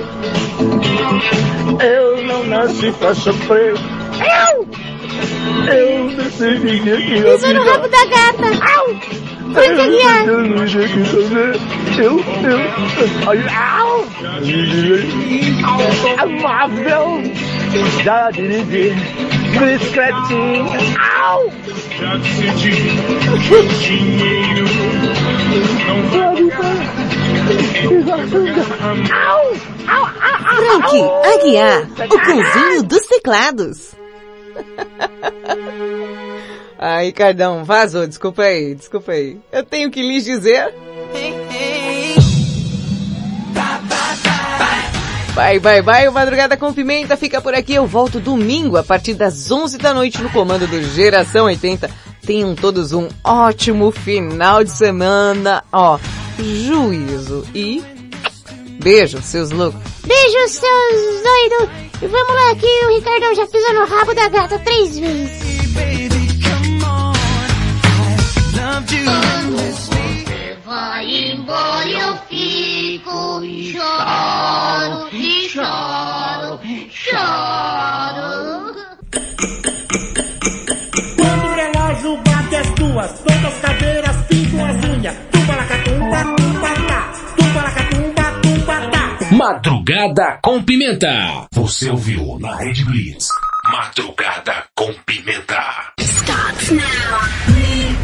Eu 1.83 2.25
não 2.25 2.45
nasci 2.45 2.93
pra 2.93 3.15
sofrer. 3.15 3.75
Eu 5.69 6.09
decidi 6.17 6.81
que 6.81 6.91
a 6.93 6.97
Pisou 7.33 7.55
no 7.55 7.61
vida- 7.61 7.73
rabo 7.73 7.89
da 7.89 8.05
gata. 8.05 8.49
Au! 8.77 8.87
Vai 9.53 9.71
Eu 9.73 9.77
caminhar. 9.77 10.27
eu 10.27 10.41
não 10.43 10.69
sei 10.69 10.85
o 10.85 10.89
que 10.89 11.05
fazer. 11.05 11.61
Eu, 11.99 12.19
eu, 12.19 12.59
ai, 13.29 13.39
au! 13.79 14.07
Amável, 16.19 17.07
já 18.05 18.31
dirigi, 18.33 18.93
discretinho, 19.79 20.67
au! 21.23 21.53
Frank 30.57 31.03
Aguiar, 31.35 31.83
o 32.11 32.19
cãozinho 32.19 32.83
dos 32.85 33.07
teclados. 33.07 33.91
Ai, 36.79 37.07
Ricardão, 37.07 37.65
vazou, 37.65 38.07
desculpa 38.07 38.43
aí, 38.43 38.75
desculpa 38.75 39.13
aí. 39.13 39.39
Eu 39.51 39.65
tenho 39.65 39.91
que 39.91 40.03
lhes 40.03 40.25
dizer. 40.25 40.75
Vai, 45.35 45.59
vai, 45.59 45.83
vai, 45.83 46.09
o 46.09 46.13
Madrugada 46.13 46.57
com 46.57 46.73
Pimenta 46.73 47.17
fica 47.17 47.43
por 47.43 47.55
aqui. 47.55 47.75
Eu 47.75 47.87
volto 47.87 48.19
domingo 48.19 48.79
a 48.79 48.83
partir 48.83 49.13
das 49.13 49.51
11 49.51 49.77
da 49.79 49.93
noite 49.93 50.23
no 50.23 50.31
comando 50.31 50.67
do 50.67 50.83
Geração 50.83 51.45
80. 51.45 51.91
Tenham 52.25 52.55
todos 52.55 52.93
um 52.93 53.09
ótimo 53.23 53.91
final 53.91 54.65
de 54.65 54.71
semana. 54.71 55.63
Ó, 55.71 55.99
juízo 56.39 57.45
e 57.55 57.83
beijo, 58.81 59.21
seus 59.23 59.51
loucos. 59.51 59.81
Beijo, 60.05 60.49
seus 60.49 61.23
doidos. 61.23 61.87
E 62.03 62.07
vamos 62.07 62.35
lá 62.35 62.55
que 62.57 62.67
o 62.85 62.95
Ricardão 62.95 63.35
já 63.35 63.47
pisou 63.47 63.75
no 63.75 63.87
rabo 63.87 64.15
da 64.15 64.29
gata 64.29 64.59
três 64.59 64.99
vezes. 64.99 65.47
Você 69.57 70.57
vai 70.65 71.33
embora 71.33 71.89
eu 71.89 72.17
fico 72.29 73.43
e 73.45 73.73
choro, 73.73 75.09
e 75.13 75.49
choro, 75.49 76.61
choro. 76.91 78.75
Quando 81.17 81.45
o 81.45 81.55
relógio 81.55 82.17
bate 82.25 82.57
as 82.57 82.71
duas, 82.71 83.21
todas 83.21 83.45
as 83.45 83.61
cadeiras 83.61 84.17
pintam 84.29 84.65
as 84.67 84.85
unhas. 84.85 85.17
Tumba-lacatumba, 85.33 86.25
tumba-tá. 86.25 86.46
Madrugada 89.37 90.39
com 90.43 90.63
Pimenta. 90.63 91.47
Você 91.53 91.91
ouviu 91.91 92.39
na 92.39 92.57
Rede 92.57 92.87
Blitz. 92.87 93.29
Madrugada 93.71 94.65
com 94.75 94.91
Pimenta. 95.05 95.93
Starts 96.01 96.71
now. 96.71 97.96